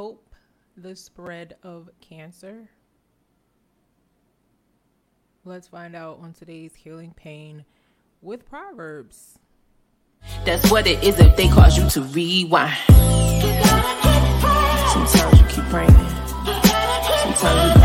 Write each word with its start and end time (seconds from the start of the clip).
help 0.00 0.34
the 0.78 0.96
spread 0.96 1.56
of 1.62 1.90
cancer? 2.00 2.70
Let's 5.44 5.68
find 5.68 5.94
out 5.94 6.20
on 6.22 6.32
today's 6.32 6.74
Healing 6.74 7.12
Pain 7.14 7.66
with 8.22 8.48
Proverbs. 8.48 9.38
That's 10.46 10.70
what 10.70 10.86
it 10.86 11.04
is 11.04 11.20
if 11.20 11.36
they 11.36 11.48
cause 11.48 11.76
you 11.76 11.86
to 11.90 12.00
rewind. 12.00 12.78
Sometimes 14.88 15.38
you 15.38 15.46
keep 15.48 15.64
praying. 15.64 15.90
Sometimes 17.20 17.74
you 17.74 17.79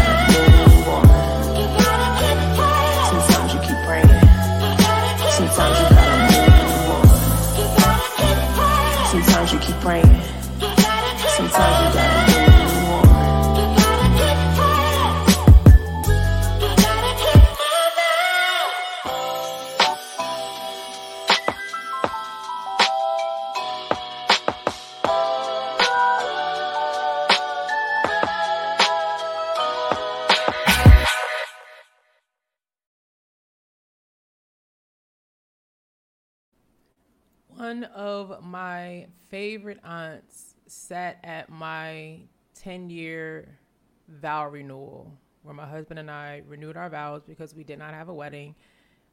One 37.76 37.84
of 37.84 38.42
my 38.42 39.08
favorite 39.28 39.82
aunts 39.84 40.56
sat 40.66 41.20
at 41.26 41.50
my 41.50 42.22
10 42.54 42.90
year 42.90 43.60
vow 44.08 44.48
renewal 44.48 45.12
where 45.44 45.54
my 45.54 45.66
husband 45.66 46.00
and 46.00 46.10
I 46.10 46.42
renewed 46.48 46.78
our 46.78 46.90
vows 46.90 47.24
because 47.28 47.54
we 47.54 47.66
did 47.66 47.78
not 47.78 47.94
have 47.94 48.08
a 48.08 48.14
wedding. 48.14 48.56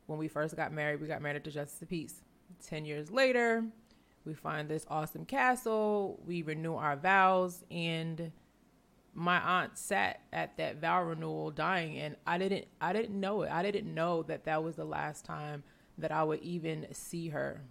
When 0.07 0.17
we 0.17 0.29
first 0.29 0.55
got 0.55 0.73
married, 0.73 1.01
we 1.01 1.09
got 1.09 1.21
married 1.21 1.43
to 1.43 1.51
Justice 1.51 1.83
of 1.83 1.89
Peace. 1.89 2.23
10 2.65 2.85
years 2.85 3.11
later, 3.11 3.65
we 4.25 4.33
find 4.33 4.69
this 4.69 4.87
awesome 4.89 5.25
castle, 5.25 6.21
we 6.25 6.43
renew 6.43 6.77
our 6.77 6.95
vows, 6.95 7.65
and 7.69 8.31
my 9.13 9.41
aunt 9.41 9.77
sat 9.77 10.21
at 10.33 10.57
that 10.59 10.77
vow 10.77 11.03
renewal 11.03 11.51
dying 11.51 11.99
and 11.99 12.15
I 12.29 12.39
didn't 12.39 12.67
I 12.81 12.93
didn't 12.93 13.19
know 13.19 13.43
it. 13.43 13.51
I 13.51 13.63
didn't 13.63 13.93
know 13.93 14.23
that 14.23 14.45
that 14.45 14.63
was 14.63 14.77
the 14.77 14.85
last 14.85 15.25
time 15.25 15.65
that 15.99 16.13
I 16.13 16.23
would 16.23 16.43
even 16.43 16.87
see 16.93 17.31
her 17.31 17.65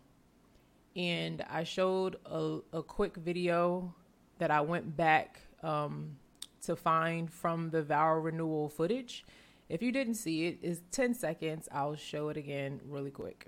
and 0.96 1.44
I 1.50 1.64
showed 1.64 2.18
a, 2.26 2.60
a 2.74 2.84
quick 2.84 3.16
video 3.16 3.94
that 4.40 4.52
I 4.52 4.62
went 4.62 4.98
back 4.98 5.40
um, 5.64 6.18
to 6.64 6.76
find 6.76 7.32
from 7.32 7.70
the 7.70 7.84
vow 7.84 8.16
renewal 8.16 8.70
footage. 8.70 9.26
If 9.70 9.82
you 9.82 9.92
didn't 9.92 10.16
see 10.16 10.48
it, 10.48 10.60
it's 10.62 10.82
10 10.92 11.14
seconds. 11.14 11.70
I'll 11.72 11.96
show 11.96 12.30
it 12.30 12.38
again 12.38 12.82
really 12.86 13.12
quick. 13.12 13.48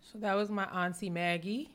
So 0.00 0.18
that 0.18 0.34
was 0.34 0.50
my 0.50 0.64
auntie 0.64 1.08
Maggie 1.08 1.70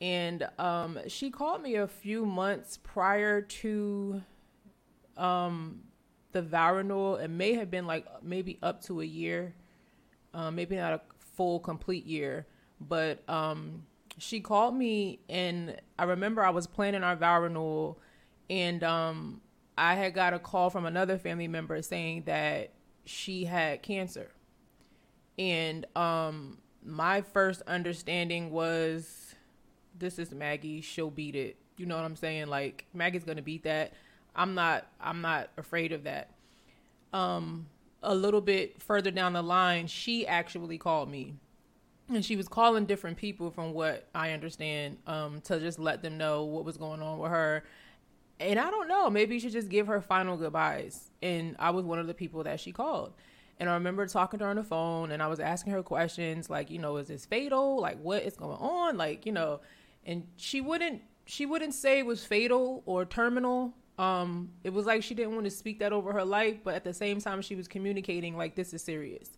and 0.00 0.48
um, 0.58 0.98
she 1.08 1.30
called 1.30 1.62
me 1.62 1.76
a 1.76 1.86
few 1.86 2.24
months 2.24 2.78
prior 2.82 3.42
to 3.42 4.22
um, 5.16 5.80
the 6.32 6.42
renewal. 6.42 7.16
It 7.16 7.28
may 7.28 7.54
have 7.54 7.70
been 7.70 7.86
like 7.86 8.06
maybe 8.22 8.58
up 8.62 8.82
to 8.84 9.02
a 9.02 9.04
year, 9.04 9.54
um, 10.32 10.54
maybe 10.54 10.76
not 10.76 10.94
a 10.94 11.00
full 11.18 11.60
complete 11.60 12.06
year, 12.06 12.46
but 12.80 13.28
um, 13.28 13.84
she 14.16 14.40
called 14.40 14.74
me, 14.74 15.20
and 15.28 15.76
I 15.98 16.04
remember 16.04 16.42
I 16.42 16.50
was 16.50 16.66
planning 16.66 17.02
our 17.02 17.42
renewal, 17.42 17.98
and 18.48 18.82
um, 18.82 19.40
I 19.76 19.94
had 19.94 20.14
got 20.14 20.32
a 20.32 20.38
call 20.38 20.70
from 20.70 20.86
another 20.86 21.18
family 21.18 21.48
member 21.48 21.80
saying 21.82 22.22
that 22.24 22.72
she 23.04 23.44
had 23.44 23.82
cancer, 23.82 24.30
and 25.38 25.86
um, 25.94 26.58
my 26.82 27.20
first 27.20 27.62
understanding 27.66 28.50
was 28.50 29.19
this 30.00 30.18
is 30.18 30.32
Maggie, 30.32 30.80
she'll 30.80 31.10
beat 31.10 31.36
it. 31.36 31.56
You 31.76 31.86
know 31.86 31.96
what 31.96 32.04
I'm 32.04 32.16
saying? 32.16 32.48
Like 32.48 32.86
Maggie's 32.92 33.24
gonna 33.24 33.42
beat 33.42 33.62
that. 33.64 33.92
I'm 34.34 34.54
not 34.54 34.86
I'm 35.00 35.20
not 35.20 35.50
afraid 35.56 35.92
of 35.92 36.04
that. 36.04 36.30
Um 37.12 37.66
a 38.02 38.14
little 38.14 38.40
bit 38.40 38.80
further 38.82 39.10
down 39.10 39.34
the 39.34 39.42
line, 39.42 39.86
she 39.86 40.26
actually 40.26 40.78
called 40.78 41.10
me. 41.10 41.34
And 42.08 42.24
she 42.24 42.34
was 42.34 42.48
calling 42.48 42.86
different 42.86 43.16
people 43.18 43.50
from 43.50 43.72
what 43.72 44.08
I 44.14 44.32
understand, 44.32 44.98
um, 45.06 45.40
to 45.42 45.60
just 45.60 45.78
let 45.78 46.02
them 46.02 46.18
know 46.18 46.44
what 46.44 46.64
was 46.64 46.76
going 46.76 47.02
on 47.02 47.18
with 47.18 47.30
her. 47.30 47.62
And 48.40 48.58
I 48.58 48.70
don't 48.70 48.88
know, 48.88 49.10
maybe 49.10 49.34
you 49.34 49.40
should 49.40 49.52
just 49.52 49.68
give 49.68 49.86
her 49.86 50.00
final 50.00 50.36
goodbyes. 50.36 51.10
And 51.22 51.54
I 51.58 51.70
was 51.70 51.84
one 51.84 51.98
of 51.98 52.06
the 52.06 52.14
people 52.14 52.42
that 52.44 52.58
she 52.58 52.72
called. 52.72 53.12
And 53.60 53.68
I 53.68 53.74
remember 53.74 54.06
talking 54.06 54.38
to 54.38 54.46
her 54.46 54.50
on 54.50 54.56
the 54.56 54.64
phone 54.64 55.12
and 55.12 55.22
I 55.22 55.26
was 55.26 55.38
asking 55.38 55.74
her 55.74 55.82
questions 55.82 56.48
like, 56.48 56.70
you 56.70 56.78
know, 56.78 56.96
is 56.96 57.08
this 57.08 57.26
fatal? 57.26 57.78
Like 57.78 58.00
what 58.00 58.22
is 58.22 58.34
going 58.34 58.56
on? 58.56 58.96
Like, 58.96 59.26
you 59.26 59.32
know, 59.32 59.60
and 60.04 60.26
she 60.36 60.60
wouldn't 60.60 61.02
she 61.26 61.46
wouldn't 61.46 61.74
say 61.74 61.98
it 61.98 62.06
was 62.06 62.24
fatal 62.24 62.82
or 62.86 63.04
terminal. 63.04 63.74
Um 63.98 64.50
it 64.64 64.72
was 64.72 64.86
like 64.86 65.02
she 65.02 65.14
didn't 65.14 65.34
want 65.34 65.44
to 65.44 65.50
speak 65.50 65.78
that 65.80 65.92
over 65.92 66.12
her 66.12 66.24
life 66.24 66.58
but 66.64 66.74
at 66.74 66.84
the 66.84 66.94
same 66.94 67.20
time 67.20 67.42
she 67.42 67.54
was 67.54 67.68
communicating 67.68 68.36
like 68.36 68.54
this 68.54 68.72
is 68.72 68.82
serious. 68.82 69.30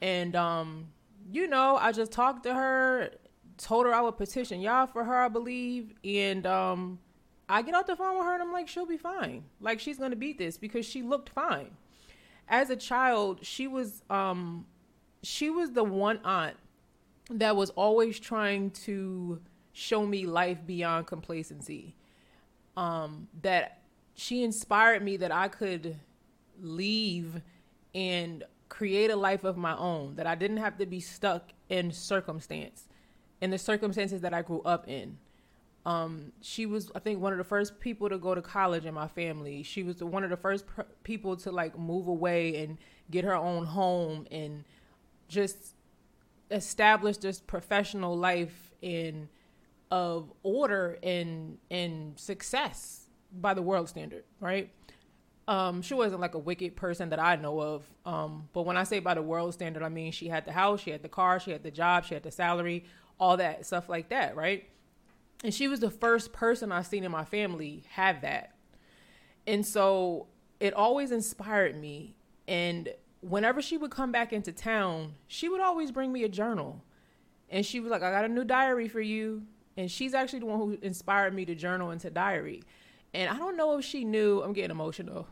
And 0.00 0.34
um 0.34 0.88
you 1.30 1.46
know 1.46 1.76
i 1.76 1.92
just 1.92 2.10
talked 2.10 2.42
to 2.44 2.52
her 2.54 3.10
told 3.56 3.86
her 3.86 3.94
i 3.94 4.00
would 4.00 4.16
petition 4.16 4.60
Yah 4.60 4.86
for 4.86 5.04
her 5.04 5.16
i 5.16 5.28
believe. 5.28 5.94
And 6.04 6.46
um 6.46 6.98
i 7.48 7.62
get 7.62 7.74
off 7.74 7.86
the 7.86 7.96
phone 7.96 8.16
with 8.16 8.26
her 8.26 8.34
and 8.34 8.42
i'm 8.42 8.52
like 8.52 8.68
she'll 8.68 8.86
be 8.86 8.96
fine. 8.96 9.44
Like 9.60 9.78
she's 9.78 9.98
gonna 9.98 10.16
beat 10.16 10.38
this 10.38 10.56
because 10.56 10.86
she 10.86 11.02
looked 11.02 11.28
fine. 11.28 11.70
As 12.48 12.70
a 12.70 12.76
child 12.76 13.40
she 13.42 13.66
was 13.66 14.02
um 14.10 14.66
she 15.22 15.50
was 15.50 15.70
the 15.70 15.84
one 15.84 16.18
aunt 16.24 16.56
that 17.30 17.54
was 17.56 17.70
always 17.70 18.18
trying 18.18 18.70
to 18.70 19.40
show 19.72 20.06
me 20.06 20.26
life 20.26 20.58
beyond 20.66 21.06
complacency. 21.06 21.94
Um, 22.76 23.28
that 23.42 23.82
she 24.14 24.42
inspired 24.42 25.02
me 25.02 25.16
that 25.18 25.32
I 25.32 25.48
could 25.48 25.96
leave 26.60 27.42
and 27.94 28.44
create 28.68 29.10
a 29.10 29.16
life 29.16 29.44
of 29.44 29.56
my 29.56 29.76
own, 29.76 30.16
that 30.16 30.26
I 30.26 30.34
didn't 30.34 30.56
have 30.58 30.78
to 30.78 30.86
be 30.86 31.00
stuck 31.00 31.50
in 31.68 31.92
circumstance, 31.92 32.88
in 33.40 33.50
the 33.50 33.58
circumstances 33.58 34.22
that 34.22 34.32
I 34.32 34.42
grew 34.42 34.62
up 34.62 34.88
in. 34.88 35.18
Um, 35.84 36.32
she 36.40 36.64
was, 36.64 36.90
I 36.94 37.00
think, 37.00 37.20
one 37.20 37.32
of 37.32 37.38
the 37.38 37.44
first 37.44 37.80
people 37.80 38.08
to 38.08 38.16
go 38.16 38.34
to 38.34 38.40
college 38.40 38.86
in 38.86 38.94
my 38.94 39.08
family. 39.08 39.62
She 39.62 39.82
was 39.82 39.96
the, 39.96 40.06
one 40.06 40.22
of 40.22 40.30
the 40.30 40.36
first 40.36 40.66
pr- 40.66 40.82
people 41.02 41.36
to 41.38 41.50
like 41.50 41.76
move 41.76 42.06
away 42.06 42.62
and 42.62 42.78
get 43.10 43.24
her 43.24 43.34
own 43.34 43.66
home 43.66 44.26
and 44.30 44.64
just 45.28 45.74
establish 46.50 47.16
this 47.16 47.40
professional 47.40 48.16
life 48.16 48.72
in 48.80 49.28
of 49.92 50.32
order 50.42 50.98
and 51.02 51.58
and 51.70 52.18
success 52.18 53.10
by 53.30 53.52
the 53.52 53.60
world 53.60 53.90
standard, 53.90 54.24
right? 54.40 54.70
Um, 55.46 55.82
she 55.82 55.92
wasn't 55.92 56.22
like 56.22 56.34
a 56.34 56.38
wicked 56.38 56.76
person 56.76 57.10
that 57.10 57.20
I 57.20 57.36
know 57.36 57.60
of. 57.60 57.84
Um, 58.06 58.48
but 58.54 58.62
when 58.62 58.78
I 58.78 58.84
say 58.84 59.00
by 59.00 59.12
the 59.12 59.22
world 59.22 59.52
standard, 59.52 59.82
I 59.82 59.90
mean 59.90 60.10
she 60.10 60.28
had 60.28 60.46
the 60.46 60.52
house, 60.52 60.80
she 60.80 60.90
had 60.90 61.02
the 61.02 61.10
car, 61.10 61.38
she 61.38 61.50
had 61.50 61.62
the 61.62 61.70
job, 61.70 62.06
she 62.06 62.14
had 62.14 62.22
the 62.22 62.30
salary, 62.30 62.84
all 63.20 63.36
that 63.36 63.66
stuff 63.66 63.90
like 63.90 64.08
that, 64.08 64.34
right? 64.34 64.66
And 65.44 65.52
she 65.52 65.68
was 65.68 65.80
the 65.80 65.90
first 65.90 66.32
person 66.32 66.72
I 66.72 66.80
seen 66.82 67.04
in 67.04 67.12
my 67.12 67.24
family 67.26 67.84
have 67.90 68.22
that. 68.22 68.54
And 69.46 69.66
so 69.66 70.28
it 70.58 70.72
always 70.72 71.12
inspired 71.12 71.78
me. 71.78 72.14
And 72.48 72.88
whenever 73.20 73.60
she 73.60 73.76
would 73.76 73.90
come 73.90 74.10
back 74.10 74.32
into 74.32 74.52
town, 74.52 75.16
she 75.26 75.50
would 75.50 75.60
always 75.60 75.90
bring 75.90 76.12
me 76.12 76.24
a 76.24 76.30
journal. 76.30 76.82
And 77.50 77.66
she 77.66 77.80
was 77.80 77.90
like, 77.90 78.02
I 78.02 78.10
got 78.10 78.24
a 78.24 78.28
new 78.28 78.44
diary 78.44 78.88
for 78.88 79.00
you. 79.00 79.42
And 79.76 79.90
she's 79.90 80.14
actually 80.14 80.40
the 80.40 80.46
one 80.46 80.58
who 80.58 80.78
inspired 80.82 81.34
me 81.34 81.44
to 81.46 81.54
journal 81.54 81.90
into 81.90 82.10
diary. 82.10 82.62
And 83.14 83.30
I 83.30 83.36
don't 83.36 83.56
know 83.56 83.78
if 83.78 83.84
she 83.84 84.04
knew, 84.04 84.42
I'm 84.42 84.52
getting 84.52 84.70
emotional 84.70 85.26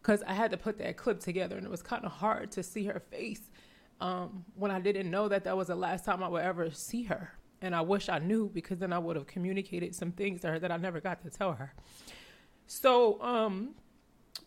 because 0.00 0.22
I 0.22 0.34
had 0.34 0.50
to 0.52 0.56
put 0.56 0.78
that 0.78 0.96
clip 0.96 1.20
together 1.20 1.56
and 1.56 1.66
it 1.66 1.70
was 1.70 1.82
kind 1.82 2.04
of 2.04 2.12
hard 2.12 2.52
to 2.52 2.62
see 2.62 2.84
her 2.86 3.00
face 3.00 3.42
um, 4.00 4.44
when 4.54 4.70
I 4.70 4.80
didn't 4.80 5.10
know 5.10 5.28
that 5.28 5.44
that 5.44 5.56
was 5.56 5.68
the 5.68 5.76
last 5.76 6.04
time 6.04 6.22
I 6.22 6.28
would 6.28 6.42
ever 6.42 6.70
see 6.70 7.04
her. 7.04 7.32
And 7.62 7.74
I 7.74 7.80
wish 7.80 8.08
I 8.08 8.18
knew 8.18 8.50
because 8.52 8.78
then 8.78 8.92
I 8.92 8.98
would 8.98 9.16
have 9.16 9.26
communicated 9.26 9.94
some 9.94 10.12
things 10.12 10.42
to 10.42 10.48
her 10.48 10.58
that 10.58 10.70
I 10.70 10.76
never 10.76 11.00
got 11.00 11.22
to 11.22 11.30
tell 11.30 11.54
her. 11.54 11.74
So, 12.66 13.20
um, 13.22 13.74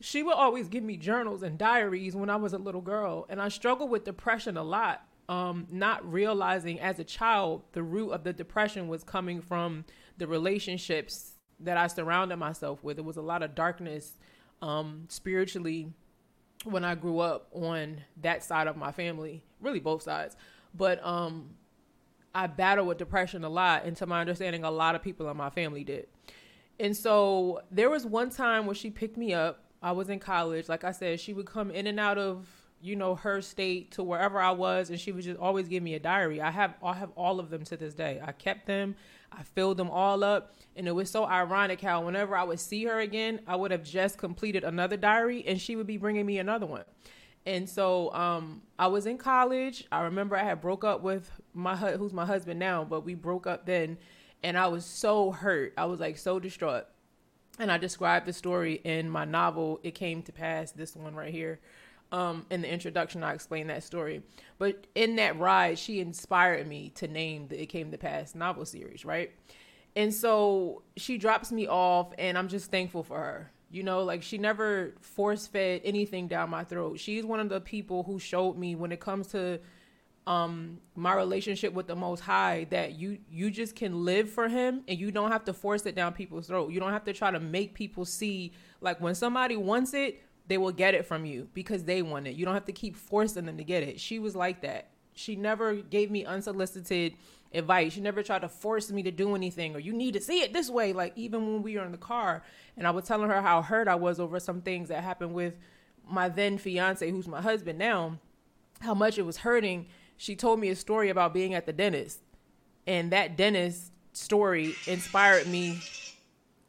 she 0.02 0.24
would 0.24 0.36
always 0.36 0.68
give 0.70 0.84
me 0.84 0.98
journals 0.98 1.44
and 1.44 1.58
diaries 1.58 2.16
when 2.16 2.30
I 2.30 2.36
was 2.38 2.54
a 2.54 2.58
little 2.58 2.82
girl, 2.82 3.26
and 3.30 3.42
I 3.42 3.50
struggled 3.50 3.90
with 3.90 4.06
depression 4.06 4.56
a 4.56 4.64
lot. 4.64 5.06
Um, 5.30 5.68
not 5.70 6.12
realizing 6.12 6.80
as 6.80 7.00
a 7.00 7.04
child 7.04 7.62
the 7.74 7.84
root 7.84 8.12
of 8.12 8.24
the 8.24 8.34
depression 8.34 8.88
was 8.88 9.04
coming 9.04 9.42
from 9.42 9.86
the 10.18 10.28
relationships 10.28 11.34
that 11.60 11.78
I 11.78 11.88
surrounded 11.88 12.38
myself 12.38 12.84
with. 12.84 12.98
It 12.98 13.06
was 13.06 13.16
a 13.18 13.22
lot 13.22 13.44
of 13.44 13.54
darkness, 13.54 14.18
um, 14.62 15.06
spiritually 15.08 15.94
when 16.64 16.84
I 16.84 16.96
grew 16.96 17.20
up 17.20 17.48
on 17.54 18.02
that 18.22 18.44
side 18.44 18.68
of 18.68 18.76
my 18.76 18.92
family, 18.92 19.44
really 19.62 19.80
both 19.80 20.02
sides. 20.02 20.36
But 20.74 21.00
um 21.06 21.52
I 22.34 22.48
battled 22.48 22.88
with 22.88 22.98
depression 22.98 23.44
a 23.44 23.50
lot, 23.50 23.86
and 23.86 23.98
to 23.98 24.06
my 24.06 24.22
understanding, 24.22 24.64
a 24.64 24.72
lot 24.72 24.96
of 24.96 25.02
people 25.02 25.30
in 25.30 25.38
my 25.38 25.50
family 25.50 25.84
did. 25.84 26.08
And 26.80 26.96
so 26.96 27.62
there 27.72 27.90
was 27.90 28.06
one 28.06 28.30
time 28.30 28.66
when 28.66 28.76
she 28.76 28.90
picked 28.90 29.18
me 29.18 29.34
up. 29.34 29.64
I 29.82 29.92
was 29.94 30.10
in 30.10 30.20
college. 30.20 30.70
Like 30.70 30.84
I 30.84 30.92
said, 30.92 31.20
she 31.20 31.34
would 31.34 31.46
come 31.46 31.72
in 31.72 31.88
and 31.88 32.00
out 32.00 32.18
of 32.18 32.48
you 32.82 32.96
know 32.96 33.16
her 33.16 33.42
state 33.42 33.92
to 33.92 34.04
wherever 34.04 34.40
I 34.40 34.52
was, 34.52 34.90
and 34.90 35.00
she 35.00 35.12
would 35.12 35.24
just 35.24 35.40
always 35.40 35.68
give 35.68 35.84
me 35.84 35.96
a 35.96 36.00
diary. 36.00 36.42
I 36.42 36.52
have 36.52 36.76
I 36.84 36.94
have 36.94 37.12
all 37.16 37.40
of 37.40 37.50
them 37.50 37.64
to 37.66 37.78
this 37.78 37.94
day. 37.94 38.22
I 38.26 38.32
kept 38.32 38.66
them. 38.66 38.96
I 39.32 39.44
filled 39.44 39.78
them 39.78 39.90
all 39.90 40.24
up, 40.24 40.56
and 40.76 40.88
it 40.88 40.92
was 40.92 41.10
so 41.10 41.26
ironic 41.26 41.82
how 41.82 42.06
whenever 42.06 42.36
I 42.36 42.44
would 42.44 42.60
see 42.60 42.86
her 42.86 43.00
again, 43.00 43.42
I 43.48 43.56
would 43.56 43.72
have 43.72 43.84
just 43.84 44.18
completed 44.18 44.64
another 44.64 44.98
diary, 44.98 45.44
and 45.46 45.62
she 45.62 45.76
would 45.76 45.88
be 45.88 45.98
bringing 45.98 46.26
me 46.26 46.40
another 46.40 46.66
one. 46.66 46.86
And 47.46 47.70
so 47.70 48.14
um, 48.14 48.62
I 48.78 48.88
was 48.88 49.06
in 49.06 49.18
college. 49.18 49.86
I 49.92 50.02
remember 50.02 50.36
I 50.36 50.44
had 50.44 50.62
broke 50.62 50.84
up 50.84 51.02
with 51.02 51.32
my 51.54 51.76
who's 51.76 52.14
my 52.14 52.26
husband 52.26 52.60
now, 52.60 52.84
but 52.84 53.06
we 53.06 53.14
broke 53.16 53.48
up 53.48 53.66
then, 53.66 53.98
and 54.44 54.58
I 54.58 54.68
was 54.68 54.86
so 54.86 55.32
hurt. 55.32 55.74
I 55.78 55.86
was 55.86 56.00
like 56.00 56.18
so 56.18 56.40
distraught. 56.40 56.86
And 57.60 57.70
I 57.70 57.78
described 57.78 58.26
the 58.26 58.32
story 58.32 58.76
in 58.86 59.10
my 59.10 59.26
novel. 59.26 59.82
It 59.84 59.94
came 59.94 60.22
to 60.24 60.32
pass. 60.32 60.72
This 60.72 60.96
one 60.96 61.14
right 61.14 61.34
here. 61.34 61.60
Um, 62.12 62.46
in 62.50 62.62
the 62.62 62.72
introduction, 62.72 63.24
I 63.24 63.34
explained 63.34 63.70
that 63.70 63.84
story. 63.84 64.24
But 64.58 64.88
in 64.96 65.18
that 65.18 65.38
ride, 65.38 65.78
she 65.78 66.00
inspired 66.00 66.68
me 66.68 66.90
to 66.96 67.08
name 67.08 67.48
the 67.48 67.62
It 67.62 67.68
Came 67.68 67.92
to 67.92 67.98
Pass 67.98 68.34
novel 68.34 68.66
series, 68.66 69.06
right? 69.06 69.32
And 69.96 70.14
so 70.14 70.84
she 70.98 71.18
drops 71.18 71.52
me 71.52 71.68
off, 71.68 72.14
and 72.18 72.38
I'm 72.38 72.48
just 72.48 72.72
thankful 72.72 73.04
for 73.04 73.18
her. 73.18 73.52
You 73.72 73.84
know, 73.84 74.04
like 74.04 74.24
she 74.24 74.38
never 74.40 74.96
force 75.02 75.46
fed 75.46 75.82
anything 75.84 76.28
down 76.28 76.50
my 76.50 76.64
throat. 76.64 77.00
She's 77.00 77.24
one 77.24 77.40
of 77.40 77.50
the 77.50 77.62
people 77.62 78.04
who 78.04 78.18
showed 78.18 78.58
me 78.58 78.76
when 78.76 78.92
it 78.92 79.00
comes 79.00 79.28
to 79.28 79.60
um 80.28 80.80
my 80.96 81.14
relationship 81.14 81.74
with 81.74 81.88
the 81.88 81.96
most 81.96 82.20
high 82.20 82.68
that 82.70 82.94
you 83.00 83.18
you 83.32 83.50
just 83.50 83.76
can 83.76 84.06
live 84.06 84.30
for 84.30 84.48
him 84.48 84.84
and 84.88 85.00
you 85.00 85.12
don't 85.12 85.32
have 85.32 85.44
to 85.46 85.54
force 85.54 85.86
it 85.86 85.96
down 85.96 86.14
people's 86.14 86.48
throat. 86.48 86.72
You 86.72 86.80
don't 86.80 86.92
have 86.92 87.06
to 87.06 87.14
try 87.14 87.32
to 87.32 87.40
make 87.40 87.74
people 87.74 88.06
see 88.06 88.54
like 88.82 89.00
when 89.02 89.16
somebody 89.16 89.56
wants 89.56 89.94
it, 89.94 90.22
they 90.50 90.58
will 90.58 90.72
get 90.72 90.96
it 90.96 91.06
from 91.06 91.26
you 91.26 91.48
because 91.54 91.84
they 91.86 92.02
want 92.02 92.28
it. 92.28 92.36
You 92.36 92.44
don't 92.44 92.56
have 92.56 92.66
to 92.66 92.74
keep 92.74 92.98
forcing 92.98 93.46
them 93.46 93.58
to 93.58 93.64
get 93.64 93.84
it. 93.84 94.00
She 94.00 94.20
was 94.20 94.36
like 94.36 94.62
that. 94.62 94.90
She 95.14 95.36
never 95.36 95.76
gave 95.76 96.10
me 96.10 96.26
unsolicited 96.26 97.14
advice. 97.54 97.94
She 97.94 98.02
never 98.02 98.24
tried 98.24 98.42
to 98.42 98.50
force 98.50 98.92
me 98.92 99.04
to 99.04 99.12
do 99.12 99.36
anything 99.36 99.76
or 99.76 99.80
you 99.80 99.94
need 99.94 100.16
to 100.16 100.22
see 100.22 100.42
it 100.42 100.52
this 100.52 100.70
way. 100.70 100.92
Like 100.92 101.14
even 101.16 101.46
when 101.46 101.62
we 101.62 101.78
were 101.78 101.86
in 101.86 101.92
the 101.92 101.98
car 101.98 102.44
and 102.76 102.88
I 102.88 102.92
was 102.92 103.06
telling 103.06 103.30
her 103.30 103.42
how 103.42 103.62
hurt 103.62 103.88
I 103.88 103.96
was 103.96 104.20
over 104.20 104.40
some 104.40 104.62
things 104.62 104.90
that 104.90 105.04
happened 105.04 105.34
with 105.34 105.56
my 106.10 106.30
then 106.30 106.58
fiance, 106.58 107.10
who's 107.10 107.28
my 107.28 107.42
husband 107.42 107.78
now, 107.78 108.18
how 108.80 108.96
much 108.96 109.20
it 109.20 109.24
was 109.24 109.38
hurting. 109.38 109.86
She 110.18 110.36
told 110.36 110.60
me 110.60 110.70
a 110.70 110.76
story 110.76 111.10
about 111.10 111.34
being 111.34 111.54
at 111.54 111.68
the 111.68 111.74
dentist. 111.74 112.22
And 112.88 113.12
that 113.12 113.38
dentist 113.38 113.92
story 114.14 114.74
inspired 114.88 115.46
me 115.46 115.80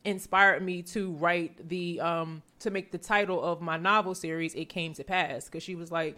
inspired 0.04 0.62
me 0.62 0.82
to 0.82 1.12
write 1.12 1.68
the 1.68 2.00
um 2.00 2.42
to 2.58 2.70
make 2.70 2.90
the 2.90 2.98
title 2.98 3.42
of 3.42 3.60
my 3.60 3.76
novel 3.76 4.14
series 4.14 4.54
it 4.54 4.66
came 4.66 4.94
to 4.94 5.04
pass 5.04 5.44
because 5.44 5.62
she 5.62 5.74
was 5.74 5.90
like 5.92 6.16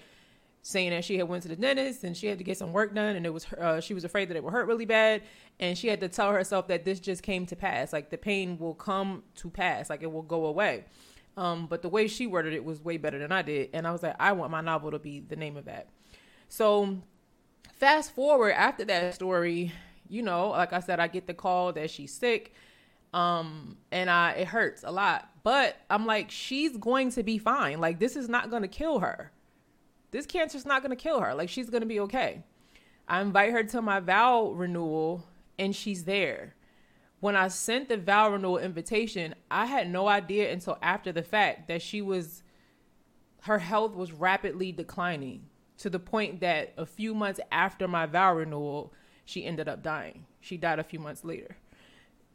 saying 0.62 0.90
that 0.90 1.04
she 1.04 1.18
had 1.18 1.28
went 1.28 1.42
to 1.42 1.48
the 1.48 1.56
dentist 1.56 2.04
and 2.04 2.16
she 2.16 2.28
had 2.28 2.38
to 2.38 2.44
get 2.44 2.56
some 2.56 2.72
work 2.72 2.94
done 2.94 3.16
and 3.16 3.26
it 3.26 3.30
was 3.30 3.44
uh, 3.54 3.80
she 3.80 3.94
was 3.94 4.04
afraid 4.04 4.28
that 4.28 4.36
it 4.36 4.44
would 4.44 4.52
hurt 4.52 4.66
really 4.68 4.84
bad. 4.84 5.22
And 5.58 5.76
she 5.76 5.88
had 5.88 6.00
to 6.00 6.08
tell 6.08 6.30
herself 6.32 6.68
that 6.68 6.84
this 6.84 7.00
just 7.00 7.22
came 7.22 7.46
to 7.46 7.56
pass. 7.56 7.92
Like 7.92 8.10
the 8.10 8.18
pain 8.18 8.58
will 8.58 8.74
come 8.74 9.24
to 9.36 9.50
pass. 9.50 9.90
Like 9.90 10.02
it 10.02 10.10
will 10.10 10.22
go 10.22 10.46
away. 10.46 10.84
Um, 11.36 11.66
but 11.66 11.82
the 11.82 11.88
way 11.88 12.06
she 12.06 12.26
worded 12.26 12.52
it 12.52 12.64
was 12.64 12.80
way 12.80 12.96
better 12.96 13.18
than 13.18 13.32
i 13.32 13.42
did. 13.42 13.70
And 13.72 13.86
i 13.86 13.90
was 13.92 14.02
like 14.02 14.16
i 14.20 14.32
want 14.32 14.52
my 14.52 14.60
novel 14.60 14.92
to 14.92 14.98
be 15.00 15.18
the 15.20 15.36
name 15.36 15.56
of 15.56 15.64
that. 15.64 15.88
So 16.48 16.98
fast 17.74 18.14
forward 18.14 18.52
after 18.52 18.84
that 18.84 19.14
story 19.14 19.72
you 20.08 20.22
know 20.22 20.50
like 20.50 20.72
i 20.72 20.78
said 20.78 21.00
i 21.00 21.08
get 21.08 21.26
the 21.26 21.34
call 21.34 21.72
that 21.72 21.90
she's 21.90 22.12
sick 22.12 22.54
um 23.12 23.76
and 23.90 24.08
i 24.08 24.32
it 24.32 24.48
hurts 24.48 24.84
a 24.84 24.90
lot 24.90 25.28
but 25.42 25.76
i'm 25.90 26.06
like 26.06 26.30
she's 26.30 26.76
going 26.76 27.10
to 27.10 27.22
be 27.22 27.38
fine 27.38 27.80
like 27.80 27.98
this 27.98 28.16
is 28.16 28.28
not 28.28 28.50
going 28.50 28.62
to 28.62 28.68
kill 28.68 29.00
her 29.00 29.32
this 30.12 30.26
cancer's 30.26 30.66
not 30.66 30.82
going 30.82 30.90
to 30.90 31.02
kill 31.02 31.20
her. 31.20 31.34
Like 31.34 31.48
she's 31.48 31.70
going 31.70 31.80
to 31.80 31.86
be 31.86 32.00
okay. 32.00 32.44
I 33.08 33.20
invite 33.20 33.50
her 33.50 33.64
to 33.64 33.82
my 33.82 33.98
vow 33.98 34.52
renewal 34.52 35.26
and 35.58 35.74
she's 35.74 36.04
there. 36.04 36.54
When 37.18 37.34
I 37.34 37.48
sent 37.48 37.88
the 37.88 37.96
vow 37.96 38.30
renewal 38.30 38.58
invitation, 38.58 39.34
I 39.50 39.66
had 39.66 39.90
no 39.90 40.06
idea 40.06 40.52
until 40.52 40.78
after 40.82 41.12
the 41.12 41.22
fact 41.22 41.66
that 41.68 41.82
she 41.82 42.02
was 42.02 42.42
her 43.42 43.58
health 43.58 43.96
was 43.96 44.12
rapidly 44.12 44.70
declining 44.70 45.46
to 45.78 45.90
the 45.90 45.98
point 45.98 46.40
that 46.40 46.74
a 46.76 46.86
few 46.86 47.12
months 47.12 47.40
after 47.50 47.88
my 47.88 48.06
vow 48.06 48.34
renewal, 48.34 48.92
she 49.24 49.44
ended 49.44 49.68
up 49.68 49.82
dying. 49.82 50.26
She 50.40 50.56
died 50.56 50.78
a 50.78 50.84
few 50.84 51.00
months 51.00 51.24
later. 51.24 51.56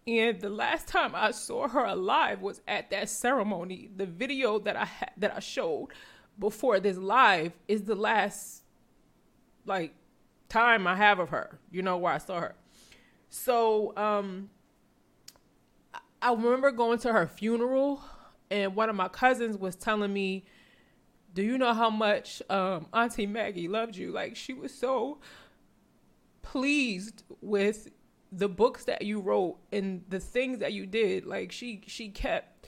And 0.07 0.39
the 0.39 0.49
last 0.49 0.87
time 0.87 1.11
I 1.13 1.31
saw 1.31 1.67
her 1.67 1.83
alive 1.83 2.41
was 2.41 2.61
at 2.65 2.89
that 2.91 3.09
ceremony. 3.09 3.89
The 3.93 4.05
video 4.05 4.57
that 4.59 4.77
I 4.77 4.85
had 4.85 5.11
that 5.17 5.35
I 5.35 5.39
showed 5.39 5.89
before 6.39 6.79
this 6.79 6.97
live 6.97 7.51
is 7.67 7.83
the 7.83 7.95
last 7.95 8.63
like 9.65 9.93
time 10.47 10.87
I 10.87 10.95
have 10.95 11.19
of 11.19 11.29
her, 11.29 11.59
you 11.71 11.81
know, 11.81 11.97
where 11.97 12.13
I 12.13 12.19
saw 12.19 12.39
her. 12.39 12.55
So, 13.29 13.93
um 13.97 14.49
I 16.21 16.33
remember 16.33 16.71
going 16.71 16.99
to 16.99 17.11
her 17.11 17.27
funeral 17.27 18.01
and 18.49 18.75
one 18.75 18.89
of 18.89 18.95
my 18.95 19.09
cousins 19.09 19.57
was 19.57 19.75
telling 19.75 20.13
me, 20.13 20.45
"Do 21.33 21.43
you 21.43 21.57
know 21.57 21.73
how 21.73 21.89
much 21.89 22.41
um 22.49 22.87
Auntie 22.93 23.27
Maggie 23.27 23.67
loved 23.67 23.97
you? 23.97 24.11
Like 24.13 24.37
she 24.37 24.53
was 24.53 24.73
so 24.73 25.19
pleased 26.41 27.23
with 27.41 27.89
the 28.31 28.49
books 28.49 28.85
that 28.85 29.03
you 29.03 29.19
wrote 29.19 29.57
and 29.71 30.03
the 30.09 30.19
things 30.19 30.59
that 30.59 30.73
you 30.73 30.85
did. 30.85 31.25
Like 31.25 31.51
she 31.51 31.83
she 31.87 32.09
kept 32.09 32.67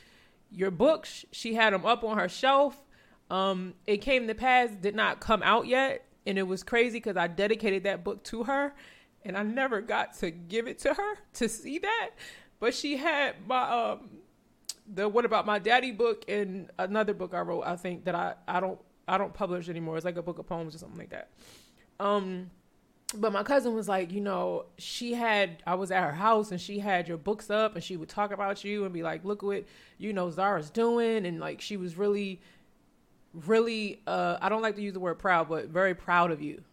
your 0.52 0.72
books, 0.72 1.26
she 1.32 1.54
had 1.54 1.74
them 1.74 1.86
up 1.86 2.04
on 2.04 2.18
her 2.18 2.30
shelf 2.30 2.82
um, 3.30 3.76
it 3.86 3.98
came 3.98 4.28
to 4.28 4.36
pass 4.36 4.70
did 4.70 4.96
not 4.96 5.20
come 5.20 5.44
out 5.44 5.68
yet, 5.68 6.06
and 6.26 6.38
it 6.38 6.44
was 6.44 6.64
crazy 6.64 6.98
because 6.98 7.18
I 7.18 7.28
dedicated 7.28 7.84
that 7.84 8.04
book 8.04 8.24
to 8.26 8.44
her, 8.44 8.74
and 9.24 9.38
I 9.38 9.44
never 9.44 9.82
got 9.82 10.18
to 10.20 10.32
give 10.32 10.68
it 10.68 10.80
to 10.80 10.94
her 10.94 11.16
to 11.36 11.48
see 11.50 11.80
that. 11.80 12.10
But 12.60 12.74
she 12.74 12.98
had 12.98 13.36
my 13.48 13.70
um, 13.70 14.10
the 14.92 15.08
what 15.08 15.26
about 15.26 15.46
my 15.46 15.60
daddy 15.60 15.92
book 15.92 16.26
and 16.28 16.72
another 16.80 17.14
book 17.14 17.34
I 17.34 17.42
wrote. 17.42 17.64
I 17.64 17.76
think 17.76 18.06
that 18.06 18.16
I 18.16 18.34
I 18.48 18.60
don't 18.60 18.80
I 19.08 19.18
don't 19.18 19.34
publish 19.34 19.70
anymore. 19.70 19.98
It's 19.98 20.06
like 20.06 20.18
a 20.18 20.24
book 20.24 20.40
of 20.40 20.48
poems 20.48 20.74
or 20.74 20.80
something 20.80 20.98
like 20.98 21.12
that. 21.12 21.30
Um, 22.00 22.50
but 23.16 23.34
my 23.34 23.44
cousin 23.44 23.74
was 23.74 23.88
like, 23.88 24.12
you 24.12 24.22
know, 24.22 24.66
she 24.78 25.14
had 25.14 25.64
I 25.66 25.76
was 25.76 25.92
at 25.92 26.04
her 26.04 26.14
house 26.14 26.52
and 26.52 26.62
she 26.62 26.80
had 26.80 27.08
your 27.08 27.18
books 27.18 27.50
up 27.50 27.76
and 27.76 27.84
she 27.84 27.98
would 27.98 28.10
talk 28.10 28.32
about 28.32 28.64
you 28.64 28.86
and 28.86 28.94
be 28.94 29.04
like, 29.04 29.26
look 29.26 29.42
what 29.42 29.66
you 29.98 30.14
know 30.14 30.30
Zara's 30.30 30.70
doing 30.70 31.26
and 31.26 31.40
like 31.40 31.60
she 31.60 31.78
was 31.78 31.98
really 31.98 32.40
really 33.34 34.02
uh 34.06 34.38
I 34.42 34.50
don't 34.50 34.62
like 34.62 34.76
to 34.76 34.82
use 34.82 34.94
the 34.94 35.00
word 35.00 35.18
proud, 35.18 35.50
but 35.50 35.70
very 35.70 35.96
proud 35.96 36.32
of 36.32 36.42
you. 36.42 36.64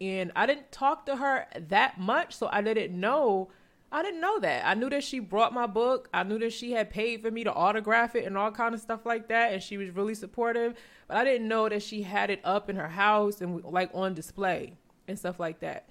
And 0.00 0.30
I 0.36 0.46
didn't 0.46 0.70
talk 0.70 1.06
to 1.06 1.16
her 1.16 1.46
that 1.68 1.98
much, 1.98 2.36
so 2.36 2.48
I 2.52 2.60
didn't 2.60 2.98
know 2.98 3.48
I 3.90 4.02
didn't 4.02 4.20
know 4.20 4.38
that. 4.40 4.66
I 4.66 4.74
knew 4.74 4.90
that 4.90 5.02
she 5.02 5.18
brought 5.18 5.54
my 5.54 5.66
book. 5.66 6.10
I 6.12 6.22
knew 6.22 6.38
that 6.40 6.52
she 6.52 6.72
had 6.72 6.90
paid 6.90 7.22
for 7.22 7.30
me 7.30 7.44
to 7.44 7.52
autograph 7.54 8.14
it 8.14 8.26
and 8.26 8.36
all 8.36 8.50
kind 8.52 8.74
of 8.74 8.80
stuff 8.82 9.06
like 9.06 9.28
that 9.28 9.54
and 9.54 9.62
she 9.62 9.78
was 9.78 9.88
really 9.88 10.14
supportive, 10.14 10.74
but 11.06 11.16
I 11.16 11.24
didn't 11.24 11.48
know 11.48 11.66
that 11.70 11.82
she 11.82 12.02
had 12.02 12.28
it 12.28 12.42
up 12.44 12.68
in 12.68 12.76
her 12.76 12.88
house 12.88 13.40
and 13.40 13.64
like 13.64 13.90
on 13.94 14.12
display 14.12 14.74
and 15.08 15.18
stuff 15.18 15.40
like 15.40 15.60
that. 15.60 15.88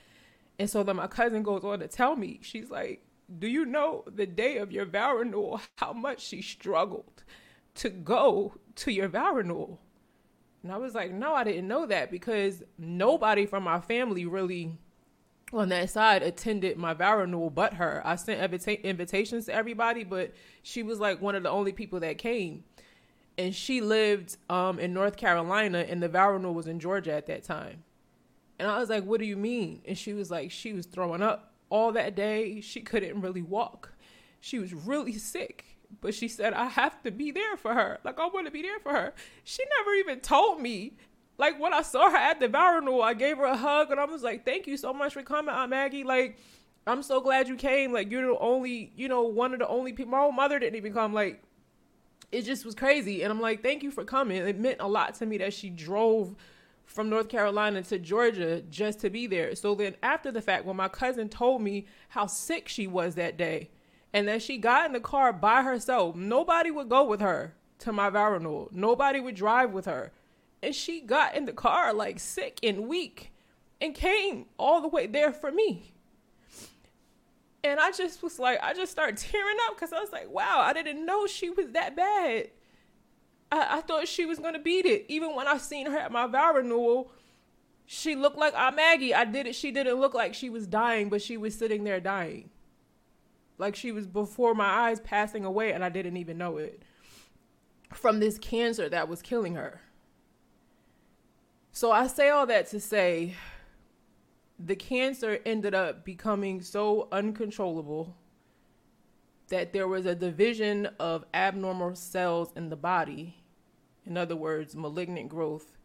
And 0.60 0.70
so 0.70 0.84
then 0.84 0.96
my 0.96 1.08
cousin 1.08 1.44
goes 1.44 1.64
on 1.64 1.80
to 1.80 1.88
tell 1.88 2.16
me, 2.16 2.40
she's 2.42 2.70
like, 2.70 3.04
"Do 3.40 3.48
you 3.48 3.66
know 3.66 4.04
the 4.08 4.26
day 4.26 4.58
of 4.58 4.72
your 4.72 4.86
vow 4.86 5.16
renewal 5.16 5.62
how 5.78 5.94
much 5.94 6.22
she 6.22 6.42
struggled 6.42 7.24
to 7.76 7.90
go 7.90 8.56
to 8.76 8.92
your 8.92 9.08
vow 9.08 9.34
renewal?" 9.34 9.80
And 10.64 10.72
I 10.72 10.78
was 10.78 10.96
like, 10.96 11.14
no, 11.14 11.34
I 11.34 11.46
didn't 11.46 11.68
know 11.68 11.86
that 11.86 12.12
because 12.12 12.62
nobody 12.78 13.46
from 13.46 13.64
my 13.64 13.80
family 13.80 14.26
really 14.26 14.78
on 15.54 15.70
that 15.70 15.90
side 15.90 16.24
attended 16.24 16.78
my 16.78 16.94
vow 16.94 17.20
renewal 17.20 17.50
but 17.50 17.76
her. 17.76 18.02
I 18.04 18.16
sent 18.16 18.42
invita- 18.42 18.86
invitations 18.86 19.46
to 19.46 19.54
everybody, 19.54 20.04
but 20.04 20.34
she 20.64 20.84
was 20.84 21.00
like 21.00 21.22
one 21.22 21.36
of 21.36 21.44
the 21.44 21.50
only 21.50 21.72
people 21.72 22.02
that 22.02 22.18
came. 22.18 22.66
And 23.38 23.56
she 23.56 23.80
lived 23.82 24.36
um, 24.50 24.78
in 24.80 24.94
North 24.94 25.16
Carolina, 25.16 25.86
and 25.88 26.04
the 26.04 26.10
vow 26.10 26.32
renewal 26.32 26.54
was 26.54 26.68
in 26.68 26.80
Georgia 26.80 27.14
at 27.14 27.28
that 27.28 27.44
time. 27.44 27.84
And 28.60 28.70
I 28.70 28.80
was 28.80 28.90
like, 28.90 29.04
what 29.04 29.20
do 29.20 29.26
you 29.26 29.38
mean? 29.38 29.82
And 29.86 29.98
she 29.98 30.14
was 30.14 30.32
like, 30.32 30.52
she 30.52 30.74
was 30.74 30.86
throwing 30.86 31.22
up 31.22 31.54
all 31.70 31.92
that 31.92 32.16
day. 32.16 32.62
She 32.62 32.82
couldn't 32.82 33.22
really 33.22 33.42
walk. 33.42 33.94
She 34.40 34.60
was 34.60 34.74
really 34.74 35.14
sick 35.14 35.78
but 36.02 36.14
she 36.14 36.28
said 36.28 36.54
I 36.54 36.66
have 36.66 37.02
to 37.04 37.12
be 37.12 37.32
there 37.32 37.58
for 37.58 37.74
her. 37.74 38.00
Like 38.04 38.20
I 38.20 38.28
want 38.28 38.46
to 38.46 38.52
be 38.52 38.62
there 38.62 38.80
for 38.80 38.92
her. 38.92 39.14
She 39.44 39.64
never 39.78 39.94
even 39.96 40.20
told 40.20 40.62
me. 40.62 40.94
Like 41.40 41.60
when 41.60 41.72
I 41.72 41.84
saw 41.84 42.10
her 42.10 42.18
at 42.18 42.40
the 42.40 42.50
renewal, 42.50 43.04
I 43.04 43.14
gave 43.14 43.38
her 43.38 43.46
a 43.46 43.56
hug 43.56 43.92
and 43.92 44.00
I 44.00 44.06
was 44.06 44.24
like, 44.24 44.44
"Thank 44.44 44.66
you 44.66 44.76
so 44.76 44.92
much 44.92 45.14
for 45.14 45.22
coming, 45.22 45.54
Aunt 45.54 45.70
Maggie." 45.70 46.04
Like 46.04 46.38
I'm 46.88 47.04
so 47.04 47.22
glad 47.22 47.48
you 47.48 47.56
came. 47.56 47.94
Like 47.94 48.10
you're 48.12 48.26
the 48.26 48.40
only, 48.40 48.92
you 48.96 49.08
know, 49.08 49.22
one 49.24 49.54
of 49.54 49.60
the 49.60 49.68
only 49.68 49.94
people. 49.94 50.12
My 50.12 50.22
own 50.22 50.36
mother 50.36 50.58
didn't 50.58 50.76
even 50.76 50.94
come. 50.94 51.14
Like 51.14 51.44
it 52.32 52.42
just 52.42 52.66
was 52.66 52.76
crazy. 52.76 53.22
And 53.22 53.32
I'm 53.32 53.40
like, 53.40 53.62
thank 53.62 53.84
you 53.84 53.92
for 53.92 54.04
coming. 54.04 54.38
It 54.38 54.60
meant 54.60 54.78
a 54.80 54.88
lot 54.88 55.16
to 55.16 55.26
me 55.26 55.38
that 55.38 55.54
she 55.54 55.70
drove 55.70 56.36
from 56.88 57.10
North 57.10 57.30
Carolina 57.30 57.84
to 57.84 58.00
Georgia 58.00 58.64
just 58.70 59.00
to 59.02 59.10
be 59.10 59.28
there. 59.28 59.54
So 59.56 59.76
then 59.76 59.96
after 60.02 60.32
the 60.32 60.42
fact, 60.42 60.66
when 60.66 60.78
my 60.78 60.88
cousin 60.88 61.30
told 61.30 61.62
me 61.62 61.86
how 62.10 62.26
sick 62.26 62.68
she 62.68 62.88
was 62.88 63.14
that 63.16 63.38
day 63.38 63.70
and 64.14 64.28
that 64.28 64.42
she 64.42 64.58
got 64.58 64.88
in 64.88 64.94
the 64.94 65.00
car 65.00 65.32
by 65.32 65.62
herself, 65.62 66.16
nobody 66.16 66.72
would 66.72 66.90
go 66.90 67.04
with 67.04 67.20
her 67.22 67.54
to 67.80 67.92
my 67.92 68.10
Varanol. 68.10 68.72
Nobody 68.72 69.20
would 69.20 69.36
drive 69.36 69.74
with 69.74 69.86
her. 69.86 70.12
And 70.64 70.74
she 70.74 71.02
got 71.02 71.36
in 71.36 71.46
the 71.46 71.54
car 71.54 71.94
like 71.94 72.20
sick 72.20 72.60
and 72.64 72.88
weak 72.88 73.32
and 73.80 73.94
came 73.94 74.46
all 74.58 74.82
the 74.82 74.88
way 74.88 75.06
there 75.06 75.32
for 75.32 75.52
me. 75.52 75.94
And 77.64 77.80
I 77.80 77.92
just 77.92 78.24
was 78.24 78.40
like, 78.40 78.60
I 78.64 78.74
just 78.74 78.94
started 78.94 79.18
tearing 79.18 79.58
up 79.68 79.76
because 79.76 79.92
I 79.92 80.00
was 80.00 80.12
like, 80.12 80.30
wow, 80.30 80.62
I 80.62 80.74
didn't 80.74 81.06
know 81.06 81.28
she 81.28 81.50
was 81.50 81.72
that 81.72 81.96
bad. 81.96 82.50
I, 83.52 83.78
I 83.78 83.82
thought 83.82 84.08
she 84.08 84.26
was 84.26 84.40
gonna 84.40 84.60
beat 84.60 84.86
it. 84.86 85.06
Even 85.08 85.36
when 85.36 85.48
I 85.48 85.58
seen 85.58 85.88
her 85.88 85.98
at 85.98 86.12
my 86.12 86.28
vow 86.28 86.54
renewal, 86.54 87.12
she 87.86 88.16
looked 88.16 88.38
like 88.38 88.54
Aunt 88.54 88.76
Maggie. 88.76 89.14
I 89.14 89.26
did 89.26 89.48
it. 89.48 89.56
She 89.56 89.72
didn't 89.72 90.00
look 90.00 90.14
like 90.14 90.34
she 90.34 90.50
was 90.50 90.68
dying, 90.68 91.10
but 91.10 91.22
she 91.22 91.38
was 91.38 91.58
sitting 91.58 91.84
there 91.84 92.00
dying. 92.00 92.50
Like 93.58 93.76
she 93.76 93.92
was 93.92 94.06
before 94.06 94.54
my 94.54 94.90
eyes 94.90 95.00
passing 95.00 95.46
away, 95.46 95.72
and 95.72 95.84
I 95.84 95.90
didn't 95.90 96.18
even 96.18 96.38
know 96.38 96.58
it. 96.58 96.84
From 97.94 98.20
this 98.20 98.38
cancer 98.38 98.90
that 98.90 99.08
was 99.08 99.22
killing 99.22 99.56
her. 99.56 99.82
So 101.72 101.92
I 101.92 102.08
say 102.08 102.30
all 102.30 102.46
that 102.48 102.68
to 102.72 102.80
say 102.80 103.36
the 104.60 104.76
cancer 104.76 105.40
ended 105.46 105.74
up 105.74 106.04
becoming 106.04 106.62
so 106.62 107.08
uncontrollable 107.12 108.16
that 109.50 109.74
there 109.74 109.88
was 109.88 110.06
a 110.06 110.16
division 110.16 110.88
of 111.00 111.26
abnormal 111.34 111.96
cells 111.96 112.52
in 112.56 112.70
the 112.70 112.76
body, 112.76 113.36
in 114.06 114.18
other 114.18 114.36
words, 114.36 114.76
malignant 114.76 115.30
growth, 115.30 115.78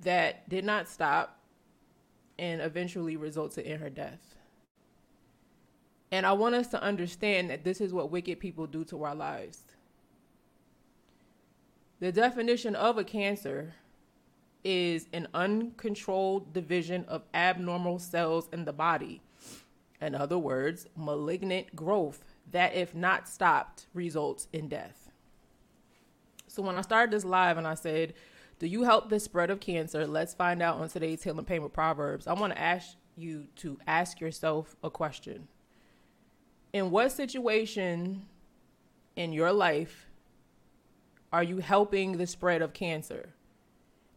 that 0.00 0.48
did 0.48 0.64
not 0.64 0.88
stop 0.88 1.40
and 2.38 2.60
eventually 2.60 3.16
resulted 3.16 3.66
in 3.66 3.78
her 3.78 3.90
death. 3.90 4.36
And 6.10 6.24
I 6.24 6.32
want 6.32 6.54
us 6.54 6.68
to 6.68 6.82
understand 6.82 7.50
that 7.50 7.64
this 7.64 7.80
is 7.80 7.92
what 7.92 8.10
wicked 8.10 8.40
people 8.40 8.66
do 8.66 8.84
to 8.86 9.02
our 9.04 9.14
lives. 9.14 9.62
The 12.00 12.12
definition 12.12 12.74
of 12.76 12.96
a 12.96 13.04
cancer 13.04 13.74
is 14.64 15.08
an 15.12 15.28
uncontrolled 15.34 16.52
division 16.52 17.04
of 17.08 17.22
abnormal 17.34 17.98
cells 17.98 18.48
in 18.52 18.64
the 18.64 18.72
body. 18.72 19.20
In 20.00 20.14
other 20.14 20.38
words, 20.38 20.86
malignant 20.96 21.74
growth 21.74 22.27
that, 22.50 22.74
if 22.74 22.94
not 22.94 23.28
stopped, 23.28 23.86
results 23.94 24.48
in 24.52 24.68
death. 24.68 25.10
So, 26.46 26.62
when 26.62 26.76
I 26.76 26.80
started 26.80 27.10
this 27.10 27.24
live 27.24 27.58
and 27.58 27.66
I 27.66 27.74
said, 27.74 28.14
Do 28.58 28.66
you 28.66 28.82
help 28.82 29.08
the 29.08 29.20
spread 29.20 29.50
of 29.50 29.60
cancer? 29.60 30.06
Let's 30.06 30.34
find 30.34 30.62
out 30.62 30.78
on 30.78 30.88
today's 30.88 31.22
Healing 31.22 31.44
Pain 31.44 31.62
with 31.62 31.72
Proverbs. 31.72 32.26
I 32.26 32.32
want 32.32 32.52
to 32.52 32.60
ask 32.60 32.96
you 33.16 33.46
to 33.56 33.78
ask 33.86 34.20
yourself 34.20 34.76
a 34.82 34.90
question. 34.90 35.48
In 36.72 36.90
what 36.90 37.12
situation 37.12 38.26
in 39.16 39.32
your 39.32 39.52
life 39.52 40.06
are 41.32 41.42
you 41.42 41.58
helping 41.58 42.16
the 42.16 42.26
spread 42.26 42.62
of 42.62 42.72
cancer? 42.72 43.30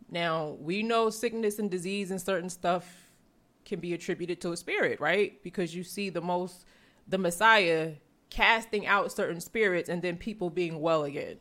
Now, 0.10 0.58
we 0.60 0.84
know 0.84 1.10
sickness 1.10 1.60
and 1.60 1.72
disease 1.72 2.12
and 2.12 2.22
certain 2.22 2.50
stuff 2.50 3.08
can 3.66 3.80
be 3.80 3.94
attributed 3.94 4.42
to 4.42 4.52
a 4.52 4.58
spirit, 4.58 5.00
right? 5.00 5.42
Because 5.44 5.74
you 5.74 5.84
see 5.84 6.10
the 6.10 6.22
most, 6.22 6.66
the 7.08 7.18
Messiah 7.18 7.94
casting 8.32 8.88
out 8.88 9.12
certain 9.12 9.42
spirits 9.42 9.90
and 9.90 10.02
then 10.02 10.18
people 10.18 10.50
being 10.50 10.80
well 10.82 11.04
again, 11.04 11.38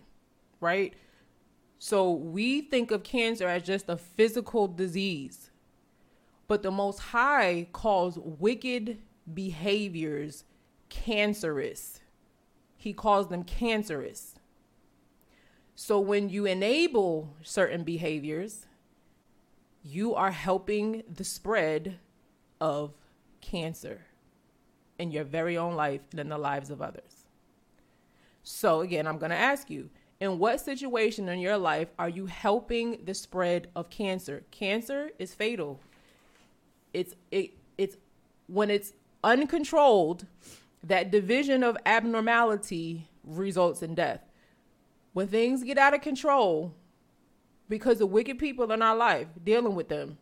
right? 0.60 0.92
So 1.78 2.10
we 2.10 2.60
think 2.60 2.90
of 2.90 3.04
cancer 3.04 3.48
as 3.48 3.62
just 3.62 3.88
a 3.88 3.96
physical 3.96 4.66
disease. 4.68 5.50
But 6.46 6.62
the 6.62 6.70
Most 6.70 6.98
High 6.98 7.68
calls 7.72 8.18
wicked 8.18 8.98
behaviors 9.32 10.44
cancerous. 10.90 12.00
He 12.76 12.92
calls 12.92 13.28
them 13.28 13.44
cancerous. 13.44 14.34
So 15.76 16.00
when 16.00 16.28
you 16.28 16.44
enable 16.44 17.36
certain 17.42 17.84
behaviors, 17.84 18.66
you 19.82 20.14
are 20.14 20.32
helping 20.32 21.04
the 21.08 21.24
spread 21.24 22.00
of 22.60 22.92
cancer 23.40 24.06
in 25.00 25.10
your 25.10 25.24
very 25.24 25.56
own 25.56 25.74
life 25.74 26.02
and 26.10 26.20
in 26.20 26.28
the 26.28 26.38
lives 26.38 26.70
of 26.70 26.82
others. 26.82 27.24
So 28.42 28.82
again, 28.82 29.06
I'm 29.06 29.18
going 29.18 29.30
to 29.30 29.36
ask 29.36 29.70
you, 29.70 29.90
in 30.20 30.38
what 30.38 30.60
situation 30.60 31.28
in 31.28 31.38
your 31.38 31.56
life 31.56 31.88
are 31.98 32.08
you 32.08 32.26
helping 32.26 33.04
the 33.04 33.14
spread 33.14 33.68
of 33.74 33.88
cancer? 33.88 34.44
Cancer 34.50 35.10
is 35.18 35.34
fatal. 35.34 35.80
It's 36.92 37.14
it 37.30 37.52
it's 37.78 37.96
when 38.46 38.70
it's 38.70 38.92
uncontrolled, 39.24 40.26
that 40.84 41.10
division 41.10 41.62
of 41.62 41.76
abnormality 41.86 43.08
results 43.24 43.82
in 43.82 43.94
death 43.94 44.20
when 45.12 45.26
things 45.26 45.64
get 45.64 45.78
out 45.78 45.94
of 45.94 46.00
control 46.00 46.74
because 47.68 47.98
the 47.98 48.06
wicked 48.06 48.38
people 48.38 48.70
in 48.72 48.82
our 48.82 48.96
life 48.96 49.28
dealing 49.44 49.74
with 49.74 49.88
them, 49.88 50.18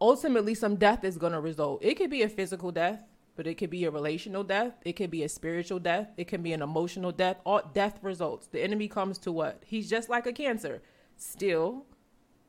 ultimately 0.00 0.54
some 0.54 0.76
death 0.76 1.04
is 1.04 1.18
going 1.18 1.32
to 1.32 1.40
result. 1.40 1.82
It 1.82 1.94
could 1.94 2.10
be 2.10 2.22
a 2.22 2.28
physical 2.28 2.70
death, 2.70 3.02
but 3.36 3.46
it 3.46 3.54
could 3.54 3.70
be 3.70 3.84
a 3.84 3.90
relational 3.90 4.44
death. 4.44 4.74
It 4.84 4.92
could 4.94 5.10
be 5.10 5.22
a 5.22 5.28
spiritual 5.28 5.78
death. 5.78 6.08
It 6.16 6.28
can 6.28 6.42
be 6.42 6.52
an 6.52 6.62
emotional 6.62 7.12
death. 7.12 7.38
All 7.44 7.62
death 7.72 7.98
results. 8.02 8.46
The 8.46 8.62
enemy 8.62 8.88
comes 8.88 9.18
to 9.18 9.32
what? 9.32 9.62
He's 9.64 9.88
just 9.88 10.08
like 10.08 10.26
a 10.26 10.32
cancer. 10.32 10.82
Steal, 11.16 11.86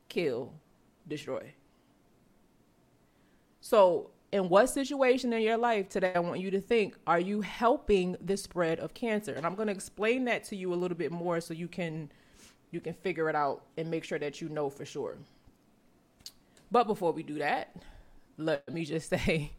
kill, 0.08 0.52
destroy. 1.08 1.54
So 3.60 4.10
in 4.30 4.48
what 4.48 4.66
situation 4.66 5.32
in 5.32 5.42
your 5.42 5.56
life 5.56 5.88
today 5.88 6.12
I 6.14 6.18
want 6.18 6.40
you 6.40 6.50
to 6.50 6.60
think 6.60 6.96
are 7.06 7.20
you 7.20 7.40
helping 7.40 8.16
the 8.20 8.36
spread 8.36 8.78
of 8.80 8.92
cancer? 8.92 9.32
And 9.32 9.46
I'm 9.46 9.54
going 9.54 9.68
to 9.68 9.72
explain 9.72 10.24
that 10.26 10.44
to 10.44 10.56
you 10.56 10.74
a 10.74 10.76
little 10.76 10.96
bit 10.96 11.12
more 11.12 11.40
so 11.40 11.54
you 11.54 11.68
can 11.68 12.10
you 12.72 12.80
can 12.80 12.92
figure 12.92 13.30
it 13.30 13.36
out 13.36 13.62
and 13.78 13.90
make 13.90 14.04
sure 14.04 14.18
that 14.18 14.40
you 14.40 14.48
know 14.48 14.68
for 14.68 14.84
sure. 14.84 15.16
But 16.72 16.88
before 16.88 17.12
we 17.12 17.22
do 17.22 17.38
that, 17.38 17.76
let 18.36 18.68
me 18.72 18.84
just 18.84 19.08
say 19.14 19.52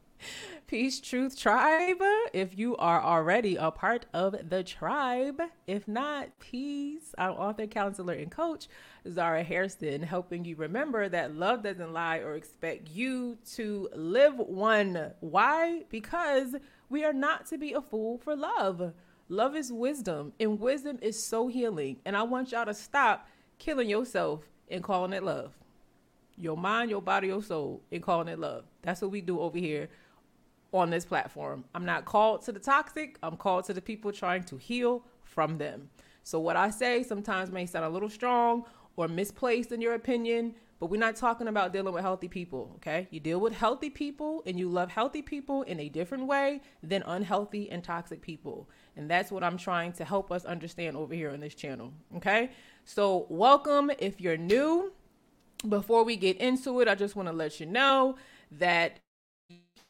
Peace 0.67 0.99
Truth 0.99 1.39
Tribe. 1.39 2.01
If 2.33 2.57
you 2.57 2.75
are 2.77 2.99
already 2.99 3.55
a 3.55 3.69
part 3.69 4.07
of 4.15 4.49
the 4.49 4.63
tribe, 4.63 5.39
if 5.67 5.87
not, 5.87 6.39
peace. 6.39 7.13
I'm 7.19 7.33
author, 7.33 7.67
counselor, 7.67 8.15
and 8.15 8.31
coach 8.31 8.67
Zara 9.07 9.43
Hairston, 9.43 10.01
helping 10.01 10.43
you 10.43 10.55
remember 10.55 11.07
that 11.07 11.35
love 11.35 11.61
doesn't 11.61 11.93
lie 11.93 12.17
or 12.17 12.33
expect 12.33 12.89
you 12.89 13.37
to 13.53 13.89
live 13.93 14.39
one. 14.39 15.11
Why? 15.19 15.83
Because 15.89 16.55
we 16.89 17.05
are 17.05 17.13
not 17.13 17.45
to 17.47 17.59
be 17.59 17.73
a 17.73 17.81
fool 17.81 18.17
for 18.17 18.35
love. 18.35 18.93
Love 19.29 19.55
is 19.55 19.71
wisdom, 19.71 20.33
and 20.39 20.59
wisdom 20.59 20.97
is 20.99 21.21
so 21.21 21.47
healing. 21.47 21.97
And 22.05 22.17
I 22.17 22.23
want 22.23 22.53
y'all 22.53 22.65
to 22.65 22.73
stop 22.73 23.27
killing 23.59 23.87
yourself 23.87 24.49
and 24.71 24.83
calling 24.83 25.13
it 25.13 25.21
love. 25.21 25.53
Your 26.37 26.57
mind, 26.57 26.89
your 26.89 27.03
body, 27.03 27.27
your 27.27 27.43
soul, 27.43 27.83
and 27.91 28.01
calling 28.01 28.29
it 28.29 28.39
love. 28.39 28.65
That's 28.81 29.03
what 29.03 29.11
we 29.11 29.21
do 29.21 29.39
over 29.39 29.59
here 29.59 29.89
on 30.75 30.89
this 30.89 31.05
platform. 31.05 31.63
I'm 31.73 31.85
not 31.85 32.05
called 32.05 32.43
to 32.43 32.51
the 32.51 32.59
toxic, 32.59 33.17
I'm 33.23 33.37
called 33.37 33.65
to 33.65 33.73
the 33.73 33.81
people 33.81 34.11
trying 34.11 34.43
to 34.43 34.57
heal 34.57 35.03
from 35.23 35.57
them. 35.57 35.89
So, 36.23 36.39
what 36.39 36.55
I 36.55 36.69
say 36.69 37.03
sometimes 37.03 37.51
may 37.51 37.65
sound 37.65 37.85
a 37.85 37.89
little 37.89 38.09
strong 38.09 38.65
or 38.95 39.07
misplaced 39.07 39.71
in 39.71 39.81
your 39.81 39.93
opinion, 39.93 40.55
but 40.79 40.89
we're 40.89 40.99
not 40.99 41.15
talking 41.15 41.47
about 41.47 41.71
dealing 41.71 41.93
with 41.93 42.03
healthy 42.03 42.27
people, 42.27 42.73
okay? 42.77 43.07
You 43.11 43.19
deal 43.19 43.39
with 43.39 43.53
healthy 43.53 43.89
people 43.89 44.43
and 44.45 44.59
you 44.59 44.67
love 44.67 44.91
healthy 44.91 45.21
people 45.21 45.61
in 45.63 45.79
a 45.79 45.87
different 45.89 46.25
way 46.25 46.61
than 46.83 47.03
unhealthy 47.05 47.69
and 47.69 47.83
toxic 47.83 48.21
people. 48.21 48.69
And 48.97 49.09
that's 49.09 49.31
what 49.31 49.43
I'm 49.43 49.57
trying 49.57 49.93
to 49.93 50.05
help 50.05 50.31
us 50.31 50.45
understand 50.45 50.97
over 50.97 51.13
here 51.13 51.31
on 51.31 51.39
this 51.39 51.55
channel, 51.55 51.93
okay? 52.17 52.51
So, 52.83 53.27
welcome 53.29 53.91
if 53.99 54.19
you're 54.19 54.37
new. 54.37 54.93
Before 55.69 56.03
we 56.03 56.15
get 56.17 56.37
into 56.37 56.81
it, 56.81 56.87
I 56.87 56.95
just 56.95 57.15
want 57.15 57.29
to 57.29 57.33
let 57.33 57.59
you 57.59 57.65
know 57.65 58.17
that 58.51 58.99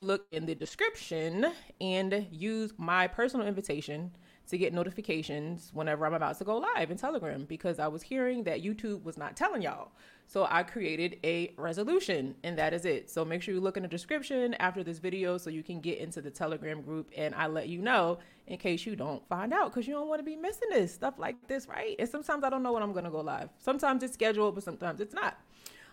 look 0.02 0.28
in 0.32 0.46
the 0.46 0.56
description 0.56 1.52
and 1.82 2.28
use 2.32 2.74
my 2.78 3.08
personal 3.08 3.48
invitation 3.48 4.12
to 4.48 4.58
get 4.60 4.74
notifications 4.74 5.72
whenever 5.74 6.06
I'm 6.06 6.14
about 6.14 6.38
to 6.38 6.44
go 6.44 6.58
live 6.58 6.92
in 6.92 6.98
Telegram 6.98 7.46
because 7.46 7.80
I 7.80 7.88
was 7.88 8.04
hearing 8.04 8.44
that 8.44 8.64
YouTube 8.64 9.04
was 9.04 9.18
not 9.18 9.36
telling 9.36 9.64
y'all. 9.64 9.92
So 10.28 10.48
I 10.50 10.62
created 10.62 11.18
a 11.24 11.52
resolution 11.58 12.36
and 12.44 12.56
that 12.60 12.72
is 12.72 12.86
it. 12.86 13.10
So 13.10 13.26
make 13.26 13.42
sure 13.42 13.56
you 13.56 13.62
look 13.62 13.78
in 13.78 13.84
the 13.84 13.90
description 13.90 14.54
after 14.56 14.84
this 14.84 15.00
video 15.00 15.40
so 15.40 15.50
you 15.50 15.64
can 15.64 15.80
get 15.80 15.98
into 15.98 16.22
the 16.22 16.30
Telegram 16.30 16.82
group 16.82 17.10
and 17.18 17.34
I 17.34 17.48
let 17.48 17.70
you 17.70 17.82
know 17.82 18.20
in 18.46 18.60
case 18.60 18.86
you 18.86 18.96
don't 18.96 19.28
find 19.28 19.52
out 19.52 19.72
because 19.72 19.88
you 19.88 19.96
don't 19.96 20.08
want 20.08 20.20
to 20.20 20.24
be 20.24 20.36
missing 20.36 20.70
this 20.70 20.94
stuff 20.94 21.16
like 21.18 21.48
this, 21.48 21.68
right? 21.68 21.96
And 21.98 22.08
sometimes 22.08 22.44
I 22.44 22.50
don't 22.52 22.62
know 22.62 22.74
when 22.74 22.84
I'm 22.84 22.94
going 22.94 23.06
to 23.06 23.12
go 23.12 23.22
live. 23.22 23.50
Sometimes 23.58 24.04
it's 24.04 24.14
scheduled, 24.14 24.54
but 24.54 24.64
sometimes 24.64 25.00
it's 25.00 25.14
not. 25.14 25.40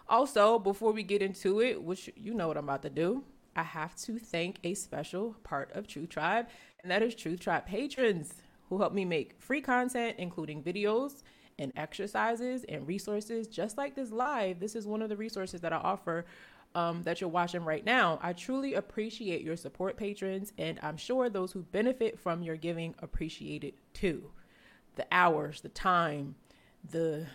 Also, 0.09 0.59
before 0.59 0.93
we 0.93 1.03
get 1.03 1.23
into 1.23 1.63
it, 1.63 1.83
which 1.83 2.11
you 2.17 2.35
know 2.35 2.49
what 2.49 2.59
I'm 2.59 2.65
about 2.65 2.83
to 2.83 2.91
do, 2.91 3.25
I 3.55 3.63
have 3.63 3.95
to 3.97 4.19
thank 4.19 4.59
a 4.65 4.75
special 4.75 5.37
part 5.43 5.71
of 5.73 5.87
Truth 5.87 6.11
Tribe, 6.11 6.49
and 6.83 6.91
that 6.91 7.03
is 7.03 7.15
Truth 7.15 7.41
Tribe 7.41 7.67
patrons 7.67 8.35
who 8.69 8.79
help 8.79 8.93
me 8.93 9.05
make 9.05 9.35
free 9.39 9.61
content, 9.61 10.17
including 10.19 10.63
videos 10.63 11.23
and 11.59 11.73
exercises 11.77 12.65
and 12.69 12.87
resources, 12.89 13.47
just 13.47 13.77
like 13.77 13.95
this 13.95 14.11
live. 14.11 14.61
This 14.61 14.75
is 14.75 14.87
one 14.87 15.03
of 15.03 15.09
the 15.09 15.17
resources 15.17 15.61
that 15.61 15.73
I 15.73 15.77
offer 15.77 16.25
um, 16.75 17.03
that 17.03 17.21
you're 17.21 17.29
watching 17.29 17.65
right 17.65 17.85
now. 17.85 18.19
I 18.23 18.33
truly 18.33 18.75
appreciate 18.75 19.43
your 19.43 19.57
support, 19.57 19.97
patrons, 19.97 20.53
and 20.57 20.81
I'm 20.83 20.97
sure 20.97 21.29
those 21.29 21.53
who 21.53 21.63
benefit 21.63 22.19
from 22.19 22.43
your 22.43 22.57
giving 22.57 22.95
appreciate 23.01 23.65
it 23.65 23.75
too. 23.93 24.31
The 24.97 25.07
hours, 25.13 25.61
the 25.61 25.69
time, 25.69 26.35
the 26.91 27.27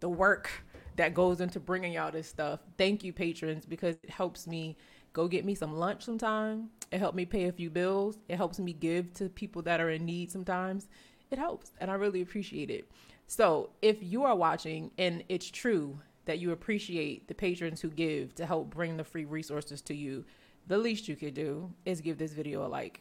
the 0.00 0.08
work 0.08 0.50
that 0.96 1.14
goes 1.14 1.40
into 1.40 1.58
bringing 1.58 1.92
y'all 1.94 2.12
this 2.12 2.28
stuff. 2.28 2.60
Thank 2.78 3.02
you, 3.02 3.12
patrons, 3.12 3.64
because 3.66 3.96
it 4.02 4.10
helps 4.10 4.46
me 4.46 4.76
go 5.14 5.26
get 5.26 5.46
me 5.46 5.54
some 5.54 5.72
lunch 5.78 6.04
sometime. 6.04 6.68
It 6.92 6.98
helped 6.98 7.16
me 7.16 7.24
pay 7.24 7.46
a 7.46 7.52
few 7.52 7.70
bills. 7.70 8.18
It 8.28 8.36
helps 8.36 8.58
me 8.58 8.74
give 8.74 9.14
to 9.14 9.30
people 9.30 9.62
that 9.62 9.80
are 9.80 9.90
in 9.90 10.04
need 10.04 10.30
sometimes. 10.30 10.88
It 11.30 11.38
helps, 11.38 11.72
and 11.80 11.90
I 11.90 11.94
really 11.94 12.20
appreciate 12.20 12.70
it. 12.70 12.90
So, 13.26 13.70
if 13.80 14.02
you 14.02 14.24
are 14.24 14.36
watching 14.36 14.90
and 14.98 15.24
it's 15.30 15.50
true 15.50 15.98
that 16.26 16.38
you 16.38 16.52
appreciate 16.52 17.26
the 17.26 17.34
patrons 17.34 17.80
who 17.80 17.88
give 17.88 18.34
to 18.34 18.44
help 18.44 18.70
bring 18.70 18.96
the 18.96 19.04
free 19.04 19.24
resources 19.24 19.80
to 19.82 19.94
you, 19.94 20.24
the 20.66 20.76
least 20.76 21.08
you 21.08 21.16
could 21.16 21.34
do 21.34 21.72
is 21.84 22.00
give 22.00 22.18
this 22.18 22.32
video 22.32 22.66
a 22.66 22.68
like. 22.68 23.00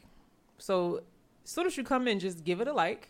So, 0.57 1.01
as 1.43 1.49
soon 1.49 1.65
as 1.65 1.75
you 1.75 1.83
come 1.83 2.07
in, 2.07 2.19
just 2.19 2.45
give 2.45 2.61
it 2.61 2.67
a 2.67 2.73
like 2.73 3.09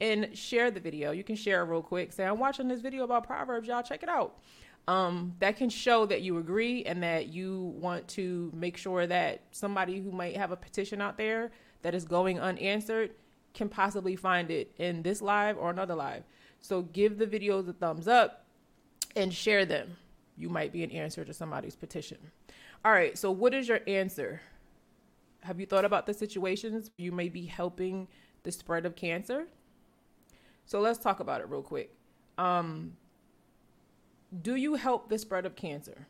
and 0.00 0.36
share 0.36 0.70
the 0.70 0.80
video. 0.80 1.10
You 1.10 1.24
can 1.24 1.36
share 1.36 1.62
it 1.62 1.66
real 1.66 1.82
quick. 1.82 2.12
Say, 2.12 2.24
I'm 2.24 2.38
watching 2.38 2.68
this 2.68 2.80
video 2.80 3.04
about 3.04 3.26
Proverbs, 3.26 3.68
y'all. 3.68 3.82
Check 3.82 4.02
it 4.02 4.08
out. 4.08 4.38
Um, 4.86 5.34
that 5.38 5.56
can 5.56 5.70
show 5.70 6.04
that 6.06 6.20
you 6.20 6.36
agree 6.36 6.84
and 6.84 7.02
that 7.02 7.28
you 7.28 7.74
want 7.78 8.06
to 8.08 8.52
make 8.54 8.76
sure 8.76 9.06
that 9.06 9.40
somebody 9.50 10.00
who 10.00 10.12
might 10.12 10.36
have 10.36 10.50
a 10.50 10.56
petition 10.56 11.00
out 11.00 11.16
there 11.16 11.52
that 11.80 11.94
is 11.94 12.04
going 12.04 12.38
unanswered 12.38 13.12
can 13.54 13.68
possibly 13.68 14.14
find 14.14 14.50
it 14.50 14.72
in 14.76 15.02
this 15.02 15.22
live 15.22 15.56
or 15.56 15.70
another 15.70 15.94
live. 15.94 16.24
So 16.60 16.82
give 16.82 17.18
the 17.18 17.26
videos 17.26 17.68
a 17.68 17.72
thumbs 17.72 18.08
up 18.08 18.44
and 19.16 19.32
share 19.32 19.64
them. 19.64 19.96
You 20.36 20.48
might 20.48 20.72
be 20.72 20.82
an 20.82 20.90
answer 20.90 21.24
to 21.24 21.32
somebody's 21.32 21.76
petition. 21.76 22.18
All 22.84 22.92
right, 22.92 23.16
so 23.16 23.30
what 23.30 23.54
is 23.54 23.68
your 23.68 23.80
answer? 23.86 24.42
Have 25.42 25.60
you 25.60 25.66
thought 25.66 25.84
about 25.84 26.06
the 26.06 26.14
situations 26.14 26.90
you 26.98 27.12
may 27.12 27.28
be 27.28 27.46
helping 27.46 28.08
the 28.42 28.52
spread 28.52 28.84
of 28.84 28.96
cancer? 28.96 29.46
So 30.66 30.80
let's 30.80 30.98
talk 30.98 31.20
about 31.20 31.40
it 31.40 31.48
real 31.48 31.62
quick. 31.62 31.94
Um, 32.36 32.96
do 34.42 34.56
you 34.56 34.74
help 34.74 35.08
the 35.08 35.18
spread 35.18 35.46
of 35.46 35.56
cancer? 35.56 36.06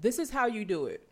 This 0.00 0.18
is 0.18 0.30
how 0.30 0.46
you 0.46 0.64
do 0.64 0.86
it. 0.86 1.08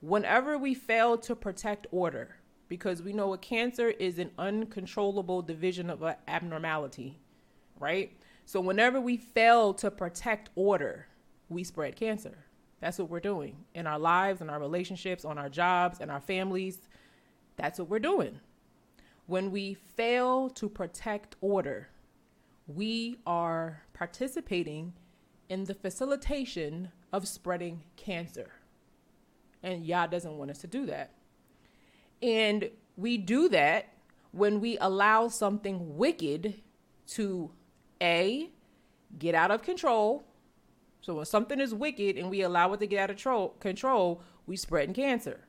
Whenever 0.00 0.58
we 0.58 0.74
fail 0.74 1.16
to 1.18 1.34
protect 1.34 1.86
order, 1.90 2.36
because 2.68 3.02
we 3.02 3.12
know 3.12 3.32
a 3.32 3.38
cancer 3.38 3.88
is 3.88 4.18
an 4.18 4.30
uncontrollable 4.38 5.42
division 5.42 5.90
of 5.90 6.02
an 6.02 6.16
abnormality, 6.28 7.18
right? 7.78 8.12
So 8.44 8.60
whenever 8.60 9.00
we 9.00 9.16
fail 9.16 9.72
to 9.74 9.90
protect 9.90 10.50
order, 10.54 11.06
we 11.48 11.64
spread 11.64 11.96
cancer. 11.96 12.44
That's 12.80 12.98
what 12.98 13.08
we're 13.08 13.20
doing 13.20 13.56
in 13.74 13.86
our 13.86 13.98
lives, 13.98 14.40
in 14.40 14.50
our 14.50 14.60
relationships, 14.60 15.24
on 15.24 15.38
our 15.38 15.48
jobs, 15.48 16.00
and 16.00 16.10
our 16.10 16.20
families. 16.20 16.88
That's 17.56 17.78
what 17.78 17.88
we're 17.88 17.98
doing. 17.98 18.40
When 19.26 19.50
we 19.50 19.74
fail 19.74 20.50
to 20.50 20.68
protect 20.68 21.36
order, 21.40 21.88
we 22.66 23.18
are 23.26 23.82
participating 23.94 24.92
in 25.48 25.64
the 25.64 25.74
facilitation 25.74 26.90
of 27.12 27.28
spreading 27.28 27.82
cancer. 27.96 28.52
And 29.62 29.84
Yah 29.84 30.06
doesn't 30.06 30.36
want 30.36 30.50
us 30.50 30.58
to 30.58 30.66
do 30.66 30.86
that. 30.86 31.12
And 32.22 32.70
we 32.96 33.18
do 33.18 33.48
that 33.50 33.88
when 34.32 34.60
we 34.60 34.76
allow 34.78 35.28
something 35.28 35.96
wicked 35.96 36.60
to 37.06 37.50
A, 38.02 38.50
get 39.18 39.34
out 39.34 39.50
of 39.50 39.62
control. 39.62 40.24
So 41.00 41.14
when 41.14 41.24
something 41.24 41.60
is 41.60 41.74
wicked 41.74 42.16
and 42.16 42.30
we 42.30 42.42
allow 42.42 42.72
it 42.72 42.80
to 42.80 42.86
get 42.86 42.98
out 42.98 43.10
of 43.10 43.16
tro- 43.16 43.54
control, 43.60 44.22
we 44.46 44.56
spread 44.56 44.92
cancer. 44.94 45.43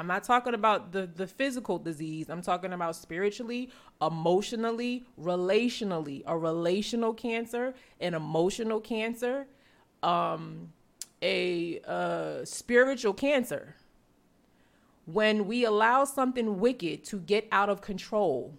I'm 0.00 0.06
not 0.06 0.24
talking 0.24 0.54
about 0.54 0.92
the, 0.92 1.06
the 1.06 1.26
physical 1.26 1.78
disease. 1.78 2.30
I'm 2.30 2.40
talking 2.40 2.72
about 2.72 2.96
spiritually, 2.96 3.70
emotionally, 4.00 5.04
relationally. 5.20 6.22
A 6.26 6.38
relational 6.38 7.12
cancer, 7.12 7.74
an 8.00 8.14
emotional 8.14 8.80
cancer, 8.80 9.46
um, 10.02 10.72
a 11.20 11.80
uh, 11.86 12.46
spiritual 12.46 13.12
cancer. 13.12 13.76
When 15.04 15.46
we 15.46 15.66
allow 15.66 16.06
something 16.06 16.60
wicked 16.60 17.04
to 17.04 17.18
get 17.18 17.46
out 17.52 17.68
of 17.68 17.82
control, 17.82 18.54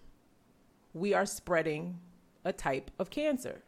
we 0.94 1.12
are 1.12 1.26
spreading 1.26 1.98
a 2.44 2.52
type 2.52 2.92
of 3.00 3.10
cancer. 3.10 3.64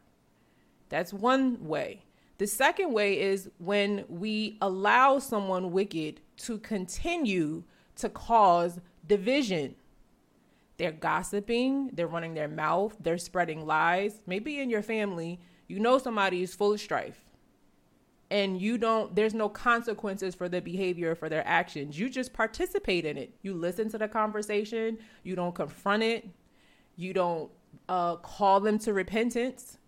That's 0.91 1.13
one 1.13 1.67
way. 1.67 2.05
The 2.39 2.47
second 2.47 2.93
way 2.93 3.21
is 3.21 3.49
when 3.59 4.05
we 4.09 4.59
allow 4.61 5.19
someone 5.19 5.71
wicked 5.71 6.21
to 6.39 6.59
continue 6.59 7.63
to 7.97 8.09
cause 8.09 8.81
division. 9.07 9.77
They're 10.77 10.93
gossiping, 10.93 11.91
they're 11.93 12.09
running 12.09 12.35
their 12.35 12.49
mouth, 12.49 12.97
they're 12.99 13.19
spreading 13.19 13.65
lies. 13.65 14.23
Maybe 14.27 14.59
in 14.59 14.69
your 14.69 14.83
family, 14.83 15.41
you 15.69 15.79
know 15.79 15.99
somebody 15.99 16.43
is 16.43 16.55
full 16.55 16.73
of 16.73 16.81
strife. 16.81 17.21
And 18.31 18.61
you 18.61 18.79
don't, 18.79 19.15
there's 19.15 19.35
no 19.35 19.49
consequences 19.49 20.35
for 20.35 20.49
their 20.49 20.61
behavior, 20.61 21.15
for 21.15 21.29
their 21.29 21.47
actions. 21.47 21.97
You 21.97 22.11
just 22.11 22.33
participate 22.33 23.05
in 23.05 23.17
it. 23.17 23.33
You 23.43 23.55
listen 23.55 23.89
to 23.91 23.99
the 23.99 24.09
conversation, 24.09 24.99
you 25.23 25.37
don't 25.37 25.55
confront 25.55 26.03
it, 26.03 26.29
you 26.97 27.13
don't 27.13 27.51
uh, 27.89 28.17
call 28.17 28.59
them 28.59 28.79
to 28.81 28.93
repentance 28.93 29.79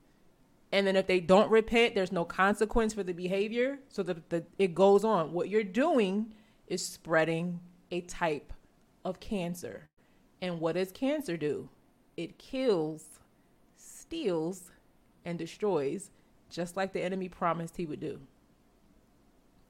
and 0.76 0.86
then 0.86 0.94
if 0.94 1.06
they 1.06 1.20
don't 1.20 1.50
repent 1.50 1.94
there's 1.94 2.12
no 2.12 2.26
consequence 2.26 2.92
for 2.92 3.02
the 3.02 3.14
behavior. 3.14 3.78
So 3.88 4.02
that 4.02 4.28
the, 4.28 4.44
it 4.58 4.74
goes 4.74 5.04
on. 5.04 5.32
What 5.32 5.48
you're 5.48 5.64
doing 5.64 6.34
is 6.66 6.84
spreading 6.84 7.60
a 7.90 8.02
type 8.02 8.52
of 9.02 9.18
cancer. 9.18 9.88
And 10.42 10.60
what 10.60 10.74
does 10.74 10.92
cancer 10.92 11.38
do? 11.38 11.70
It 12.18 12.36
kills 12.36 13.20
steals 13.78 14.70
and 15.24 15.38
destroys 15.38 16.10
just 16.50 16.76
like 16.76 16.92
the 16.92 17.02
enemy 17.02 17.30
promised 17.30 17.78
he 17.78 17.86
would 17.86 18.00
do. 18.00 18.20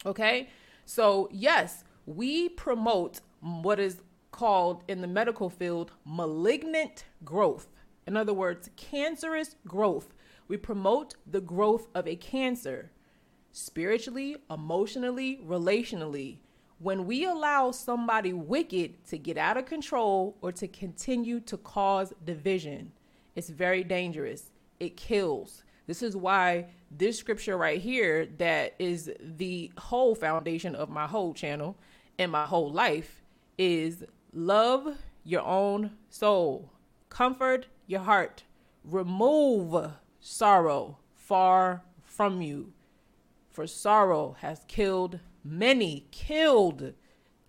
Okay? 0.04 0.48
So 0.86 1.28
yes 1.30 1.84
we 2.04 2.48
promote 2.48 3.20
what 3.40 3.78
is 3.78 3.98
called 4.32 4.82
in 4.88 5.02
the 5.02 5.06
medical 5.06 5.50
field 5.50 5.92
malignant 6.04 7.04
growth. 7.24 7.68
In 8.08 8.16
other 8.16 8.34
words 8.34 8.70
cancerous 8.74 9.54
growth 9.68 10.12
we 10.48 10.56
promote 10.56 11.14
the 11.26 11.40
growth 11.40 11.88
of 11.94 12.06
a 12.06 12.16
cancer 12.16 12.90
spiritually, 13.52 14.36
emotionally, 14.50 15.40
relationally. 15.46 16.38
When 16.78 17.06
we 17.06 17.24
allow 17.24 17.70
somebody 17.70 18.32
wicked 18.32 19.04
to 19.06 19.18
get 19.18 19.38
out 19.38 19.56
of 19.56 19.64
control 19.66 20.36
or 20.42 20.52
to 20.52 20.68
continue 20.68 21.40
to 21.40 21.56
cause 21.56 22.12
division, 22.24 22.92
it's 23.34 23.48
very 23.48 23.82
dangerous. 23.82 24.50
It 24.78 24.96
kills. 24.96 25.64
This 25.86 26.02
is 26.02 26.16
why 26.16 26.66
this 26.90 27.18
scripture 27.18 27.56
right 27.56 27.80
here, 27.80 28.26
that 28.38 28.74
is 28.78 29.10
the 29.20 29.72
whole 29.78 30.14
foundation 30.14 30.74
of 30.74 30.90
my 30.90 31.06
whole 31.06 31.32
channel 31.32 31.76
and 32.18 32.30
my 32.30 32.44
whole 32.44 32.70
life, 32.70 33.22
is 33.56 34.04
love 34.32 34.98
your 35.24 35.42
own 35.42 35.92
soul, 36.10 36.70
comfort 37.08 37.68
your 37.86 38.00
heart, 38.00 38.44
remove 38.84 39.92
sorrow 40.26 40.98
far 41.14 41.82
from 42.04 42.42
you. 42.42 42.72
For 43.50 43.66
sorrow 43.66 44.36
has 44.40 44.64
killed 44.66 45.20
many, 45.44 46.06
killed, 46.10 46.92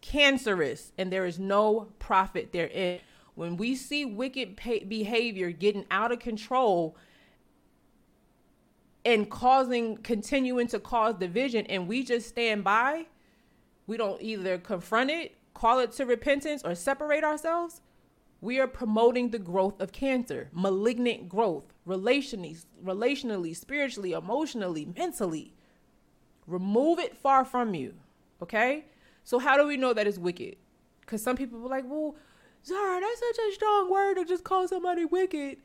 cancerous, 0.01 0.93
and 0.97 1.11
there 1.11 1.25
is 1.25 1.39
no 1.39 1.89
profit 1.99 2.51
therein. 2.53 2.99
When 3.35 3.57
we 3.57 3.75
see 3.75 4.05
wicked 4.05 4.55
behavior 4.55 5.51
getting 5.51 5.85
out 5.91 6.11
of 6.11 6.19
control 6.19 6.95
and 9.03 9.29
causing, 9.29 9.97
continuing 9.97 10.67
to 10.67 10.79
cause 10.79 11.15
division, 11.15 11.65
and 11.67 11.87
we 11.87 12.03
just 12.03 12.29
stand 12.29 12.63
by, 12.63 13.07
we 13.85 13.97
don't 13.97 14.21
either 14.21 14.57
confront 14.57 15.09
it, 15.09 15.35
call 15.53 15.79
it 15.79 15.91
to 15.93 16.05
repentance, 16.05 16.61
or 16.63 16.75
separate 16.75 17.23
ourselves, 17.23 17.81
we 18.39 18.59
are 18.59 18.67
promoting 18.67 19.31
the 19.31 19.39
growth 19.39 19.79
of 19.81 19.91
cancer, 19.91 20.49
malignant 20.53 21.27
growth, 21.27 21.73
relationally, 21.87 22.63
relationally, 22.83 23.55
spiritually, 23.55 24.13
emotionally, 24.13 24.87
mentally. 24.95 25.53
Remove 26.45 26.99
it 26.99 27.17
far 27.17 27.43
from 27.43 27.73
you. 27.73 27.95
Okay? 28.41 28.85
So 29.23 29.39
how 29.39 29.57
do 29.57 29.65
we 29.67 29.77
know 29.77 29.93
that 29.93 30.07
it's 30.07 30.19
wicked? 30.19 30.55
Because 31.01 31.23
some 31.23 31.35
people 31.35 31.59
were 31.59 31.69
like, 31.69 31.85
well, 31.87 32.15
Zara, 32.65 32.99
that's 33.01 33.19
such 33.19 33.45
a 33.49 33.53
strong 33.53 33.91
word 33.91 34.15
to 34.15 34.25
just 34.25 34.43
call 34.43 34.67
somebody 34.67 35.05
wicked. 35.05 35.57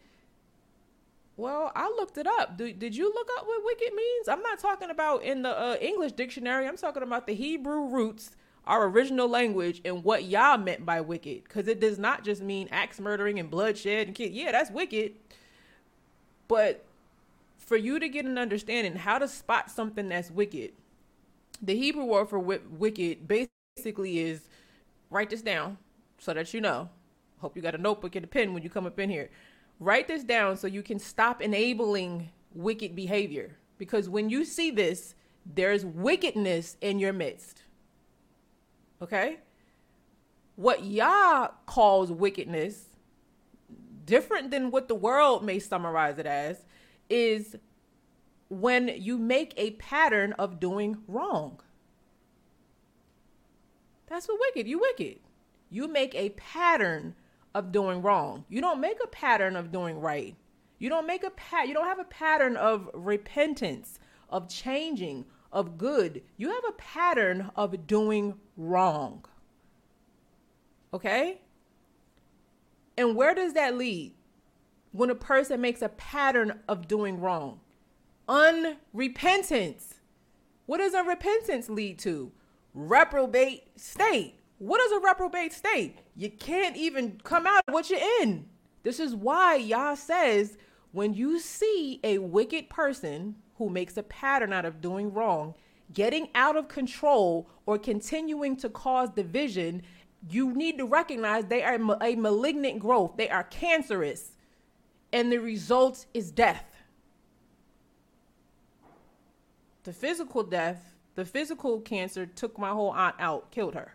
Well, 1.36 1.72
I 1.74 1.88
looked 1.88 2.18
it 2.18 2.26
up. 2.26 2.56
Did, 2.56 2.78
did 2.78 2.96
you 2.96 3.12
look 3.12 3.28
up 3.38 3.46
what 3.46 3.64
wicked 3.64 3.94
means? 3.94 4.28
I'm 4.28 4.42
not 4.42 4.58
talking 4.58 4.90
about 4.90 5.22
in 5.22 5.42
the 5.42 5.58
uh, 5.58 5.76
English 5.80 6.12
dictionary. 6.12 6.66
I'm 6.66 6.76
talking 6.76 7.02
about 7.02 7.26
the 7.26 7.34
Hebrew 7.34 7.88
roots 7.88 8.30
our 8.66 8.86
original 8.86 9.28
language 9.28 9.80
and 9.84 10.04
what 10.04 10.24
Yah 10.24 10.56
meant 10.56 10.86
by 10.86 11.00
wicked, 11.00 11.44
because 11.44 11.66
it 11.66 11.80
does 11.80 11.98
not 11.98 12.24
just 12.24 12.42
mean 12.42 12.68
axe 12.70 13.00
murdering 13.00 13.38
and 13.38 13.50
bloodshed 13.50 14.06
and 14.06 14.16
kid. 14.16 14.32
Yeah, 14.32 14.52
that's 14.52 14.70
wicked. 14.70 15.14
But 16.48 16.84
for 17.58 17.76
you 17.76 17.98
to 17.98 18.08
get 18.08 18.24
an 18.24 18.38
understanding 18.38 18.96
how 18.96 19.18
to 19.18 19.26
spot 19.26 19.70
something 19.70 20.08
that's 20.08 20.30
wicked, 20.30 20.72
the 21.60 21.76
Hebrew 21.76 22.04
word 22.04 22.28
for 22.28 22.38
wicked 22.38 23.26
basically 23.26 24.18
is 24.18 24.48
write 25.10 25.30
this 25.30 25.42
down 25.42 25.78
so 26.18 26.34
that 26.34 26.52
you 26.54 26.60
know. 26.60 26.88
Hope 27.38 27.56
you 27.56 27.62
got 27.62 27.74
a 27.74 27.78
notebook 27.78 28.14
and 28.14 28.24
a 28.24 28.28
pen 28.28 28.54
when 28.54 28.62
you 28.62 28.70
come 28.70 28.86
up 28.86 29.00
in 29.00 29.10
here. 29.10 29.28
Write 29.80 30.06
this 30.06 30.22
down 30.22 30.56
so 30.56 30.68
you 30.68 30.82
can 30.82 31.00
stop 31.00 31.42
enabling 31.42 32.30
wicked 32.54 32.94
behavior. 32.94 33.56
Because 33.78 34.08
when 34.08 34.30
you 34.30 34.44
see 34.44 34.70
this, 34.70 35.16
there's 35.44 35.84
wickedness 35.84 36.76
in 36.80 37.00
your 37.00 37.12
midst. 37.12 37.61
Okay? 39.02 39.38
What 40.56 40.84
Yah 40.84 41.48
calls 41.66 42.12
wickedness, 42.12 42.84
different 44.04 44.50
than 44.50 44.70
what 44.70 44.88
the 44.88 44.94
world 44.94 45.44
may 45.44 45.58
summarize 45.58 46.18
it 46.18 46.26
as, 46.26 46.64
is 47.10 47.56
when 48.48 48.88
you 48.88 49.18
make 49.18 49.54
a 49.56 49.72
pattern 49.72 50.34
of 50.34 50.60
doing 50.60 50.98
wrong. 51.08 51.60
That's 54.06 54.28
what 54.28 54.38
wicked. 54.40 54.68
You 54.68 54.78
wicked. 54.78 55.20
You 55.70 55.88
make 55.88 56.14
a 56.14 56.30
pattern 56.30 57.14
of 57.54 57.72
doing 57.72 58.02
wrong. 58.02 58.44
You 58.48 58.60
don't 58.60 58.80
make 58.80 58.98
a 59.02 59.06
pattern 59.08 59.56
of 59.56 59.72
doing 59.72 59.98
right. 59.98 60.36
You 60.78 60.88
don't 60.88 61.06
make 61.06 61.22
a 61.24 61.30
pat 61.30 61.68
you 61.68 61.74
don't 61.74 61.86
have 61.86 62.00
a 62.00 62.04
pattern 62.04 62.56
of 62.56 62.90
repentance, 62.92 64.00
of 64.28 64.48
changing, 64.48 65.24
of 65.52 65.78
good. 65.78 66.22
You 66.36 66.50
have 66.50 66.64
a 66.68 66.72
pattern 66.72 67.50
of 67.54 67.86
doing 67.86 68.34
wrong. 68.56 69.24
Okay? 70.94 71.40
And 72.96 73.16
where 73.16 73.34
does 73.34 73.54
that 73.54 73.76
lead? 73.76 74.14
When 74.92 75.10
a 75.10 75.14
person 75.14 75.60
makes 75.60 75.82
a 75.82 75.88
pattern 75.88 76.60
of 76.68 76.88
doing 76.88 77.20
wrong. 77.20 77.60
Unrepentance. 78.28 79.94
What 80.66 80.78
does 80.78 80.94
unrepentance 80.94 81.68
lead 81.68 81.98
to? 82.00 82.32
Reprobate 82.74 83.78
state. 83.80 84.34
What 84.58 84.80
is 84.80 84.92
a 84.92 85.00
reprobate 85.00 85.52
state? 85.52 85.98
You 86.14 86.30
can't 86.30 86.76
even 86.76 87.20
come 87.24 87.46
out 87.46 87.64
of 87.66 87.74
what 87.74 87.90
you're 87.90 88.00
in. 88.20 88.46
This 88.82 89.00
is 89.00 89.14
why 89.14 89.56
Yah 89.56 89.94
says 89.94 90.56
when 90.92 91.14
you 91.14 91.40
see 91.40 92.00
a 92.04 92.18
wicked 92.18 92.68
person 92.68 93.36
who 93.62 93.70
makes 93.70 93.96
a 93.96 94.02
pattern 94.02 94.52
out 94.52 94.64
of 94.64 94.80
doing 94.80 95.12
wrong, 95.12 95.54
getting 95.92 96.28
out 96.34 96.56
of 96.56 96.66
control, 96.66 97.48
or 97.64 97.78
continuing 97.78 98.56
to 98.56 98.68
cause 98.68 99.08
division, 99.10 99.82
you 100.28 100.52
need 100.52 100.78
to 100.78 100.84
recognize 100.84 101.44
they 101.44 101.62
are 101.62 101.76
a 102.00 102.16
malignant 102.16 102.80
growth. 102.80 103.16
They 103.16 103.28
are 103.28 103.44
cancerous. 103.44 104.32
And 105.12 105.30
the 105.30 105.38
result 105.38 106.06
is 106.12 106.32
death. 106.32 106.64
The 109.84 109.92
physical 109.92 110.42
death, 110.42 110.94
the 111.14 111.24
physical 111.24 111.80
cancer 111.80 112.26
took 112.26 112.58
my 112.58 112.70
whole 112.70 112.92
aunt 112.92 113.16
out, 113.20 113.52
killed 113.52 113.74
her. 113.74 113.94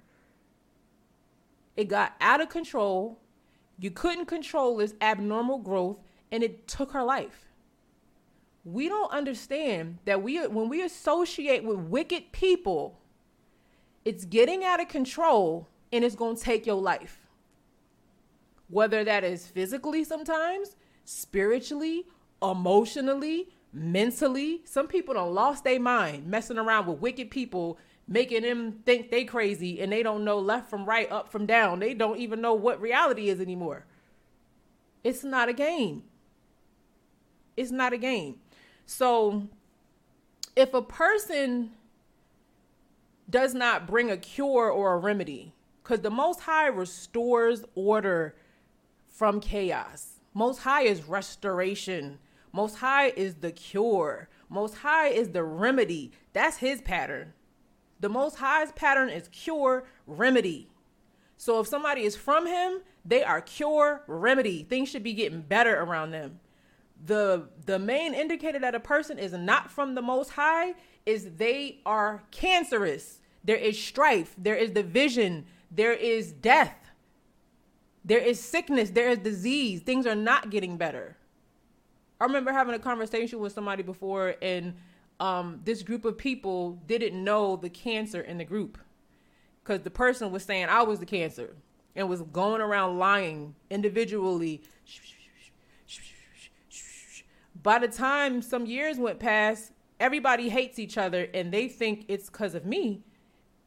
It 1.76 1.90
got 1.90 2.14
out 2.22 2.40
of 2.40 2.48
control. 2.48 3.20
You 3.80 3.92
couldn't 3.92 4.28
control 4.28 4.78
this 4.78 4.94
abnormal 5.02 5.58
growth, 5.60 5.98
and 6.32 6.42
it 6.42 6.70
took 6.70 6.92
her 6.92 7.04
life. 7.04 7.47
We 8.68 8.90
don't 8.90 9.12
understand 9.14 10.00
that 10.04 10.22
we 10.22 10.46
when 10.46 10.68
we 10.68 10.82
associate 10.82 11.64
with 11.64 11.78
wicked 11.78 12.34
people, 12.34 13.00
it's 14.04 14.26
getting 14.26 14.66
out 14.66 14.82
of 14.82 14.90
control 14.90 15.70
and 15.94 16.04
it's 16.04 16.16
going 16.16 16.36
to 16.36 16.42
take 16.42 16.66
your 16.66 16.82
life. 16.82 17.30
Whether 18.68 19.06
that 19.06 19.24
is 19.24 19.48
physically 19.48 20.04
sometimes, 20.04 20.76
spiritually, 21.06 22.08
emotionally, 22.42 23.48
mentally. 23.72 24.64
Some 24.66 24.88
people 24.88 25.14
don't 25.14 25.34
lost 25.34 25.64
their 25.64 25.80
mind 25.80 26.28
messing 26.28 26.58
around 26.58 26.88
with 26.88 27.00
wicked 27.00 27.32
people 27.32 27.80
making 28.06 28.42
them 28.42 28.80
think 28.86 29.12
they 29.12 29.24
crazy 29.24 29.82
and 29.82 29.92
they 29.92 30.04
don't 30.04 30.24
know 30.26 30.40
left 30.40 30.70
from 30.70 30.86
right, 30.86 31.10
up 31.10 31.32
from 31.32 31.46
down. 31.46 31.80
They 31.80 31.94
don't 31.94 32.18
even 32.18 32.42
know 32.42 32.54
what 32.54 32.82
reality 32.82 33.30
is 33.30 33.40
anymore. 33.40 33.86
It's 35.06 35.24
not 35.24 35.48
a 35.48 35.54
game. 35.54 36.04
It's 37.56 37.72
not 37.72 37.94
a 37.94 37.98
game. 37.98 38.40
So 38.88 39.48
if 40.56 40.74
a 40.74 40.82
person 40.82 41.74
does 43.30 43.54
not 43.54 43.86
bring 43.86 44.10
a 44.10 44.18
cure 44.18 44.72
or 44.72 44.94
a 44.94 44.98
remedy, 44.98 45.54
because 45.84 46.00
the 46.02 46.10
Most 46.10 46.42
High 46.42 46.68
restores 46.68 47.64
order 47.76 48.36
from 49.08 49.40
chaos. 49.40 50.20
Most 50.34 50.60
High 50.60 50.84
is 50.84 51.04
restoration. 51.04 52.18
Most 52.52 52.78
High 52.78 53.10
is 53.10 53.36
the 53.36 53.52
cure. 53.52 54.30
Most 54.50 54.76
High 54.76 55.10
is 55.10 55.30
the 55.30 55.44
remedy. 55.44 56.12
That's 56.34 56.58
his 56.58 56.82
pattern. 56.82 57.34
The 58.00 58.10
Most 58.10 58.38
High's 58.38 58.72
pattern 58.72 59.10
is 59.10 59.28
cure, 59.30 59.86
remedy. 60.06 60.70
So 61.38 61.60
if 61.60 61.68
somebody 61.68 62.04
is 62.04 62.16
from 62.16 62.48
Him, 62.48 62.82
they 63.04 63.24
are 63.24 63.42
cure, 63.42 64.04
remedy. 64.08 64.64
Things 64.64 64.90
should 64.90 65.04
be 65.04 65.14
getting 65.14 65.42
better 65.42 65.82
around 65.82 66.12
them. 66.12 66.40
The 67.08 67.48
the 67.66 67.80
main 67.80 68.14
indicator 68.14 68.60
that 68.60 68.76
a 68.76 68.80
person 68.80 69.18
is 69.18 69.34
not 69.34 69.72
from 69.72 69.96
the 69.96 70.02
Most 70.02 70.32
High 70.32 70.76
is 71.06 71.32
they 71.38 71.80
are 71.86 72.24
cancerous. 72.32 73.20
There 73.44 73.56
is 73.56 73.82
strife. 73.82 74.36
There 74.38 74.56
is 74.56 74.72
division. 74.72 75.46
There 75.72 75.94
is 75.94 76.34
death. 76.34 76.76
There 78.04 78.20
is 78.20 78.40
sickness. 78.40 78.90
There 78.90 79.10
is 79.10 79.20
disease. 79.20 79.82
Things 79.82 80.06
are 80.06 80.16
not 80.16 80.50
getting 80.50 80.78
better. 80.78 81.18
I 82.20 82.26
remember 82.26 82.52
having 82.52 82.76
a 82.76 82.80
conversation 82.80 83.40
with 83.40 83.54
somebody 83.54 83.84
before, 83.84 84.36
and 84.42 84.76
um, 85.20 85.62
this 85.64 85.84
group 85.84 86.04
of 86.04 86.18
people 86.18 86.80
didn't 86.88 87.22
know 87.22 87.56
the 87.56 87.70
cancer 87.70 88.22
in 88.22 88.38
the 88.38 88.46
group 88.46 88.78
because 89.64 89.82
the 89.82 89.92
person 89.92 90.32
was 90.32 90.44
saying 90.44 90.68
I 90.70 90.84
was 90.84 91.00
the 91.00 91.06
cancer 91.06 91.56
and 91.96 92.10
was 92.10 92.22
going 92.22 92.62
around 92.62 92.98
lying 92.98 93.56
individually. 93.70 94.62
By 97.64 97.80
the 97.80 97.88
time 97.88 98.42
some 98.42 98.66
years 98.66 98.98
went 98.98 99.20
past, 99.20 99.72
everybody 100.00 100.50
hates 100.50 100.80
each 100.80 100.98
other 100.98 101.28
and 101.34 101.52
they 101.52 101.68
think 101.68 102.06
it's 102.08 102.30
because 102.30 102.54
of 102.56 102.66
me, 102.66 103.04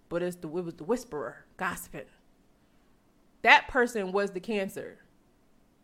but 0.09 0.23
it's 0.23 0.37
the 0.37 0.49
it 0.49 0.65
was 0.65 0.75
the 0.75 0.85
whisperer 0.85 1.45
gossiping. 1.57 2.07
That 3.43 3.69
person 3.69 4.13
was 4.13 4.31
the 4.31 4.41
cancer. 4.41 4.99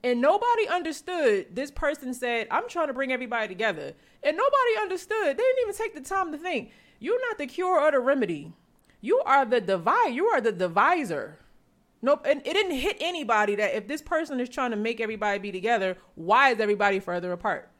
And 0.04 0.20
nobody 0.20 0.68
understood. 0.68 1.56
This 1.56 1.70
person 1.70 2.14
said, 2.14 2.46
I'm 2.50 2.68
trying 2.68 2.88
to 2.88 2.94
bring 2.94 3.12
everybody 3.12 3.48
together. 3.48 3.92
And 4.22 4.36
nobody 4.36 4.80
understood. 4.80 5.36
They 5.36 5.42
didn't 5.42 5.62
even 5.62 5.74
take 5.74 5.94
the 5.94 6.00
time 6.00 6.30
to 6.32 6.38
think. 6.38 6.70
You're 7.00 7.20
not 7.28 7.38
the 7.38 7.46
cure 7.46 7.80
or 7.80 7.90
the 7.90 7.98
remedy. 7.98 8.52
You 9.00 9.20
are 9.24 9.44
the 9.44 9.60
divide. 9.60 10.14
You 10.14 10.26
are 10.26 10.40
the 10.40 10.52
divisor. 10.52 11.38
Nope. 12.02 12.26
And 12.28 12.40
it 12.46 12.52
didn't 12.52 12.76
hit 12.76 12.98
anybody 13.00 13.56
that 13.56 13.74
if 13.74 13.88
this 13.88 14.02
person 14.02 14.38
is 14.38 14.48
trying 14.48 14.70
to 14.70 14.76
make 14.76 15.00
everybody 15.00 15.38
be 15.38 15.50
together, 15.50 15.96
why 16.14 16.50
is 16.50 16.60
everybody 16.60 17.00
further 17.00 17.32
apart? 17.32 17.70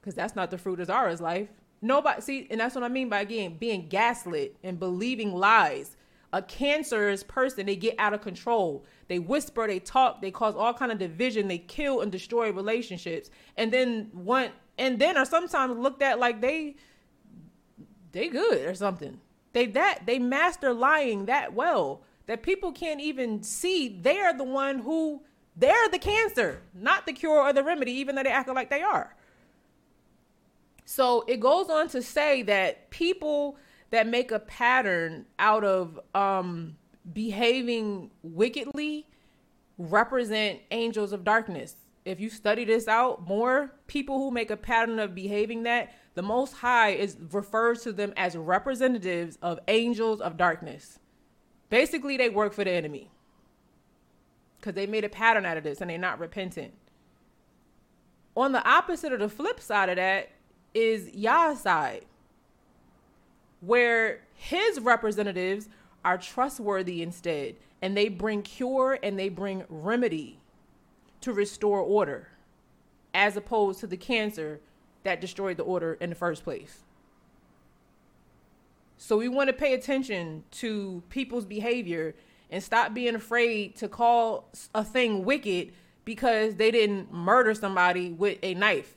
Because 0.00 0.14
that's 0.14 0.34
not 0.34 0.50
the 0.50 0.58
fruit 0.58 0.80
of 0.80 0.86
Zara's 0.86 1.20
life. 1.20 1.48
Nobody 1.82 2.20
see, 2.20 2.46
and 2.50 2.60
that's 2.60 2.74
what 2.74 2.84
I 2.84 2.88
mean 2.88 3.08
by 3.08 3.20
again 3.20 3.56
being 3.58 3.88
gaslit 3.88 4.56
and 4.62 4.78
believing 4.78 5.34
lies. 5.34 5.96
A 6.32 6.42
cancerous 6.42 7.24
person 7.24 7.66
they 7.66 7.76
get 7.76 7.96
out 7.98 8.14
of 8.14 8.20
control. 8.20 8.84
They 9.08 9.18
whisper 9.18 9.66
they 9.66 9.80
talk 9.80 10.22
they 10.22 10.30
cause 10.30 10.54
all 10.54 10.74
kind 10.74 10.92
of 10.92 10.98
division. 10.98 11.48
They 11.48 11.58
kill 11.58 12.02
and 12.02 12.12
destroy 12.12 12.52
relationships. 12.52 13.30
And 13.56 13.72
then 13.72 14.10
one 14.12 14.50
and 14.78 14.98
then 14.98 15.16
are 15.16 15.24
sometimes 15.24 15.76
looked 15.78 16.02
at 16.02 16.20
like 16.20 16.40
they 16.40 16.76
they 18.12 18.28
good 18.28 18.66
or 18.66 18.74
something. 18.74 19.20
They 19.52 19.66
that 19.66 20.02
they 20.06 20.18
master 20.18 20.72
lying 20.72 21.26
that 21.26 21.54
well 21.54 22.02
that 22.26 22.42
people 22.42 22.70
can't 22.72 23.00
even 23.00 23.42
see. 23.42 23.88
They're 23.88 24.32
the 24.32 24.44
one 24.44 24.80
who 24.80 25.22
they're 25.56 25.88
the 25.88 25.98
cancer 25.98 26.62
not 26.74 27.06
the 27.06 27.12
cure 27.12 27.40
or 27.40 27.52
the 27.52 27.64
remedy 27.64 27.92
even 27.92 28.14
though 28.14 28.22
they 28.22 28.30
act 28.30 28.48
like 28.48 28.70
they 28.70 28.82
are 28.82 29.16
so 30.90 31.22
it 31.28 31.38
goes 31.38 31.70
on 31.70 31.86
to 31.90 32.02
say 32.02 32.42
that 32.42 32.90
people 32.90 33.56
that 33.90 34.08
make 34.08 34.32
a 34.32 34.40
pattern 34.40 35.24
out 35.38 35.62
of 35.62 36.00
um, 36.16 36.78
behaving 37.12 38.10
wickedly 38.24 39.06
represent 39.78 40.58
angels 40.72 41.12
of 41.12 41.22
darkness. 41.22 41.76
If 42.04 42.18
you 42.18 42.28
study 42.28 42.64
this 42.64 42.88
out 42.88 43.24
more, 43.24 43.72
people 43.86 44.18
who 44.18 44.32
make 44.32 44.50
a 44.50 44.56
pattern 44.56 44.98
of 44.98 45.14
behaving 45.14 45.62
that, 45.62 45.92
the 46.14 46.22
Most 46.22 46.54
High 46.54 46.88
is 46.88 47.16
refers 47.30 47.82
to 47.82 47.92
them 47.92 48.12
as 48.16 48.34
representatives 48.34 49.38
of 49.40 49.60
angels 49.68 50.20
of 50.20 50.36
darkness. 50.36 50.98
Basically, 51.68 52.16
they 52.16 52.30
work 52.30 52.52
for 52.52 52.64
the 52.64 52.72
enemy 52.72 53.12
because 54.58 54.74
they 54.74 54.88
made 54.88 55.04
a 55.04 55.08
pattern 55.08 55.46
out 55.46 55.56
of 55.56 55.62
this 55.62 55.80
and 55.80 55.88
they're 55.88 55.98
not 55.98 56.18
repentant. 56.18 56.72
On 58.36 58.50
the 58.50 58.68
opposite 58.68 59.12
of 59.12 59.20
the 59.20 59.28
flip 59.28 59.60
side 59.60 59.88
of 59.88 59.94
that 59.94 60.30
is 60.74 61.08
Yah's 61.14 61.60
side 61.60 62.04
where 63.60 64.20
his 64.34 64.80
representatives 64.80 65.68
are 66.04 66.16
trustworthy 66.16 67.02
instead, 67.02 67.56
and 67.82 67.96
they 67.96 68.08
bring 68.08 68.42
cure 68.42 68.98
and 69.02 69.18
they 69.18 69.28
bring 69.28 69.64
remedy 69.68 70.38
to 71.20 71.32
restore 71.32 71.80
order, 71.80 72.28
as 73.12 73.36
opposed 73.36 73.80
to 73.80 73.86
the 73.86 73.96
cancer 73.96 74.60
that 75.02 75.20
destroyed 75.20 75.56
the 75.56 75.62
order 75.62 75.94
in 76.00 76.08
the 76.08 76.16
first 76.16 76.42
place. 76.42 76.84
So 78.96 79.16
we 79.16 79.28
want 79.28 79.48
to 79.48 79.52
pay 79.52 79.74
attention 79.74 80.44
to 80.52 81.02
people's 81.10 81.44
behavior 81.44 82.14
and 82.50 82.62
stop 82.62 82.92
being 82.94 83.14
afraid 83.14 83.76
to 83.76 83.88
call 83.88 84.48
a 84.74 84.84
thing 84.84 85.24
wicked 85.24 85.72
because 86.04 86.56
they 86.56 86.70
didn't 86.70 87.12
murder 87.12 87.54
somebody 87.54 88.12
with 88.12 88.38
a 88.42 88.54
knife, 88.54 88.96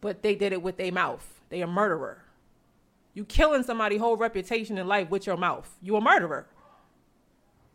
but 0.00 0.22
they 0.22 0.34
did 0.34 0.52
it 0.52 0.62
with 0.62 0.78
a 0.80 0.90
mouth. 0.90 1.40
They 1.48 1.62
a 1.62 1.66
murderer. 1.66 2.22
You 3.14 3.24
killing 3.24 3.62
somebody's 3.62 4.00
whole 4.00 4.16
reputation 4.16 4.76
in 4.78 4.86
life 4.86 5.10
with 5.10 5.26
your 5.26 5.36
mouth. 5.36 5.74
You 5.80 5.96
a 5.96 6.00
murderer. 6.00 6.46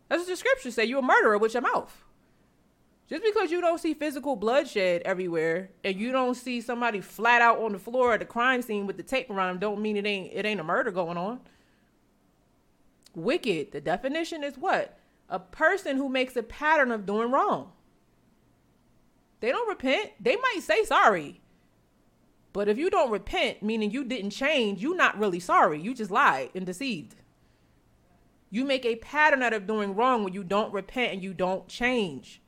That's 0.07 0.21
what 0.21 0.27
the 0.27 0.35
scriptures 0.35 0.75
say. 0.75 0.85
You 0.85 0.99
a 0.99 1.01
murderer 1.01 1.37
with 1.37 1.53
your 1.53 1.61
mouth. 1.61 2.03
Just 3.11 3.23
because 3.23 3.51
you 3.51 3.59
don't 3.59 3.79
see 3.79 3.93
physical 3.93 4.37
bloodshed 4.37 5.01
everywhere 5.03 5.71
and 5.83 5.97
you 5.97 6.13
don't 6.13 6.35
see 6.35 6.61
somebody 6.61 7.01
flat 7.01 7.41
out 7.41 7.59
on 7.59 7.73
the 7.73 7.79
floor 7.79 8.13
at 8.13 8.21
the 8.21 8.25
crime 8.25 8.61
scene 8.61 8.87
with 8.87 8.95
the 8.95 9.03
tape 9.03 9.29
around 9.29 9.49
them, 9.49 9.59
don't 9.59 9.81
mean 9.81 9.97
it 9.97 10.05
ain't 10.05 10.31
it 10.31 10.45
ain't 10.45 10.61
a 10.61 10.63
murder 10.63 10.91
going 10.91 11.17
on. 11.17 11.41
Wicked, 13.13 13.73
the 13.73 13.81
definition 13.81 14.45
is 14.45 14.57
what? 14.57 14.97
A 15.27 15.39
person 15.39 15.97
who 15.97 16.07
makes 16.07 16.37
a 16.37 16.43
pattern 16.43 16.91
of 16.91 17.05
doing 17.05 17.31
wrong. 17.31 17.71
They 19.41 19.49
don't 19.49 19.67
repent. 19.67 20.11
They 20.19 20.37
might 20.37 20.61
say 20.61 20.85
sorry. 20.85 21.41
But 22.53 22.67
if 22.67 22.77
you 22.77 22.89
don't 22.89 23.11
repent, 23.11 23.63
meaning 23.63 23.91
you 23.91 24.03
didn't 24.03 24.31
change, 24.31 24.81
you're 24.81 24.95
not 24.95 25.17
really 25.17 25.39
sorry. 25.39 25.79
You 25.81 25.93
just 25.93 26.11
lied 26.11 26.49
and 26.53 26.65
deceived. 26.65 27.15
You 28.49 28.65
make 28.65 28.85
a 28.85 28.97
pattern 28.97 29.41
out 29.41 29.53
of 29.53 29.65
doing 29.65 29.95
wrong 29.95 30.23
when 30.23 30.33
you 30.33 30.43
don't 30.43 30.73
repent 30.73 31.13
and 31.13 31.23
you 31.23 31.33
don't 31.33 31.67
change. 31.67 32.41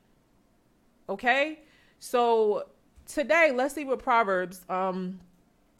Okay? 1.07 1.59
So 1.99 2.67
today, 3.05 3.53
let's 3.55 3.73
see 3.73 3.85
what 3.85 3.99
Proverbs 3.99 4.65
um 4.69 5.19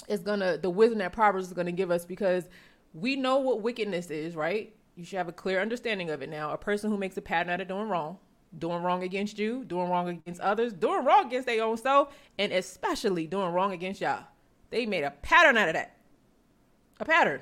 is 0.08 0.22
gonna 0.22 0.58
the 0.58 0.70
wisdom 0.70 1.00
that 1.00 1.12
Proverbs 1.12 1.48
is 1.48 1.54
gonna 1.54 1.72
give 1.72 1.92
us 1.92 2.06
because 2.06 2.48
we 2.94 3.16
know 3.18 3.40
what 3.40 3.62
wickedness 3.62 4.10
is, 4.10 4.36
right? 4.36 4.74
You 4.96 5.04
should 5.04 5.18
have 5.18 5.28
a 5.28 5.34
clear 5.34 5.60
understanding 5.60 6.10
of 6.10 6.22
it 6.22 6.30
now. 6.30 6.52
A 6.52 6.58
person 6.58 6.90
who 6.90 6.98
makes 6.98 7.18
a 7.18 7.22
pattern 7.22 7.52
out 7.52 7.60
of 7.60 7.68
doing 7.68 7.90
wrong 7.90 8.20
doing 8.58 8.84
wrong 8.84 9.04
against 9.04 9.40
you, 9.40 9.64
doing 9.66 9.90
wrong 9.90 10.10
against 10.10 10.42
others, 10.42 10.74
doing 10.74 11.04
wrong 11.06 11.28
against 11.28 11.48
their 11.48 11.64
own 11.64 11.78
self, 11.78 12.14
and 12.38 12.52
especially 12.52 13.28
doing 13.28 13.52
wrong 13.52 13.72
against 13.72 14.02
Yah. 14.02 14.20
They 14.70 14.86
made 14.86 15.04
a 15.04 15.12
pattern 15.12 15.58
out 15.58 15.70
of 15.70 15.74
that. 15.74 15.98
A 17.00 17.06
pattern. 17.06 17.42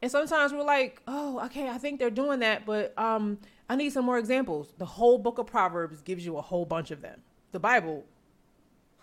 And 0.00 0.10
sometimes 0.10 0.52
we're 0.52 0.64
like, 0.64 1.00
oh, 1.06 1.40
okay, 1.46 1.68
I 1.68 1.78
think 1.78 2.00
they're 2.00 2.10
doing 2.10 2.40
that, 2.40 2.66
but 2.66 2.96
um, 2.98 3.38
I 3.68 3.76
need 3.76 3.92
some 3.92 4.04
more 4.04 4.18
examples. 4.18 4.74
The 4.78 4.84
whole 4.84 5.18
book 5.18 5.38
of 5.38 5.46
Proverbs 5.46 6.02
gives 6.02 6.26
you 6.26 6.36
a 6.36 6.42
whole 6.42 6.64
bunch 6.64 6.90
of 6.90 7.02
them. 7.02 7.20
The 7.52 7.60
Bible, 7.60 8.04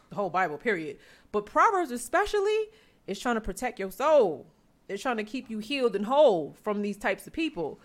the 0.09 0.15
whole 0.15 0.29
Bible, 0.29 0.57
period. 0.57 0.97
But 1.31 1.45
Proverbs, 1.45 1.91
especially, 1.91 2.65
is 3.07 3.19
trying 3.19 3.35
to 3.35 3.41
protect 3.41 3.79
your 3.79 3.91
soul. 3.91 4.47
It's 4.89 5.01
trying 5.01 5.17
to 5.17 5.23
keep 5.23 5.49
you 5.49 5.59
healed 5.59 5.95
and 5.95 6.05
whole 6.05 6.55
from 6.63 6.81
these 6.81 6.97
types 6.97 7.27
of 7.27 7.33
people. 7.33 7.79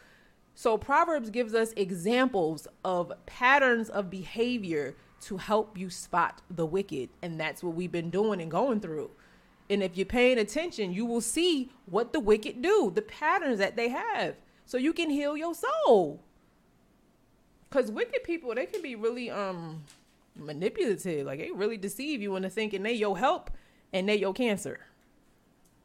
So 0.54 0.78
Proverbs 0.78 1.30
gives 1.30 1.54
us 1.54 1.72
examples 1.76 2.68
of 2.84 3.12
patterns 3.26 3.90
of 3.90 4.10
behavior 4.10 4.96
to 5.22 5.36
help 5.36 5.76
you 5.76 5.90
spot 5.90 6.42
the 6.50 6.66
wicked. 6.66 7.08
And 7.22 7.40
that's 7.40 7.62
what 7.62 7.74
we've 7.74 7.90
been 7.90 8.10
doing 8.10 8.40
and 8.40 8.50
going 8.50 8.80
through. 8.80 9.10
And 9.70 9.82
if 9.82 9.96
you're 9.96 10.06
paying 10.06 10.38
attention, 10.38 10.92
you 10.92 11.06
will 11.06 11.22
see 11.22 11.70
what 11.86 12.12
the 12.12 12.20
wicked 12.20 12.60
do, 12.60 12.92
the 12.94 13.02
patterns 13.02 13.58
that 13.58 13.76
they 13.76 13.88
have, 13.88 14.36
so 14.66 14.76
you 14.76 14.92
can 14.92 15.10
heal 15.10 15.36
your 15.36 15.54
soul. 15.54 16.20
Cause 17.70 17.90
wicked 17.90 18.22
people, 18.22 18.54
they 18.54 18.66
can 18.66 18.82
be 18.82 18.94
really 18.94 19.30
um 19.30 19.82
manipulative. 20.36 21.26
Like 21.26 21.40
they 21.40 21.50
really 21.50 21.76
deceive 21.76 22.22
you 22.22 22.36
into 22.36 22.50
thinking 22.50 22.82
they 22.82 22.92
your 22.92 23.18
help 23.18 23.50
and 23.92 24.08
they 24.08 24.16
your 24.16 24.32
cancer. 24.32 24.80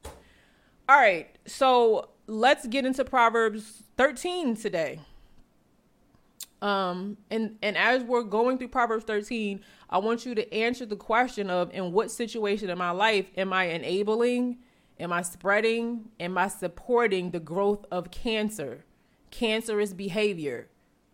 All 0.04 0.98
right, 0.98 1.38
so 1.46 2.10
let's 2.30 2.68
get 2.68 2.86
into 2.86 3.04
Proverbs 3.04 3.84
13 3.98 4.56
today. 4.56 5.00
Um, 6.62 7.18
and 7.32 7.58
and 7.62 7.78
as 7.78 8.04
we're 8.04 8.24
going 8.24 8.58
through 8.58 8.68
Proverbs 8.68 9.06
13, 9.06 9.62
I 9.90 9.98
want 9.98 10.26
you 10.26 10.36
to 10.36 10.54
answer 10.54 10.86
the 10.86 10.96
question 10.96 11.50
of 11.50 11.74
in 11.74 11.92
what 11.92 12.12
situation 12.12 12.70
in 12.70 12.78
my 12.78 12.92
life 12.92 13.28
am 13.38 13.54
I 13.54 13.66
enabling, 13.66 14.60
am 15.00 15.14
I 15.14 15.22
spreading, 15.22 16.10
am 16.20 16.38
I 16.38 16.50
supporting 16.50 17.32
the 17.32 17.40
growth 17.40 17.86
of 17.92 18.12
cancer, 18.12 18.84
cancerous 19.32 19.94
behavior, 19.94 20.68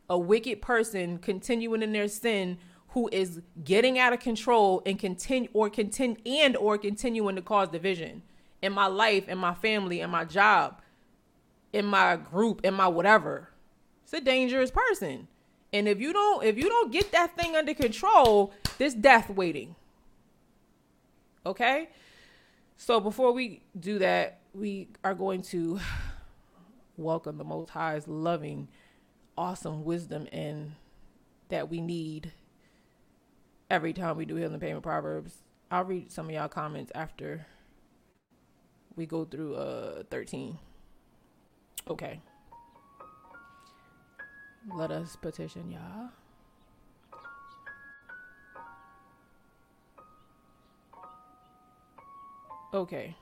a 0.10 0.18
wicked 0.18 0.62
person 0.62 1.20
continuing 1.20 1.84
in 1.84 1.94
their 1.94 2.08
sin 2.08 2.58
who 2.90 3.08
is 3.12 3.42
getting 3.64 4.00
out 4.00 4.14
of 4.14 4.20
control 4.20 4.82
and 4.86 4.98
continue 4.98 5.50
or 5.54 5.70
continue 5.70 6.18
and 6.26 6.58
or 6.58 6.78
continuing 6.78 7.36
to 7.36 7.42
cause 7.42 7.70
division 7.70 8.24
in 8.64 8.74
my 8.74 8.88
life, 8.88 9.30
in 9.30 9.38
my 9.38 9.54
family, 9.54 10.02
in 10.02 10.10
my 10.10 10.26
job, 10.26 10.82
in 11.76 11.86
my 11.86 12.16
group, 12.16 12.62
in 12.64 12.74
my 12.74 12.88
whatever. 12.88 13.50
It's 14.06 14.14
a 14.14 14.22
dangerous 14.22 14.72
person. 14.72 15.28
And 15.74 15.90
if 15.90 16.00
you 16.00 16.14
don't 16.14 16.46
if 16.46 16.58
you 16.58 16.70
don't 16.70 16.90
get 16.92 17.12
that 17.12 17.36
thing 17.36 17.56
under 17.58 17.74
control, 17.74 18.54
there's 18.78 18.94
death 18.94 19.30
waiting. 19.30 19.76
Okay? 21.46 21.90
So 22.78 23.02
before 23.02 23.34
we 23.34 23.62
do 23.78 24.00
that, 24.00 24.40
we 24.54 24.88
are 25.04 25.14
going 25.14 25.42
to 25.44 25.82
welcome 26.98 27.38
the 27.38 27.44
most 27.44 27.72
high's 27.72 28.08
loving, 28.08 28.70
awesome 29.38 29.84
wisdom 29.84 30.30
and 30.32 30.76
that 31.50 31.70
we 31.70 31.82
need 31.82 32.32
every 33.70 33.92
time 33.92 34.16
we 34.16 34.24
do 34.24 34.36
Healing 34.36 34.62
Pain 34.62 34.76
with 34.76 34.84
Proverbs. 34.84 35.44
I'll 35.70 35.84
read 35.84 36.10
some 36.10 36.28
of 36.28 36.32
y'all 36.32 36.48
comments 36.48 36.94
after 36.96 37.46
we 38.96 39.06
go 39.06 39.26
through 39.26 39.56
uh 39.56 40.04
13. 40.10 40.58
Okay. 41.90 42.20
Let 44.74 44.92
us 44.92 45.16
petition 45.16 45.72
Yah. 45.72 46.10
Okay. 52.74 53.16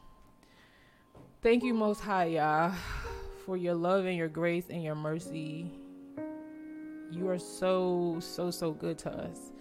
Thank 1.44 1.64
you, 1.64 1.74
Most 1.74 2.00
High 2.00 2.26
Yah, 2.26 2.74
for 3.46 3.58
your 3.58 3.76
love 3.76 4.06
and 4.06 4.18
your 4.18 4.30
grace 4.30 4.66
and 4.70 4.82
your 4.82 4.96
mercy. 4.96 5.70
You 7.12 7.30
are 7.30 7.38
so, 7.38 8.18
so, 8.20 8.50
so 8.50 8.72
good 8.72 8.98
to 9.00 9.12
us. 9.12 9.52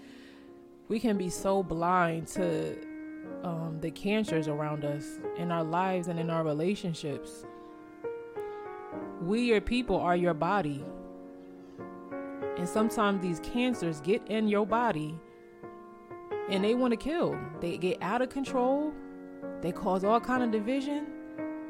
We 0.88 0.98
can 0.98 1.18
be 1.18 1.28
so 1.28 1.62
blind 1.62 2.28
to 2.28 2.76
um, 3.42 3.78
the 3.80 3.90
cancers 3.90 4.48
around 4.48 4.84
us 4.84 5.18
in 5.36 5.52
our 5.52 5.64
lives 5.64 6.08
and 6.08 6.18
in 6.18 6.30
our 6.30 6.44
relationships. 6.44 7.44
We, 9.22 9.42
your 9.42 9.60
people, 9.60 9.96
are 9.96 10.16
your 10.16 10.34
body. 10.34 10.84
And 12.58 12.68
sometimes 12.68 13.22
these 13.22 13.40
cancers 13.40 14.00
get 14.00 14.26
in 14.28 14.48
your 14.48 14.66
body 14.66 15.18
and 16.50 16.62
they 16.62 16.74
want 16.74 16.92
to 16.92 16.96
kill. 16.96 17.38
They 17.60 17.78
get 17.78 17.98
out 18.02 18.20
of 18.20 18.28
control. 18.28 18.92
They 19.60 19.72
cause 19.72 20.04
all 20.04 20.20
kind 20.20 20.42
of 20.42 20.50
division. 20.50 21.06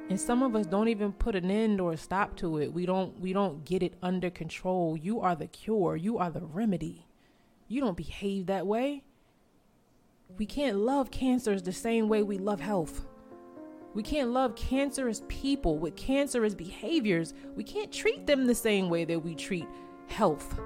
And 0.09 0.21
some 0.21 0.43
of 0.43 0.57
us 0.57 0.67
don't 0.67 0.89
even 0.89 1.13
put 1.13 1.35
an 1.35 1.51
end 1.51 1.81
or 1.81 1.93
a 1.93 1.97
stop 1.97 2.37
to 2.37 2.59
it. 2.59 2.73
We 2.73 2.87
don't 2.87 3.19
we 3.21 3.33
don't 3.33 3.65
get 3.65 3.83
it 3.83 3.95
under 4.03 4.31
control. 4.31 4.97
You 4.97 5.21
are 5.21 5.37
the 5.37 5.47
cure. 5.47 5.97
You 5.97 6.19
are 6.19 6.31
the 6.31 6.45
remedy. 6.45 7.07
You 7.69 7.81
don't 7.81 7.97
behave 7.97 8.47
that 8.47 8.67
way. 8.67 9.05
We 10.37 10.47
can't 10.47 10.79
love 10.79 11.11
cancers 11.11 11.63
the 11.63 11.73
same 11.73 12.09
way 12.09 12.23
we 12.23 12.39
love 12.39 12.61
health. 12.61 13.07
We 13.95 14.03
can't 14.03 14.31
love 14.31 14.55
cancerous 14.57 15.23
people 15.29 15.79
with 15.79 15.97
cancerous 15.97 16.55
behaviors. 16.55 17.35
We 17.57 17.65
can't 17.65 17.93
treat 17.93 18.27
them 18.27 18.47
the 18.47 18.55
same 18.55 18.89
way 18.89 19.05
that 19.05 19.21
we 19.21 19.35
treat 19.35 19.67
health. 20.07 20.59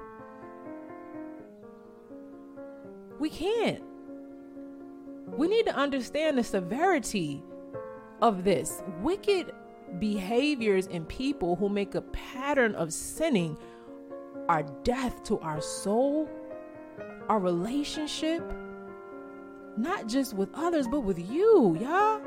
We 3.19 3.29
can't. 3.29 3.83
We 5.35 5.47
need 5.47 5.65
to 5.65 5.75
understand 5.75 6.37
the 6.37 6.43
severity 6.43 7.43
of 8.21 8.43
this. 8.43 8.81
Wicked 9.01 9.51
behaviors 9.99 10.87
in 10.87 11.05
people 11.05 11.55
who 11.55 11.67
make 11.67 11.95
a 11.95 12.01
pattern 12.01 12.75
of 12.75 12.93
sinning 12.93 13.57
are 14.47 14.63
death 14.83 15.23
to 15.23 15.39
our 15.39 15.59
soul, 15.59 16.29
our 17.27 17.39
relationship, 17.39 18.41
not 19.75 20.07
just 20.07 20.33
with 20.33 20.49
others, 20.53 20.87
but 20.87 21.01
with 21.01 21.19
you, 21.29 21.77
Yah. 21.81 22.19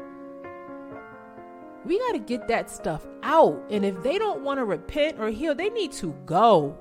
We 1.85 1.99
got 1.99 2.12
to 2.12 2.19
get 2.19 2.47
that 2.49 2.71
stuff 2.71 3.07
out. 3.23 3.62
And 3.71 3.85
if 3.85 4.03
they 4.03 4.19
don't 4.19 4.43
want 4.43 4.59
to 4.59 4.64
repent 4.64 5.19
or 5.19 5.29
heal, 5.29 5.55
they 5.55 5.71
need 5.71 5.93
to 5.93 6.14
go. 6.27 6.77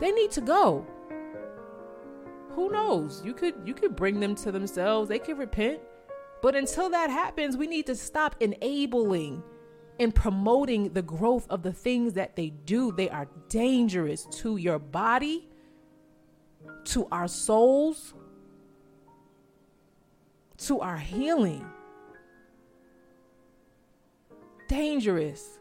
They 0.00 0.12
need 0.12 0.30
to 0.32 0.40
go. 0.40 0.86
Who 2.50 2.70
knows? 2.70 3.22
You 3.24 3.34
could 3.34 3.54
you 3.64 3.74
could 3.74 3.94
bring 3.94 4.20
them 4.20 4.34
to 4.36 4.50
themselves. 4.50 5.08
They 5.08 5.18
could 5.18 5.38
repent. 5.38 5.80
But 6.40 6.54
until 6.54 6.88
that 6.90 7.10
happens, 7.10 7.56
we 7.56 7.66
need 7.66 7.86
to 7.86 7.94
stop 7.94 8.36
enabling 8.40 9.42
and 10.00 10.14
promoting 10.14 10.92
the 10.92 11.02
growth 11.02 11.46
of 11.50 11.62
the 11.62 11.72
things 11.72 12.14
that 12.14 12.36
they 12.36 12.50
do. 12.50 12.92
They 12.92 13.10
are 13.10 13.26
dangerous 13.48 14.26
to 14.40 14.56
your 14.56 14.78
body, 14.78 15.48
to 16.84 17.08
our 17.10 17.26
souls, 17.26 18.14
to 20.58 20.80
our 20.80 20.96
healing. 20.96 21.66
Dangerous. 24.68 25.58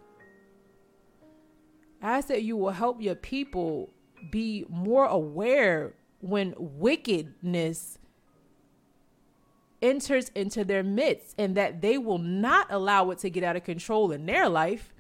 I 2.02 2.22
that 2.22 2.44
you 2.44 2.58
will 2.58 2.72
help 2.72 3.02
your 3.02 3.16
people 3.16 3.90
be 4.30 4.66
more 4.70 5.06
aware 5.06 5.94
when 6.20 6.54
wickedness 6.58 7.98
enters 9.82 10.30
into 10.36 10.64
their 10.64 10.84
midst 10.84 11.36
and 11.38 11.56
that 11.56 11.82
they 11.82 11.98
will 11.98 12.18
not 12.18 12.68
allow 12.70 13.10
it 13.12 13.20
to 13.20 13.30
get 13.30 13.44
out 13.44 13.56
of 13.56 13.64
control 13.64 14.12
in 14.12 14.26
their 14.26 14.50
life. 14.50 14.94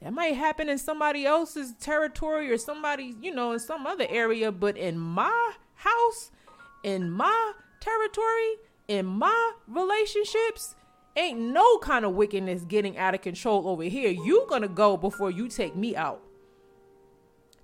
That 0.00 0.12
might 0.12 0.34
happen 0.34 0.68
in 0.68 0.78
somebody 0.78 1.26
else's 1.26 1.74
territory 1.74 2.50
or 2.50 2.58
somebody, 2.58 3.14
you 3.20 3.32
know, 3.32 3.52
in 3.52 3.60
some 3.60 3.86
other 3.86 4.06
area, 4.08 4.50
but 4.50 4.76
in 4.76 4.98
my 4.98 5.52
house, 5.74 6.30
in 6.82 7.10
my 7.10 7.52
territory, 7.80 8.56
in 8.88 9.06
my 9.06 9.52
relationships, 9.68 10.74
ain't 11.16 11.38
no 11.38 11.78
kind 11.78 12.04
of 12.04 12.14
wickedness 12.14 12.62
getting 12.62 12.98
out 12.98 13.14
of 13.14 13.20
control 13.20 13.68
over 13.68 13.82
here. 13.84 14.10
You 14.10 14.46
gonna 14.48 14.68
go 14.68 14.96
before 14.96 15.30
you 15.30 15.48
take 15.48 15.76
me 15.76 15.96
out. 15.96 16.22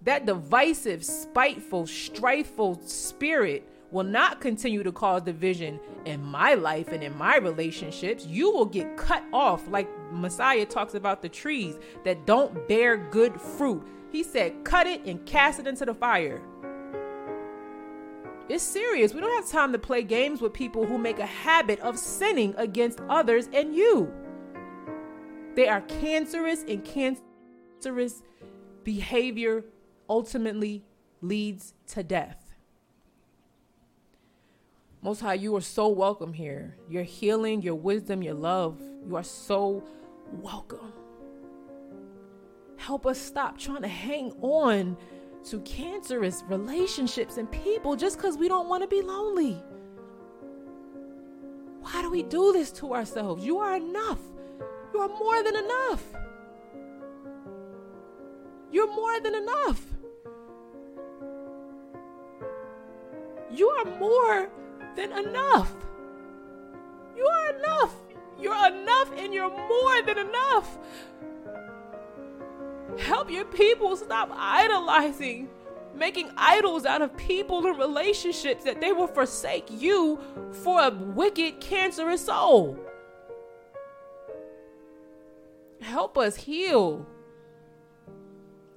That 0.02 0.26
divisive, 0.26 1.04
spiteful, 1.04 1.84
strifeful 1.84 2.86
spirit 2.88 3.66
will 3.90 4.04
not 4.04 4.40
continue 4.40 4.82
to 4.82 4.92
cause 4.92 5.22
division 5.22 5.80
in 6.04 6.22
my 6.22 6.54
life 6.54 6.88
and 6.88 7.02
in 7.02 7.16
my 7.16 7.38
relationships. 7.38 8.26
You 8.26 8.52
will 8.52 8.66
get 8.66 8.96
cut 8.96 9.24
off, 9.32 9.66
like 9.68 9.88
Messiah 10.12 10.66
talks 10.66 10.94
about 10.94 11.22
the 11.22 11.28
trees 11.28 11.78
that 12.04 12.26
don't 12.26 12.68
bear 12.68 12.96
good 12.96 13.40
fruit. 13.40 13.82
He 14.12 14.22
said, 14.22 14.64
cut 14.64 14.86
it 14.86 15.04
and 15.04 15.24
cast 15.26 15.58
it 15.58 15.66
into 15.66 15.84
the 15.84 15.94
fire. 15.94 16.40
It's 18.48 18.64
serious. 18.64 19.12
We 19.12 19.20
don't 19.20 19.34
have 19.34 19.50
time 19.50 19.72
to 19.72 19.78
play 19.78 20.02
games 20.02 20.40
with 20.40 20.54
people 20.54 20.86
who 20.86 20.96
make 20.96 21.18
a 21.18 21.26
habit 21.26 21.80
of 21.80 21.98
sinning 21.98 22.54
against 22.56 23.00
others 23.08 23.48
and 23.52 23.74
you. 23.74 24.10
They 25.54 25.68
are 25.68 25.82
cancerous, 25.82 26.64
and 26.66 26.82
cancerous 26.82 28.22
behavior 28.84 29.64
ultimately 30.08 30.82
leads 31.20 31.74
to 31.88 32.02
death. 32.02 32.54
Most 35.02 35.20
High, 35.20 35.34
you 35.34 35.54
are 35.54 35.60
so 35.60 35.88
welcome 35.88 36.32
here. 36.32 36.76
Your 36.88 37.02
healing, 37.02 37.60
your 37.60 37.74
wisdom, 37.74 38.22
your 38.22 38.34
love, 38.34 38.80
you 39.06 39.14
are 39.16 39.24
so 39.24 39.84
welcome. 40.32 40.92
Help 42.78 43.06
us 43.06 43.20
stop 43.20 43.58
trying 43.58 43.82
to 43.82 43.88
hang 43.88 44.32
on 44.40 44.96
to 45.50 45.60
cancerous 45.60 46.44
relationships 46.48 47.38
and 47.38 47.50
people 47.50 47.96
just 47.96 48.16
because 48.16 48.36
we 48.36 48.48
don't 48.48 48.68
want 48.68 48.82
to 48.82 48.88
be 48.88 49.00
lonely. 49.02 49.62
Why 51.80 52.02
do 52.02 52.10
we 52.10 52.22
do 52.22 52.52
this 52.52 52.70
to 52.72 52.92
ourselves? 52.92 53.44
You 53.44 53.58
are 53.58 53.76
enough. 53.76 54.20
You 54.92 55.00
are 55.00 55.08
more 55.08 55.42
than 55.42 55.56
enough. 55.56 56.04
You're 58.70 58.94
more 58.94 59.20
than 59.20 59.34
enough. 59.34 59.82
You 63.50 63.68
are 63.70 63.98
more 63.98 64.50
than 64.96 65.12
enough. 65.12 65.74
You 67.16 67.26
are 67.26 67.56
enough. 67.56 67.94
You're 68.38 68.66
enough 68.66 69.12
and 69.16 69.32
you're 69.32 69.50
more 69.50 70.02
than 70.02 70.18
enough. 70.18 70.78
Help 72.98 73.30
your 73.30 73.44
people 73.44 73.96
stop 73.96 74.30
idolizing, 74.32 75.48
making 75.94 76.30
idols 76.36 76.84
out 76.84 77.00
of 77.00 77.16
people 77.16 77.64
and 77.66 77.78
relationships 77.78 78.64
that 78.64 78.80
they 78.80 78.92
will 78.92 79.06
forsake 79.06 79.66
you 79.70 80.18
for 80.62 80.80
a 80.80 80.90
wicked, 80.90 81.60
cancerous 81.60 82.24
soul. 82.24 82.78
Help 85.80 86.18
us 86.18 86.36
heal. 86.36 87.06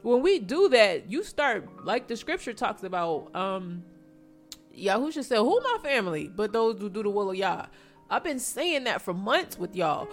When 0.03 0.21
we 0.21 0.39
do 0.39 0.69
that, 0.69 1.11
you 1.11 1.23
start, 1.23 1.85
like 1.85 2.07
the 2.07 2.15
scripture 2.15 2.53
talks 2.53 2.83
about, 2.83 3.35
um, 3.35 3.83
Yahusha 4.77 5.23
said, 5.23 5.39
Who 5.39 5.59
my 5.61 5.77
family? 5.83 6.27
But 6.27 6.53
those 6.53 6.79
who 6.79 6.89
do 6.89 7.03
the 7.03 7.09
will 7.09 7.31
of 7.31 7.35
Yah. 7.35 7.67
I've 8.09 8.23
been 8.23 8.39
saying 8.39 8.83
that 8.85 9.01
for 9.01 9.13
months 9.13 9.57
with 9.57 9.75
y'all. 9.75 10.07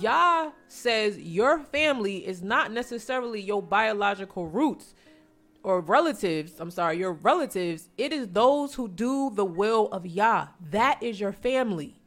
Yah 0.00 0.50
says 0.68 1.18
your 1.18 1.60
family 1.60 2.26
is 2.26 2.42
not 2.42 2.72
necessarily 2.72 3.40
your 3.40 3.62
biological 3.62 4.46
roots 4.48 4.94
or 5.62 5.80
relatives. 5.80 6.54
I'm 6.58 6.70
sorry, 6.70 6.98
your 6.98 7.12
relatives. 7.12 7.88
It 7.96 8.12
is 8.12 8.28
those 8.28 8.74
who 8.74 8.88
do 8.88 9.30
the 9.30 9.44
will 9.44 9.88
of 9.88 10.06
Yah. 10.06 10.48
That 10.70 11.02
is 11.02 11.20
your 11.20 11.32
family. 11.32 12.00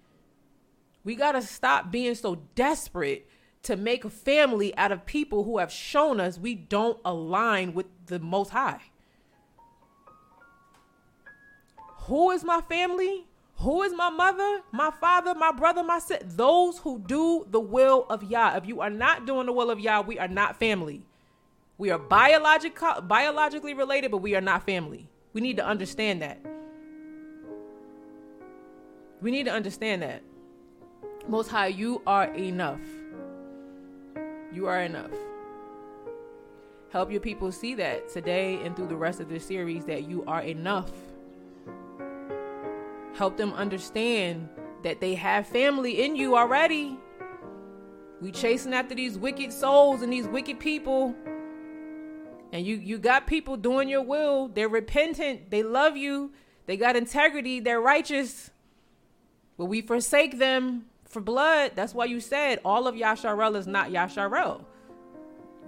We 1.04 1.16
got 1.16 1.34
to 1.34 1.42
stop 1.42 1.92
being 1.92 2.16
so 2.16 2.42
desperate 2.56 3.30
to 3.64 3.76
make 3.76 4.06
a 4.06 4.10
family 4.10 4.76
out 4.78 4.92
of 4.92 5.06
people 5.06 5.44
who 5.44 5.58
have 5.58 5.72
shown 5.72 6.20
us 6.20 6.38
we 6.38 6.56
don't 6.56 7.00
align 7.04 7.74
with 7.74 7.88
the 8.06 8.20
Most 8.20 8.50
High. 8.50 8.82
Who 12.04 12.32
is 12.32 12.44
my 12.44 12.62
family? 12.62 13.29
Who 13.60 13.84
is 13.84 13.94
my 13.94 14.10
mother, 14.10 14.62
my 14.72 14.90
father, 15.02 15.36
my 15.36 15.52
brother, 15.52 15.84
my 15.84 16.00
sister? 16.00 16.26
Those 16.26 16.78
who 16.78 17.00
do 17.00 17.46
the 17.50 17.60
will 17.60 18.06
of 18.10 18.24
Yah. 18.24 18.56
If 18.56 18.66
you 18.66 18.80
are 18.80 18.90
not 18.90 19.26
doing 19.26 19.48
the 19.48 19.54
will 19.54 19.70
of 19.70 19.82
Yah, 19.82 20.00
we 20.00 20.18
are 20.18 20.30
not 20.30 20.58
family. 20.58 21.04
We 21.78 21.92
are 21.92 22.00
biological, 22.00 23.02
biologically 23.02 23.74
related, 23.74 24.12
but 24.12 24.20
we 24.20 24.34
are 24.36 24.42
not 24.42 24.66
family. 24.66 25.10
We 25.34 25.42
need 25.42 25.58
to 25.58 25.66
understand 25.66 26.22
that. 26.22 26.40
We 29.22 29.30
need 29.30 29.44
to 29.44 29.52
understand 29.52 30.04
that. 30.04 30.24
Most 31.28 31.50
High, 31.50 31.68
you 31.68 32.02
are 32.08 32.34
enough. 32.34 32.80
You 34.54 34.68
are 34.68 34.82
enough. 34.82 35.12
Help 36.92 37.12
your 37.12 37.22
people 37.22 37.52
see 37.52 37.76
that 37.76 38.08
today 38.08 38.64
and 38.64 38.74
through 38.74 38.88
the 38.88 38.96
rest 38.96 39.20
of 39.20 39.28
this 39.28 39.46
series 39.46 39.84
that 39.86 40.08
you 40.08 40.24
are 40.28 40.42
enough 40.42 40.92
help 43.20 43.36
them 43.36 43.52
understand 43.54 44.48
that 44.82 45.02
they 45.02 45.14
have 45.14 45.46
family 45.46 46.04
in 46.04 46.16
you 46.16 46.38
already. 46.38 46.98
We 48.22 48.32
chasing 48.32 48.74
after 48.74 48.96
these 48.96 49.20
wicked 49.20 49.52
souls 49.52 50.02
and 50.02 50.12
these 50.12 50.26
wicked 50.26 50.58
people. 50.58 51.14
And 52.54 52.66
you 52.66 52.78
you 52.78 52.98
got 52.98 53.28
people 53.28 53.58
doing 53.58 53.90
your 53.90 54.04
will. 54.04 54.48
They're 54.48 54.70
repentant. 54.70 55.52
They 55.52 55.64
love 55.64 55.98
you. 55.98 56.32
They 56.66 56.78
got 56.78 56.96
integrity. 56.96 57.60
They're 57.60 57.82
righteous. 57.82 58.52
But 59.58 59.66
we 59.66 59.82
forsake 59.82 60.40
them 60.40 60.86
for 61.04 61.20
blood. 61.20 61.74
That's 61.76 61.94
why 61.94 62.06
you 62.06 62.22
said 62.22 62.62
all 62.64 62.88
of 62.88 62.96
Yasharel 62.96 63.58
is 63.58 63.68
not 63.68 63.92
Yasharel. 63.92 64.64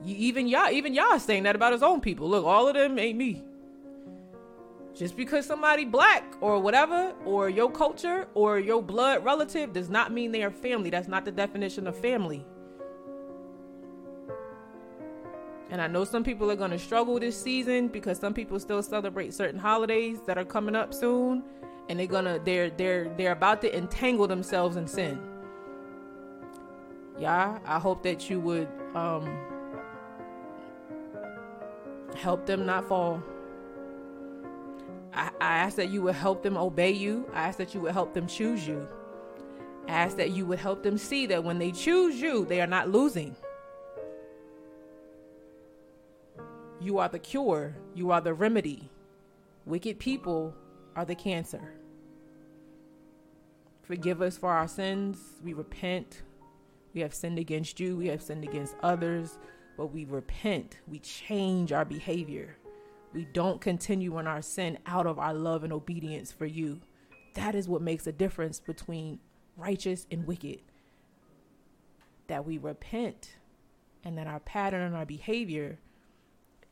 Even 0.05 0.47
Yah, 0.47 0.69
even 0.71 0.93
Yah 0.93 1.17
saying 1.17 1.43
that 1.43 1.57
about 1.57 1.73
his 1.73 1.83
own 1.83 1.99
people. 1.99 2.29
Look, 2.29 2.45
all 2.45 2.69
of 2.69 2.75
them 2.75 2.97
ain't 2.97 3.17
me. 3.17 3.43
Just 4.93 5.15
because 5.15 5.45
somebody 5.45 5.85
black 5.85 6.23
or 6.41 6.59
whatever, 6.59 7.13
or 7.25 7.49
your 7.49 7.71
culture 7.71 8.27
or 8.33 8.59
your 8.59 8.83
blood 8.83 9.23
relative 9.23 9.71
does 9.73 9.89
not 9.89 10.11
mean 10.11 10.31
they 10.31 10.43
are 10.43 10.51
family. 10.51 10.89
That's 10.89 11.07
not 11.07 11.23
the 11.25 11.31
definition 11.31 11.87
of 11.87 11.97
family. 11.97 12.45
And 15.69 15.81
I 15.81 15.87
know 15.87 16.03
some 16.03 16.23
people 16.23 16.51
are 16.51 16.57
going 16.57 16.71
to 16.71 16.79
struggle 16.79 17.17
this 17.17 17.41
season 17.41 17.87
because 17.87 18.19
some 18.19 18.33
people 18.33 18.59
still 18.59 18.83
celebrate 18.83 19.33
certain 19.33 19.59
holidays 19.59 20.19
that 20.27 20.37
are 20.37 20.43
coming 20.43 20.75
up 20.75 20.93
soon 20.93 21.43
and 21.87 21.97
they're 21.97 22.07
going 22.07 22.25
to 22.25 22.41
they're 22.43 22.69
they're 22.69 23.09
they're 23.17 23.31
about 23.31 23.61
to 23.61 23.75
entangle 23.75 24.27
themselves 24.27 24.75
in 24.75 24.87
sin. 24.87 25.21
Yeah, 27.17 27.59
I 27.65 27.79
hope 27.79 28.03
that 28.03 28.29
you 28.29 28.41
would 28.41 28.67
um 28.95 29.33
help 32.15 32.45
them 32.45 32.65
not 32.65 32.87
fall. 32.87 33.23
I, 35.13 35.31
I 35.41 35.57
ask 35.57 35.75
that 35.75 35.89
you 35.89 36.01
would 36.03 36.15
help 36.15 36.43
them 36.43 36.57
obey 36.57 36.91
you. 36.91 37.29
I 37.33 37.47
ask 37.47 37.57
that 37.57 37.73
you 37.73 37.81
would 37.81 37.93
help 37.93 38.13
them 38.13 38.27
choose 38.27 38.67
you. 38.67 38.87
I 39.87 39.91
ask 39.91 40.17
that 40.17 40.31
you 40.31 40.45
would 40.45 40.59
help 40.59 40.83
them 40.83 40.97
see 40.97 41.25
that 41.27 41.43
when 41.43 41.59
they 41.59 41.71
choose 41.71 42.21
you, 42.21 42.45
they 42.45 42.61
are 42.61 42.67
not 42.67 42.89
losing. 42.89 43.35
You 46.79 46.97
are 46.99 47.09
the 47.09 47.19
cure, 47.19 47.75
you 47.93 48.11
are 48.11 48.21
the 48.21 48.33
remedy. 48.33 48.89
Wicked 49.65 49.99
people 49.99 50.55
are 50.95 51.05
the 51.05 51.15
cancer. 51.15 51.73
Forgive 53.83 54.21
us 54.21 54.37
for 54.37 54.51
our 54.51 54.67
sins. 54.67 55.19
We 55.43 55.53
repent. 55.53 56.23
We 56.93 57.01
have 57.01 57.13
sinned 57.13 57.39
against 57.39 57.79
you, 57.79 57.95
we 57.95 58.07
have 58.07 58.21
sinned 58.21 58.43
against 58.43 58.75
others, 58.83 59.37
but 59.77 59.87
we 59.87 60.05
repent. 60.05 60.79
We 60.87 60.99
change 60.99 61.71
our 61.71 61.85
behavior 61.85 62.57
we 63.13 63.25
don't 63.25 63.59
continue 63.59 64.17
in 64.19 64.27
our 64.27 64.41
sin 64.41 64.77
out 64.85 65.05
of 65.05 65.19
our 65.19 65.33
love 65.33 65.63
and 65.63 65.73
obedience 65.73 66.31
for 66.31 66.45
you. 66.45 66.81
That 67.33 67.55
is 67.55 67.67
what 67.67 67.81
makes 67.81 68.07
a 68.07 68.11
difference 68.11 68.59
between 68.59 69.19
righteous 69.57 70.07
and 70.09 70.25
wicked. 70.25 70.61
That 72.27 72.45
we 72.45 72.57
repent 72.57 73.35
and 74.03 74.17
that 74.17 74.27
our 74.27 74.39
pattern 74.39 74.81
and 74.81 74.95
our 74.95 75.05
behavior 75.05 75.77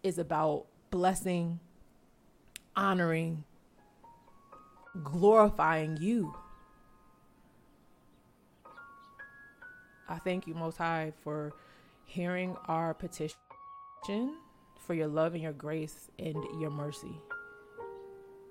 is 0.01 0.17
about 0.17 0.65
blessing, 0.91 1.59
honoring, 2.75 3.43
glorifying 5.03 5.97
you. 5.97 6.33
I 10.07 10.17
thank 10.19 10.47
you, 10.47 10.55
Most 10.55 10.77
High, 10.77 11.13
for 11.23 11.53
hearing 12.05 12.55
our 12.67 12.93
petition, 12.93 13.35
for 14.85 14.93
your 14.93 15.07
love 15.07 15.33
and 15.33 15.43
your 15.43 15.53
grace 15.53 16.09
and 16.17 16.35
your 16.59 16.71
mercy. 16.71 17.19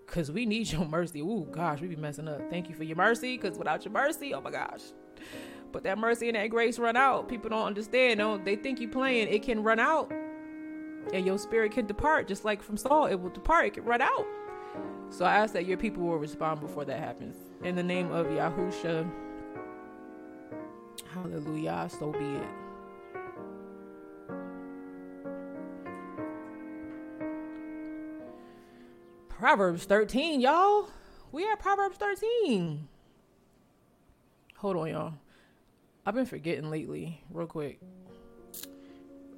Because 0.06 0.30
we 0.30 0.46
need 0.46 0.70
your 0.72 0.86
mercy. 0.86 1.20
Ooh, 1.20 1.46
gosh, 1.50 1.80
we 1.80 1.88
be 1.88 1.96
messing 1.96 2.28
up. 2.28 2.40
Thank 2.50 2.68
you 2.68 2.74
for 2.74 2.84
your 2.84 2.96
mercy, 2.96 3.36
because 3.36 3.58
without 3.58 3.84
your 3.84 3.92
mercy, 3.92 4.32
oh 4.32 4.40
my 4.40 4.50
gosh. 4.50 4.82
But 5.70 5.82
that 5.82 5.98
mercy 5.98 6.28
and 6.28 6.36
that 6.36 6.48
grace 6.48 6.78
run 6.78 6.96
out. 6.96 7.28
People 7.28 7.50
don't 7.50 7.66
understand. 7.66 8.20
They 8.46 8.56
think 8.56 8.80
you're 8.80 8.90
playing? 8.90 9.28
It 9.28 9.42
can 9.42 9.62
run 9.62 9.78
out. 9.78 10.10
And 11.12 11.26
your 11.26 11.38
spirit 11.38 11.72
can 11.72 11.86
depart, 11.86 12.28
just 12.28 12.44
like 12.44 12.62
from 12.62 12.76
Saul, 12.76 13.06
it 13.06 13.16
will 13.16 13.30
depart, 13.30 13.66
it 13.66 13.74
can 13.74 13.84
run 13.84 14.02
out. 14.02 14.26
So 15.10 15.24
I 15.24 15.36
ask 15.36 15.52
that 15.54 15.66
your 15.66 15.78
people 15.78 16.02
will 16.02 16.18
respond 16.18 16.60
before 16.60 16.84
that 16.84 16.98
happens. 16.98 17.36
In 17.64 17.74
the 17.74 17.82
name 17.82 18.10
of 18.12 18.26
Yahusha. 18.26 19.10
Hallelujah. 21.12 21.88
So 21.98 22.12
be 22.12 22.24
it. 22.24 22.48
Proverbs 29.38 29.84
13, 29.84 30.40
y'all. 30.40 30.88
We 31.30 31.48
at 31.48 31.60
Proverbs 31.60 31.96
13. 31.96 32.88
Hold 34.56 34.76
on, 34.76 34.88
y'all. 34.88 35.14
I've 36.04 36.16
been 36.16 36.26
forgetting 36.26 36.70
lately. 36.70 37.22
Real 37.30 37.46
quick. 37.46 37.78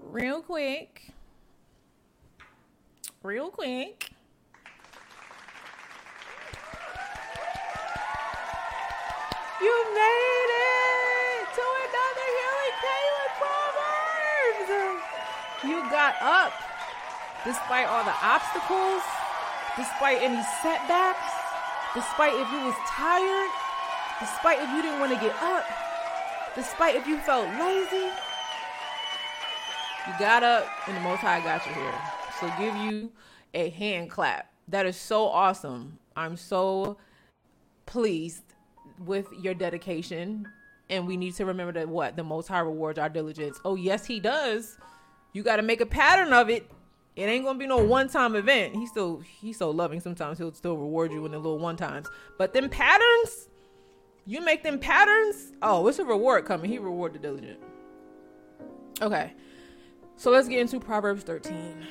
Real 0.01 0.41
quick. 0.41 1.13
Real 3.23 3.51
quick. 3.51 4.11
You 9.61 9.85
made 9.93 10.49
it 10.49 11.47
to 11.57 11.67
another 11.85 12.29
Healing 12.39 12.77
Pain 12.81 13.11
With 13.21 13.37
Proverbs. 14.65 15.05
You 15.63 15.91
got 15.91 16.15
up 16.23 16.55
despite 17.45 17.87
all 17.87 18.05
the 18.05 18.17
obstacles, 18.23 19.03
despite 19.77 20.23
any 20.23 20.43
setbacks, 20.63 21.33
despite 21.95 22.35
if 22.35 22.51
you 22.51 22.61
was 22.65 22.75
tired, 22.87 23.51
despite 24.21 24.61
if 24.61 24.69
you 24.71 24.83
didn't 24.83 25.01
want 25.01 25.13
to 25.13 25.21
get 25.21 25.35
up, 25.43 25.65
despite 26.55 26.95
if 26.95 27.07
you 27.07 27.19
felt 27.19 27.49
lazy. 27.59 28.11
You 30.07 30.15
got 30.19 30.43
up 30.43 30.67
and 30.87 30.97
the 30.97 31.01
Most 31.01 31.21
High 31.21 31.41
got 31.41 31.67
you 31.67 31.73
here. 31.73 31.95
So 32.41 32.51
give 32.59 32.75
you 32.77 33.13
a 33.55 33.69
hand 33.71 34.11
clap. 34.11 34.51
That 34.69 34.87
is 34.87 34.97
so 34.97 35.27
awesome. 35.27 35.99
I'm 36.17 36.37
so 36.37 36.97
pleased 37.87 38.45
with 39.05 39.27
your 39.41 39.55
dedication. 39.55 40.49
And 40.89 41.07
we 41.07 41.17
need 41.17 41.35
to 41.37 41.47
remember 41.47 41.73
that 41.73 41.89
what? 41.89 42.17
The 42.17 42.25
Most 42.25 42.49
High 42.49 42.61
rewards 42.61 42.99
our 42.99 43.09
diligence. 43.09 43.61
Oh, 43.65 43.75
yes, 43.77 44.07
He 44.07 44.21
does. 44.21 44.77
You 45.33 45.43
got 45.43 45.57
to 45.57 45.63
make 45.63 45.81
a 45.81 45.87
pattern 45.87 46.33
of 46.33 46.51
it. 46.51 46.71
It 47.21 47.25
ain't 47.25 47.45
gonna 47.45 47.59
be 47.59 47.67
no 47.67 47.77
one 47.77 48.09
time 48.09 48.35
event. 48.35 48.75
He's 48.75 48.89
still 48.89 49.19
he's 49.19 49.59
so 49.59 49.69
loving. 49.69 50.01
Sometimes 50.01 50.39
he'll 50.39 50.55
still 50.55 50.79
reward 50.79 51.13
you 51.13 51.27
in 51.27 51.33
the 51.33 51.39
little 51.39 51.59
one 51.59 51.77
times. 51.77 52.09
But 52.39 52.55
them 52.55 52.71
patterns, 52.71 53.51
you 54.25 54.41
make 54.41 54.63
them 54.63 54.79
patterns. 54.79 55.53
Oh, 55.61 55.87
it's 55.87 55.99
a 55.99 56.05
reward 56.05 56.47
coming. 56.47 56.71
He 56.71 56.79
reward 56.79 57.13
the 57.13 57.19
diligent. 57.19 57.61
Okay, 59.03 59.35
so 60.17 60.31
let's 60.31 60.49
get 60.49 60.61
into 60.61 60.81
Proverbs 60.81 61.23
13. 61.23 61.87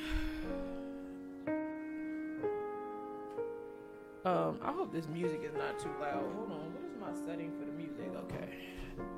Um, 4.24 4.58
I 4.64 4.72
hope 4.72 4.92
this 4.92 5.06
music 5.06 5.42
is 5.44 5.54
not 5.54 5.78
too 5.78 5.90
loud. 6.00 6.24
Hold 6.34 6.50
on, 6.50 6.72
what 6.74 6.82
is 6.84 6.96
my 7.00 7.26
setting 7.26 7.52
for 7.56 7.64
the 7.66 7.72
music? 7.72 8.12
Okay, 8.24 8.48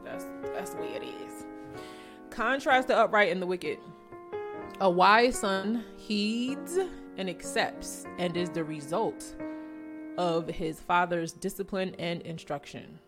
that's 0.04 0.26
that's 0.52 0.72
the 0.72 0.82
way 0.82 0.88
it 0.88 1.04
is. 1.04 1.46
Contrast 2.28 2.88
the 2.88 2.98
upright 2.98 3.32
and 3.32 3.40
the 3.40 3.46
wicked. 3.46 3.78
A 4.82 4.90
wise 4.90 5.38
son 5.38 5.84
heeds 5.96 6.76
and 7.16 7.30
accepts, 7.30 8.04
and 8.18 8.36
is 8.36 8.50
the 8.50 8.64
result 8.64 9.36
of 10.18 10.48
his 10.48 10.80
father's 10.80 11.30
discipline 11.30 11.94
and 12.00 12.20
instruction. 12.22 12.98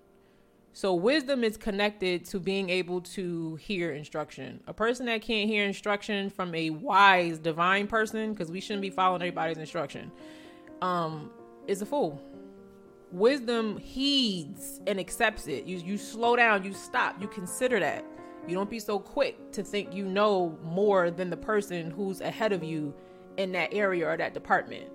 So, 0.72 0.95
wisdom 0.95 1.43
is 1.43 1.57
connected 1.57 2.27
to 2.27 2.39
being 2.39 2.70
able 2.70 3.01
to 3.01 3.57
hear 3.57 3.91
instruction. 3.91 4.62
A 4.68 4.72
person 4.72 5.07
that 5.07 5.22
can't 5.22 5.51
hear 5.51 5.64
instruction 5.64 6.31
from 6.31 6.55
a 6.55 6.70
wise, 6.70 7.41
divine 7.41 7.89
person, 7.89 8.35
because 8.35 8.53
we 8.53 8.61
shouldn't 8.61 8.83
be 8.83 8.91
following 8.91 9.22
everybody's 9.22 9.59
instruction, 9.59 10.12
um, 10.81 11.29
is 11.66 11.83
a 11.83 11.87
fool. 11.87 12.22
Wisdom 13.11 13.79
heeds 13.79 14.81
and 14.87 15.01
accepts 15.01 15.49
it. 15.49 15.64
You 15.64 15.79
you 15.79 15.99
slow 15.99 16.37
down, 16.37 16.62
you 16.62 16.72
stop, 16.72 17.20
you 17.20 17.27
consider 17.27 17.81
that. 17.81 18.05
You 18.47 18.55
don't 18.55 18.70
be 18.70 18.78
so 18.78 18.99
quick 18.99 19.53
to 19.53 19.62
think 19.62 19.95
you 19.95 20.05
know 20.05 20.59
more 20.62 21.11
than 21.11 21.30
the 21.30 21.36
person 21.36 21.90
who's 21.90 22.20
ahead 22.20 22.53
of 22.53 22.62
you 22.62 22.95
in 23.36 23.53
that 23.53 23.72
area 23.72 24.07
or 24.07 24.16
that 24.16 24.34
department 24.34 24.90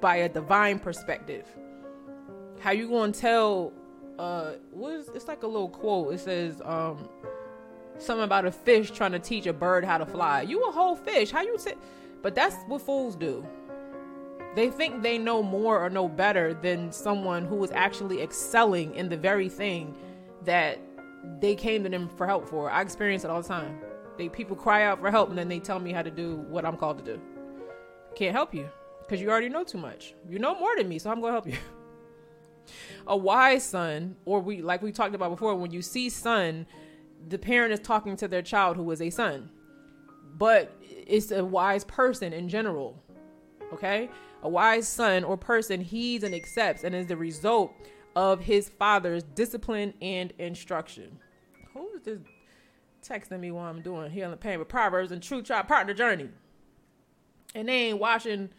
by 0.00 0.16
a 0.16 0.28
divine 0.28 0.78
perspective. 0.78 1.46
How 2.60 2.72
you 2.72 2.88
to 2.88 3.12
tell 3.12 3.72
uh 4.18 4.52
what 4.70 4.92
is 4.92 5.08
it's 5.14 5.26
like 5.26 5.42
a 5.42 5.46
little 5.46 5.68
quote. 5.68 6.14
It 6.14 6.20
says 6.20 6.60
um 6.64 7.08
something 7.98 8.24
about 8.24 8.44
a 8.44 8.52
fish 8.52 8.90
trying 8.90 9.12
to 9.12 9.18
teach 9.18 9.46
a 9.46 9.52
bird 9.52 9.84
how 9.84 9.98
to 9.98 10.06
fly. 10.06 10.42
You 10.42 10.62
a 10.64 10.72
whole 10.72 10.96
fish. 10.96 11.30
How 11.30 11.42
you 11.42 11.58
say 11.58 11.74
but 12.24 12.34
that's 12.34 12.56
what 12.68 12.80
fools 12.80 13.16
do. 13.16 13.46
They 14.54 14.70
think 14.70 15.02
they 15.02 15.18
know 15.18 15.42
more 15.42 15.84
or 15.84 15.90
know 15.90 16.08
better 16.08 16.54
than 16.54 16.90
someone 16.90 17.44
who 17.44 17.62
is 17.62 17.70
actually 17.72 18.22
excelling 18.22 18.94
in 18.94 19.10
the 19.10 19.16
very 19.16 19.48
thing 19.48 19.94
that 20.44 20.78
they 21.40 21.54
came 21.54 21.82
to 21.82 21.88
them 21.88 22.08
for 22.08 22.26
help 22.26 22.48
for. 22.48 22.70
I 22.70 22.80
experience 22.80 23.24
it 23.24 23.30
all 23.30 23.42
the 23.42 23.48
time. 23.48 23.78
They 24.16 24.28
people 24.28 24.56
cry 24.56 24.84
out 24.84 25.00
for 25.00 25.10
help 25.10 25.28
and 25.28 25.38
then 25.38 25.48
they 25.48 25.58
tell 25.58 25.80
me 25.80 25.92
how 25.92 26.02
to 26.02 26.10
do 26.10 26.36
what 26.48 26.64
I'm 26.64 26.76
called 26.76 26.98
to 26.98 27.04
do. 27.04 27.20
Can't 28.14 28.34
help 28.34 28.54
you 28.54 28.68
because 29.00 29.20
you 29.20 29.30
already 29.30 29.48
know 29.48 29.64
too 29.64 29.78
much. 29.78 30.14
You 30.28 30.38
know 30.38 30.58
more 30.58 30.76
than 30.76 30.88
me, 30.88 30.98
so 30.98 31.10
I'm 31.10 31.20
going 31.20 31.34
to 31.34 31.40
help 31.40 31.46
you. 31.46 31.58
a 33.06 33.16
wise 33.16 33.64
son, 33.64 34.16
or 34.24 34.40
we 34.40 34.62
like 34.62 34.82
we 34.82 34.92
talked 34.92 35.14
about 35.14 35.30
before, 35.30 35.54
when 35.54 35.70
you 35.70 35.82
see 35.82 36.08
son, 36.08 36.66
the 37.28 37.38
parent 37.38 37.72
is 37.72 37.80
talking 37.80 38.16
to 38.16 38.28
their 38.28 38.42
child 38.42 38.76
who 38.76 38.90
is 38.90 39.02
a 39.02 39.10
son. 39.10 39.50
But 40.36 40.76
it's 40.80 41.30
a 41.30 41.44
wise 41.44 41.84
person 41.84 42.32
in 42.32 42.48
general. 42.48 43.02
Okay? 43.72 44.10
A 44.42 44.48
wise 44.48 44.86
son 44.86 45.24
or 45.24 45.36
person 45.36 45.80
heeds 45.80 46.24
and 46.24 46.34
accepts 46.34 46.84
and 46.84 46.94
is 46.94 47.06
the 47.06 47.16
result 47.16 47.72
of 48.16 48.40
his 48.40 48.68
father's 48.68 49.22
discipline 49.22 49.94
and 50.00 50.32
instruction. 50.38 51.18
Who 51.72 51.88
is 51.94 52.02
this 52.02 52.18
texting 53.02 53.40
me 53.40 53.50
while 53.50 53.68
I'm 53.68 53.82
doing 53.82 54.10
healing 54.10 54.38
pain 54.38 54.58
with 54.58 54.68
Proverbs 54.68 55.12
and 55.12 55.22
True 55.22 55.42
Child 55.42 55.68
Partner 55.68 55.94
Journey? 55.94 56.28
And 57.54 57.68
they 57.68 57.88
ain't 57.88 57.98
watching 57.98 58.50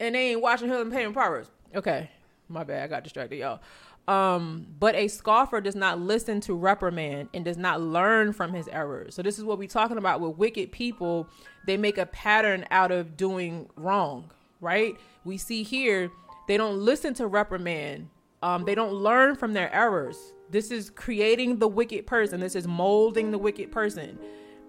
and 0.00 0.14
they 0.14 0.30
ain't 0.30 0.42
watching 0.42 0.68
healing 0.68 0.90
pain 0.90 1.06
with 1.06 1.14
Proverbs. 1.14 1.50
Okay. 1.74 2.10
My 2.48 2.64
bad, 2.64 2.82
I 2.82 2.86
got 2.88 3.04
distracted, 3.04 3.36
y'all. 3.36 3.60
Um, 4.06 4.66
but 4.78 4.94
a 4.94 5.08
scoffer 5.08 5.60
does 5.62 5.74
not 5.74 5.98
listen 5.98 6.40
to 6.42 6.54
reprimand 6.54 7.30
and 7.32 7.44
does 7.44 7.56
not 7.56 7.80
learn 7.80 8.34
from 8.34 8.52
his 8.52 8.68
errors. 8.68 9.14
So 9.14 9.22
this 9.22 9.38
is 9.38 9.44
what 9.44 9.58
we're 9.58 9.66
talking 9.66 9.96
about 9.96 10.20
with 10.20 10.36
wicked 10.36 10.72
people. 10.72 11.26
They 11.66 11.78
make 11.78 11.96
a 11.96 12.06
pattern 12.06 12.66
out 12.70 12.92
of 12.92 13.16
doing 13.16 13.70
wrong, 13.76 14.30
right? 14.60 14.96
We 15.24 15.38
see 15.38 15.62
here 15.62 16.10
they 16.46 16.58
don't 16.58 16.78
listen 16.78 17.14
to 17.14 17.26
reprimand 17.26 18.10
um, 18.44 18.66
they 18.66 18.74
don't 18.74 18.92
learn 18.92 19.36
from 19.36 19.54
their 19.54 19.74
errors. 19.74 20.34
This 20.50 20.70
is 20.70 20.90
creating 20.90 21.58
the 21.58 21.66
wicked 21.66 22.06
person. 22.06 22.40
This 22.40 22.54
is 22.54 22.68
molding 22.68 23.30
the 23.30 23.38
wicked 23.38 23.72
person. 23.72 24.18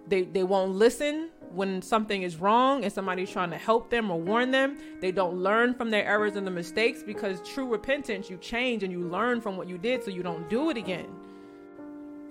They 0.07 0.21
they 0.23 0.43
won't 0.43 0.71
listen 0.71 1.29
when 1.51 1.81
something 1.81 2.21
is 2.23 2.37
wrong 2.37 2.85
and 2.85 2.93
somebody's 2.93 3.29
trying 3.29 3.49
to 3.49 3.57
help 3.57 3.89
them 3.89 4.09
or 4.09 4.19
warn 4.19 4.51
them. 4.51 4.77
They 5.01 5.11
don't 5.11 5.35
learn 5.35 5.73
from 5.73 5.89
their 5.89 6.05
errors 6.05 6.37
and 6.37 6.47
the 6.47 6.51
mistakes 6.51 7.03
because 7.03 7.41
true 7.41 7.67
repentance, 7.67 8.29
you 8.29 8.37
change 8.37 8.83
and 8.83 8.93
you 8.93 9.01
learn 9.09 9.41
from 9.41 9.57
what 9.57 9.67
you 9.67 9.77
did 9.77 10.03
so 10.03 10.09
you 10.09 10.23
don't 10.23 10.49
do 10.49 10.69
it 10.69 10.77
again. 10.77 11.07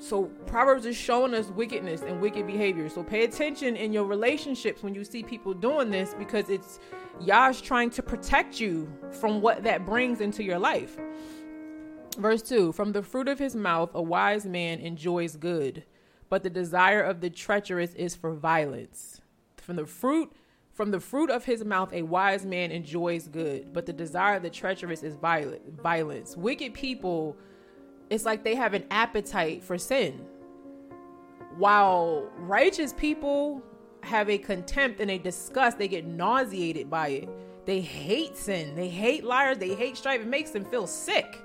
So 0.04 0.24
Proverbs 0.44 0.84
is 0.84 0.96
showing 0.96 1.32
us 1.32 1.48
wickedness 1.48 2.02
and 2.02 2.20
wicked 2.20 2.46
behavior. 2.46 2.90
So 2.90 3.02
pay 3.02 3.24
attention 3.24 3.74
in 3.74 3.90
your 3.90 4.04
relationships 4.04 4.82
when 4.82 4.94
you 4.94 5.02
see 5.02 5.22
people 5.22 5.54
doing 5.54 5.90
this 5.90 6.14
because 6.18 6.50
it's 6.50 6.78
Yah's 7.22 7.58
trying 7.58 7.88
to 7.88 8.02
protect 8.02 8.60
you 8.60 8.86
from 9.12 9.40
what 9.40 9.62
that 9.62 9.86
brings 9.86 10.20
into 10.20 10.44
your 10.44 10.58
life. 10.58 10.98
Verse 12.18 12.42
2 12.42 12.72
From 12.72 12.92
the 12.92 13.02
fruit 13.02 13.28
of 13.28 13.38
his 13.38 13.56
mouth, 13.56 13.92
a 13.94 14.02
wise 14.02 14.44
man 14.44 14.78
enjoys 14.80 15.36
good, 15.36 15.84
but 16.28 16.42
the 16.42 16.50
desire 16.50 17.02
of 17.02 17.22
the 17.22 17.30
treacherous 17.30 17.94
is 17.94 18.14
for 18.14 18.34
violence. 18.34 19.22
From 19.56 19.76
the 19.76 19.86
fruit 19.86 20.30
from 20.74 20.90
the 20.90 21.00
fruit 21.00 21.30
of 21.30 21.46
his 21.46 21.64
mouth, 21.64 21.94
a 21.94 22.02
wise 22.02 22.44
man 22.44 22.72
enjoys 22.72 23.28
good, 23.28 23.72
but 23.72 23.86
the 23.86 23.92
desire 23.92 24.36
of 24.36 24.42
the 24.42 24.50
treacherous 24.50 25.02
is 25.02 25.14
violent, 25.14 25.80
violence. 25.80 26.36
Wicked 26.36 26.74
people, 26.74 27.38
it's 28.14 28.24
like 28.24 28.44
they 28.44 28.54
have 28.54 28.74
an 28.74 28.84
appetite 28.90 29.62
for 29.62 29.78
sin. 29.78 30.26
while 31.56 32.28
righteous 32.38 32.92
people 32.92 33.62
have 34.02 34.28
a 34.30 34.38
contempt 34.38 35.00
and 35.00 35.10
a 35.10 35.18
disgust, 35.18 35.78
they 35.78 35.88
get 35.88 36.06
nauseated 36.06 36.90
by 36.90 37.08
it. 37.08 37.28
They 37.66 37.80
hate 37.80 38.36
sin. 38.36 38.74
They 38.74 38.88
hate 38.88 39.24
liars. 39.24 39.58
They 39.58 39.74
hate 39.74 39.96
strife. 39.96 40.20
It 40.20 40.28
makes 40.28 40.50
them 40.50 40.64
feel 40.66 40.86
sick. 40.86 41.38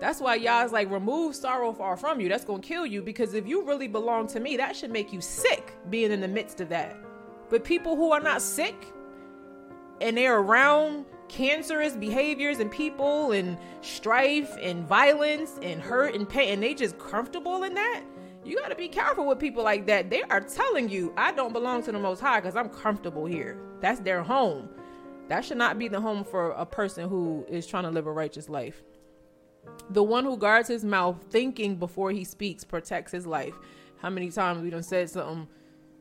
That's 0.00 0.20
why 0.20 0.36
Yah's 0.36 0.72
like, 0.72 0.90
remove 0.90 1.36
sorrow 1.36 1.72
far 1.72 1.96
from 1.96 2.20
you. 2.20 2.28
That's 2.28 2.44
to 2.44 2.58
kill 2.60 2.86
you 2.86 3.02
because 3.02 3.34
if 3.34 3.46
you 3.46 3.64
really 3.64 3.88
belong 3.88 4.26
to 4.28 4.40
me, 4.40 4.56
that 4.56 4.76
should 4.76 4.90
make 4.90 5.12
you 5.12 5.20
sick 5.20 5.74
being 5.90 6.10
in 6.12 6.20
the 6.20 6.28
midst 6.28 6.60
of 6.60 6.68
that. 6.70 6.96
But 7.50 7.64
people 7.64 7.96
who 7.96 8.12
are 8.12 8.20
not 8.20 8.42
sick 8.42 8.76
and 10.00 10.16
they're 10.16 10.38
around 10.38 11.06
cancerous 11.32 11.96
behaviors 11.96 12.58
and 12.58 12.70
people 12.70 13.32
and 13.32 13.56
strife 13.80 14.54
and 14.60 14.86
violence 14.86 15.58
and 15.62 15.80
hurt 15.80 16.14
and 16.14 16.28
pain 16.28 16.52
and 16.52 16.62
they 16.62 16.74
just 16.74 16.98
comfortable 16.98 17.62
in 17.62 17.74
that? 17.74 18.02
You 18.44 18.58
got 18.58 18.68
to 18.68 18.74
be 18.74 18.88
careful 18.88 19.26
with 19.26 19.38
people 19.38 19.64
like 19.64 19.86
that. 19.86 20.10
They 20.10 20.22
are 20.24 20.40
telling 20.40 20.88
you 20.88 21.12
i 21.16 21.32
don't 21.32 21.52
belong 21.52 21.82
to 21.84 21.92
the 21.92 21.98
most 21.98 22.20
high 22.20 22.40
because 22.40 22.54
i'm 22.54 22.68
comfortable 22.68 23.24
here. 23.24 23.58
That's 23.80 24.00
their 24.00 24.22
home. 24.22 24.68
That 25.28 25.44
should 25.44 25.56
not 25.56 25.78
be 25.78 25.88
the 25.88 26.00
home 26.00 26.22
for 26.22 26.50
a 26.50 26.66
person 26.66 27.08
who 27.08 27.46
is 27.48 27.66
trying 27.66 27.84
to 27.84 27.90
live 27.90 28.06
a 28.06 28.12
righteous 28.12 28.50
life. 28.50 28.82
The 29.90 30.02
one 30.02 30.24
who 30.24 30.36
guards 30.36 30.68
his 30.68 30.84
mouth 30.84 31.16
thinking 31.30 31.76
before 31.76 32.10
he 32.10 32.24
speaks 32.24 32.64
protects 32.64 33.12
his 33.12 33.26
life. 33.26 33.54
How 33.98 34.10
many 34.10 34.30
times 34.30 34.60
we 34.60 34.68
done 34.68 34.82
said 34.82 35.08
something 35.08 35.48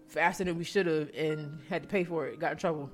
faster 0.07 0.43
than 0.43 0.57
we 0.57 0.65
should 0.65 0.87
have 0.87 1.09
and 1.15 1.59
had 1.69 1.83
to 1.83 1.87
pay 1.87 2.03
for 2.03 2.27
it 2.27 2.37
got 2.37 2.53
in 2.53 2.57
trouble 2.57 2.89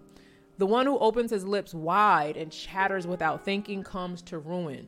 the 0.58 0.66
one 0.66 0.86
who 0.86 0.97
opens 0.99 1.32
his 1.32 1.45
lips 1.45 1.74
wide 1.74 2.38
and 2.38 2.51
chatters 2.51 3.05
without 3.05 3.45
thinking 3.45 3.84
comes 3.84 4.22
to 4.24 4.39
ruin. 4.39 4.88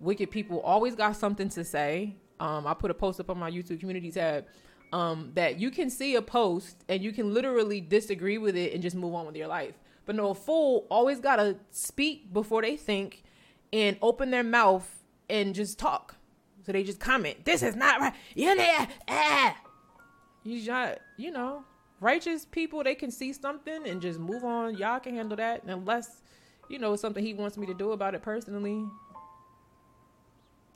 Wicked 0.00 0.30
people 0.30 0.60
always 0.60 0.94
got 0.94 1.16
something 1.16 1.48
to 1.50 1.64
say. 1.64 2.16
Um, 2.40 2.66
I 2.66 2.74
put 2.74 2.90
a 2.90 2.94
post 2.94 3.20
up 3.20 3.30
on 3.30 3.38
my 3.38 3.50
YouTube 3.50 3.80
community 3.80 4.10
tab 4.10 4.46
um, 4.92 5.32
that 5.34 5.58
you 5.58 5.70
can 5.70 5.90
see 5.90 6.14
a 6.16 6.22
post 6.22 6.84
and 6.88 7.02
you 7.02 7.12
can 7.12 7.32
literally 7.34 7.80
disagree 7.80 8.38
with 8.38 8.56
it 8.56 8.72
and 8.72 8.82
just 8.82 8.96
move 8.96 9.14
on 9.14 9.26
with 9.26 9.36
your 9.36 9.48
life. 9.48 9.74
But 10.06 10.16
no, 10.16 10.30
a 10.30 10.34
fool 10.34 10.86
always 10.90 11.20
got 11.20 11.36
to 11.36 11.56
speak 11.70 12.32
before 12.32 12.62
they 12.62 12.76
think 12.76 13.22
and 13.72 13.96
open 14.02 14.30
their 14.30 14.42
mouth 14.44 15.02
and 15.28 15.54
just 15.54 15.78
talk. 15.78 16.16
So 16.64 16.72
they 16.72 16.82
just 16.82 17.00
comment, 17.00 17.44
this 17.44 17.62
is 17.62 17.76
not 17.76 18.00
right. 18.00 18.14
Ah. 19.08 19.56
You 20.44 20.62
just, 20.62 20.98
you 21.16 21.30
know, 21.30 21.64
righteous 22.00 22.44
people 22.44 22.82
they 22.82 22.94
can 22.94 23.10
see 23.10 23.32
something 23.32 23.86
and 23.86 24.00
just 24.00 24.18
move 24.18 24.44
on. 24.44 24.76
Yah 24.76 24.98
can 24.98 25.14
handle 25.14 25.36
that 25.36 25.62
unless 25.64 26.22
you 26.68 26.78
know 26.78 26.96
something 26.96 27.24
he 27.24 27.34
wants 27.34 27.56
me 27.56 27.66
to 27.66 27.74
do 27.74 27.92
about 27.92 28.14
it 28.14 28.22
personally. 28.22 28.84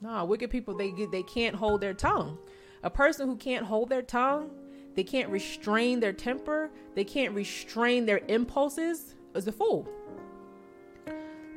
Nah 0.01 0.23
wicked 0.23 0.49
people 0.49 0.75
they 0.75 0.91
get 0.91 1.11
they 1.11 1.23
can't 1.23 1.55
hold 1.55 1.81
their 1.81 1.93
tongue. 1.93 2.37
A 2.83 2.89
person 2.89 3.27
who 3.27 3.35
can't 3.35 3.65
hold 3.65 3.89
their 3.89 4.01
tongue 4.01 4.51
they 4.95 5.03
can't 5.03 5.29
restrain 5.29 5.99
their 5.99 6.13
temper 6.13 6.71
they 6.95 7.03
can't 7.03 7.33
restrain 7.33 8.05
their 8.05 8.21
impulses 8.27 9.15
is 9.35 9.47
a 9.47 9.51
fool. 9.51 9.87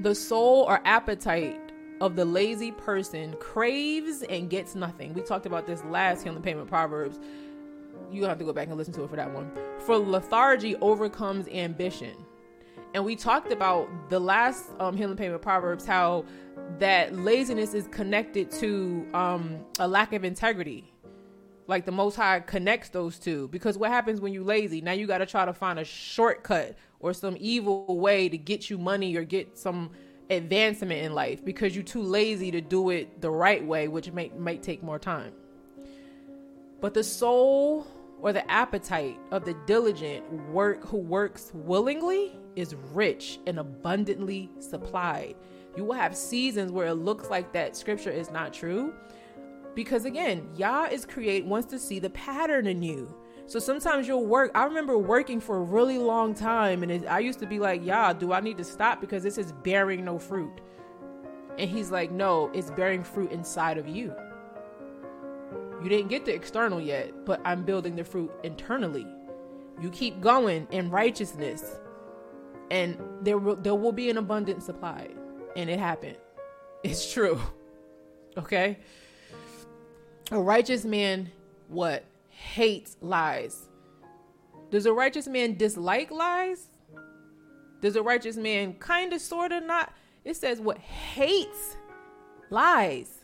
The 0.01 0.15
soul 0.15 0.65
or 0.65 0.81
appetite 0.85 1.61
of 2.01 2.17
the 2.17 2.25
lazy 2.25 2.73
person 2.73 3.37
craves 3.39 4.25
and 4.25 4.51
gets 4.51 4.75
nothing. 4.75 5.15
We 5.15 5.23
talked 5.23 5.47
about 5.47 5.69
this 5.69 5.85
last 5.85 6.25
Healing 6.25 6.43
Pain 6.43 6.59
With 6.59 6.69
Proverbs 6.69 7.21
you 8.13 8.25
have 8.25 8.39
to 8.39 8.45
go 8.45 8.53
back 8.53 8.69
and 8.69 8.77
listen 8.77 8.93
to 8.95 9.05
it 9.05 9.11
for 9.11 9.17
that 9.17 9.33
one. 9.33 9.51
For 9.81 9.97
lethargy 9.97 10.77
overcomes 10.77 11.49
ambition. 11.49 12.15
And 12.95 13.05
we 13.05 13.17
talked 13.17 13.51
about 13.53 13.89
the 14.11 14.21
last 14.21 14.67
um, 14.79 14.97
Healing 14.97 15.17
Pain 15.17 15.33
With 15.33 15.41
Proverbs 15.41 15.87
how 15.87 16.25
that 16.79 17.15
laziness 17.15 17.75
is 17.75 17.89
connected 17.89 18.51
to 18.53 19.07
um, 19.15 19.65
a 19.79 19.89
lack 19.89 20.13
of 20.13 20.25
integrity. 20.25 20.93
Like 21.67 21.87
the 21.87 21.93
Most 21.93 22.17
High 22.17 22.41
connects 22.41 22.91
those 22.91 23.19
two 23.19 23.49
because 23.49 23.79
what 23.79 23.91
happens 23.91 24.21
when 24.21 24.33
you 24.33 24.45
lazy? 24.45 24.81
Now 24.81 24.93
you 24.93 25.07
got 25.07 25.19
to 25.19 25.27
try 25.27 25.45
to 25.45 25.55
find 25.55 25.79
a 25.79 25.85
shortcut 25.85 26.77
or 27.01 27.15
some 27.15 27.37
evil 27.39 27.99
way 27.99 28.29
to 28.29 28.37
get 28.37 28.69
you 28.69 28.79
money 28.79 29.17
or 29.17 29.25
get 29.25 29.57
some 29.57 29.91
advancement 30.29 31.01
in 31.01 31.15
life 31.15 31.45
because 31.45 31.75
you're 31.75 31.85
too 31.85 32.03
lazy 32.03 32.51
to 32.51 32.61
do 32.61 32.91
it 32.91 33.21
the 33.21 33.31
right 33.31 33.65
way, 33.65 33.89
which 33.89 34.11
may 34.13 34.31
might 34.37 34.63
take 34.63 34.83
more 34.83 34.99
time. 34.99 35.33
But 36.81 36.95
the 36.95 37.05
soul 37.05 37.87
or 38.23 38.33
the 38.33 38.49
appetite 38.51 39.19
of 39.33 39.45
the 39.45 39.55
diligent 39.67 40.25
work 40.51 40.87
who 40.87 40.97
works 40.97 41.51
willingly 41.53 42.39
is 42.55 42.77
rich 42.93 43.41
and 43.47 43.59
abundantly 43.59 44.49
supplied. 44.61 45.35
You 45.77 45.85
will 45.85 45.95
have 45.95 46.17
seasons 46.17 46.71
where 46.71 46.87
it 46.87 46.95
looks 46.95 47.31
like 47.31 47.53
that 47.53 47.77
scripture 47.77 48.11
is 48.11 48.31
not 48.31 48.53
true. 48.53 48.95
Because 49.75 50.05
again, 50.05 50.49
Yah 50.55 50.85
is 50.85 51.05
create 51.05 51.45
wants 51.45 51.67
to 51.71 51.79
see 51.79 51.99
the 51.99 52.11
pattern 52.11 52.67
in 52.67 52.83
you. 52.83 53.13
So 53.47 53.59
sometimes 53.59 54.07
you'll 54.07 54.27
work. 54.27 54.53
I 54.55 54.65
remember 54.65 54.97
working 54.99 55.41
for 55.41 55.57
a 55.57 55.63
really 55.63 55.99
long 55.99 56.35
time, 56.35 56.83
and 56.83 56.93
it, 56.93 57.07
I 57.07 57.19
used 57.19 57.41
to 57.41 57.47
be 57.47 57.59
like, 57.59 57.85
"Yah, 57.85 58.13
do 58.13 58.33
I 58.33 58.41
need 58.41 58.57
to 58.59 58.65
stop 58.65 59.01
because 59.01 59.23
this 59.23 59.37
is 59.37 59.53
bearing 59.65 60.05
no 60.05 60.19
fruit?" 60.19 60.61
And 61.59 61.69
he's 61.69 61.91
like, 61.91 62.13
"No, 62.13 62.51
it's 62.55 62.71
bearing 62.71 63.03
fruit 63.03 63.33
inside 63.33 63.79
of 63.79 63.89
you." 63.89 64.15
You 65.83 65.89
didn't 65.89 66.09
get 66.09 66.25
the 66.25 66.33
external 66.33 66.81
yet, 66.81 67.27
but 67.27 67.41
I'm 67.45 67.65
building 67.65 67.97
the 67.97 68.05
fruit 68.05 68.31
internally. 68.45 69.07
You 69.81 69.91
keep 69.91 70.21
going 70.21 70.69
in 70.71 70.91
righteousness, 70.91 71.77
and 72.71 72.97
there 73.23 73.37
will, 73.39 73.57
there 73.57 73.75
will 73.75 73.91
be 73.91 74.09
an 74.09 74.17
abundant 74.17 74.63
supply. 74.63 75.09
And 75.57 75.69
it 75.69 75.79
happened. 75.79 76.17
It's 76.85 77.13
true. 77.13 77.41
Okay? 78.37 78.77
A 80.33 80.41
righteous 80.41 80.85
man, 80.85 81.31
what? 81.69 82.05
Hates 82.29 82.97
lies. 83.01 83.69
Does 84.73 84.87
a 84.87 84.93
righteous 84.93 85.29
man 85.29 85.57
dislike 85.57 86.11
lies? 86.11 86.71
Does 87.81 87.95
a 87.95 88.03
righteous 88.03 88.37
man 88.37 88.75
kind 88.75 89.13
of, 89.13 89.21
sort 89.21 89.53
of 89.53 89.63
not? 89.63 89.93
It 90.25 90.37
says 90.37 90.61
what? 90.61 90.79
Hates 90.79 91.77
lies 92.51 93.22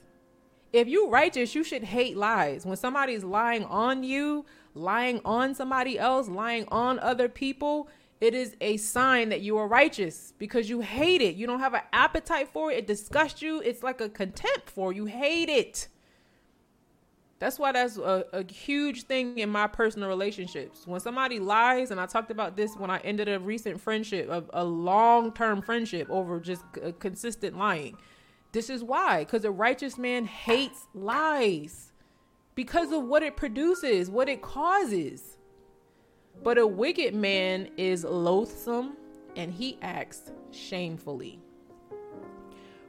if 0.72 0.88
you 0.88 1.08
righteous, 1.08 1.54
you 1.54 1.64
should 1.64 1.84
hate 1.84 2.16
lies. 2.16 2.66
When 2.66 2.76
somebody's 2.76 3.24
lying 3.24 3.64
on 3.64 4.02
you, 4.02 4.44
lying 4.74 5.20
on 5.24 5.54
somebody 5.54 5.98
else, 5.98 6.28
lying 6.28 6.66
on 6.68 6.98
other 6.98 7.28
people, 7.28 7.88
it 8.20 8.34
is 8.34 8.56
a 8.60 8.76
sign 8.76 9.28
that 9.28 9.40
you 9.40 9.56
are 9.58 9.68
righteous 9.68 10.32
because 10.38 10.68
you 10.68 10.80
hate 10.80 11.22
it. 11.22 11.36
You 11.36 11.46
don't 11.46 11.60
have 11.60 11.74
an 11.74 11.82
appetite 11.92 12.48
for 12.52 12.70
it. 12.70 12.78
It 12.78 12.86
disgusts 12.86 13.42
you. 13.42 13.60
It's 13.60 13.82
like 13.82 14.00
a 14.00 14.08
contempt 14.08 14.68
for 14.68 14.92
you. 14.92 15.06
Hate 15.06 15.48
it. 15.48 15.88
That's 17.38 17.58
why 17.58 17.70
that's 17.70 17.96
a, 17.98 18.24
a, 18.32 18.52
huge 18.52 19.04
thing 19.04 19.38
in 19.38 19.48
my 19.48 19.68
personal 19.68 20.08
relationships. 20.08 20.88
When 20.88 20.98
somebody 20.98 21.38
lies, 21.38 21.92
and 21.92 22.00
I 22.00 22.06
talked 22.06 22.32
about 22.32 22.56
this 22.56 22.74
when 22.76 22.90
I 22.90 22.98
ended 22.98 23.28
a 23.28 23.38
recent 23.38 23.80
friendship, 23.80 24.28
a, 24.28 24.42
a 24.52 24.64
long 24.64 25.32
term 25.32 25.62
friendship 25.62 26.10
over 26.10 26.40
just 26.40 26.64
consistent 26.98 27.56
lying. 27.56 27.96
This 28.52 28.70
is 28.70 28.82
why, 28.82 29.24
because 29.24 29.44
a 29.44 29.50
righteous 29.50 29.98
man 29.98 30.24
hates 30.24 30.86
lies 30.94 31.92
because 32.54 32.90
of 32.90 33.04
what 33.04 33.22
it 33.22 33.36
produces, 33.36 34.10
what 34.10 34.28
it 34.28 34.42
causes. 34.42 35.36
But 36.42 36.58
a 36.58 36.66
wicked 36.66 37.14
man 37.14 37.68
is 37.76 38.04
loathsome 38.04 38.96
and 39.36 39.52
he 39.52 39.78
acts 39.82 40.32
shamefully. 40.50 41.40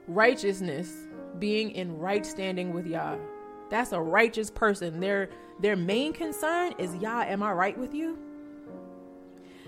Righteousness, 0.07 0.91
being 1.37 1.71
in 1.71 1.99
right 1.99 2.25
standing 2.25 2.73
with 2.73 2.87
Yah. 2.87 3.17
That's 3.69 3.91
a 3.91 4.01
righteous 4.01 4.49
person. 4.49 4.99
Their 4.99 5.29
their 5.59 5.75
main 5.75 6.13
concern 6.13 6.73
is 6.79 6.95
Yah, 6.95 7.23
am 7.23 7.43
I 7.43 7.51
right 7.51 7.77
with 7.77 7.93
you? 7.93 8.17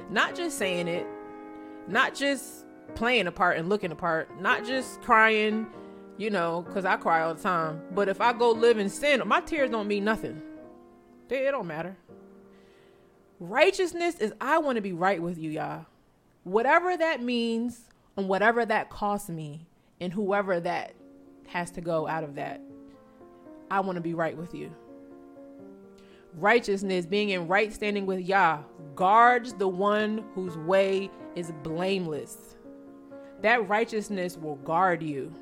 Not 0.10 0.36
just 0.36 0.58
saying 0.58 0.88
it, 0.88 1.06
not 1.88 2.16
just 2.16 2.66
playing 2.96 3.28
a 3.28 3.32
part 3.32 3.58
and 3.58 3.70
looking 3.70 3.92
a 3.92 3.96
part, 3.96 4.42
not 4.42 4.66
just 4.66 5.02
crying 5.02 5.68
you 6.18 6.30
know, 6.30 6.64
because 6.68 6.86
I 6.86 6.98
cry 6.98 7.22
all 7.22 7.34
the 7.34 7.42
time. 7.42 7.82
But 7.94 8.10
if 8.10 8.22
I 8.22 8.34
go 8.34 8.52
live 8.52 8.78
in 8.78 8.90
sin, 8.90 9.22
my 9.26 9.42
tears 9.42 9.70
don't 9.70 9.88
mean 9.88 10.04
nothing. 10.04 10.42
They, 11.28 11.48
it 11.48 11.52
don't 11.52 11.68
matter. 11.68 11.98
Righteousness 13.40 14.20
is 14.20 14.34
I 14.40 14.60
want 14.60 14.76
to 14.76 14.82
be 14.82 14.94
right 14.94 15.22
with 15.22 15.38
you, 15.38 15.50
y'all. 15.50 15.86
Whatever 16.44 16.96
that 16.98 17.22
means 17.22 17.82
and 18.18 18.28
whatever 18.28 18.66
that 18.66 18.90
costs 18.90 19.30
me, 19.30 19.68
and 20.02 20.12
whoever 20.12 20.60
that 20.60 20.94
has 21.48 21.72
to 21.72 21.80
go 21.80 22.08
out 22.08 22.24
of 22.24 22.36
that, 22.36 22.60
I 23.70 23.80
want 23.80 23.96
to 23.96 24.02
be 24.02 24.14
right 24.14 24.36
with 24.36 24.54
you. 24.54 24.76
Righteousness, 26.34 27.06
being 27.06 27.30
in 27.30 27.48
right 27.48 27.72
standing 27.72 28.06
with 28.06 28.20
Yah, 28.20 28.60
guards 28.96 29.54
the 29.54 29.68
one 29.68 30.26
whose 30.34 30.58
way 30.58 31.12
is 31.36 31.52
blameless. 31.62 32.56
That 33.42 33.68
righteousness 33.70 34.38
will 34.38 34.56
guard 34.58 35.04
you. 35.04 35.34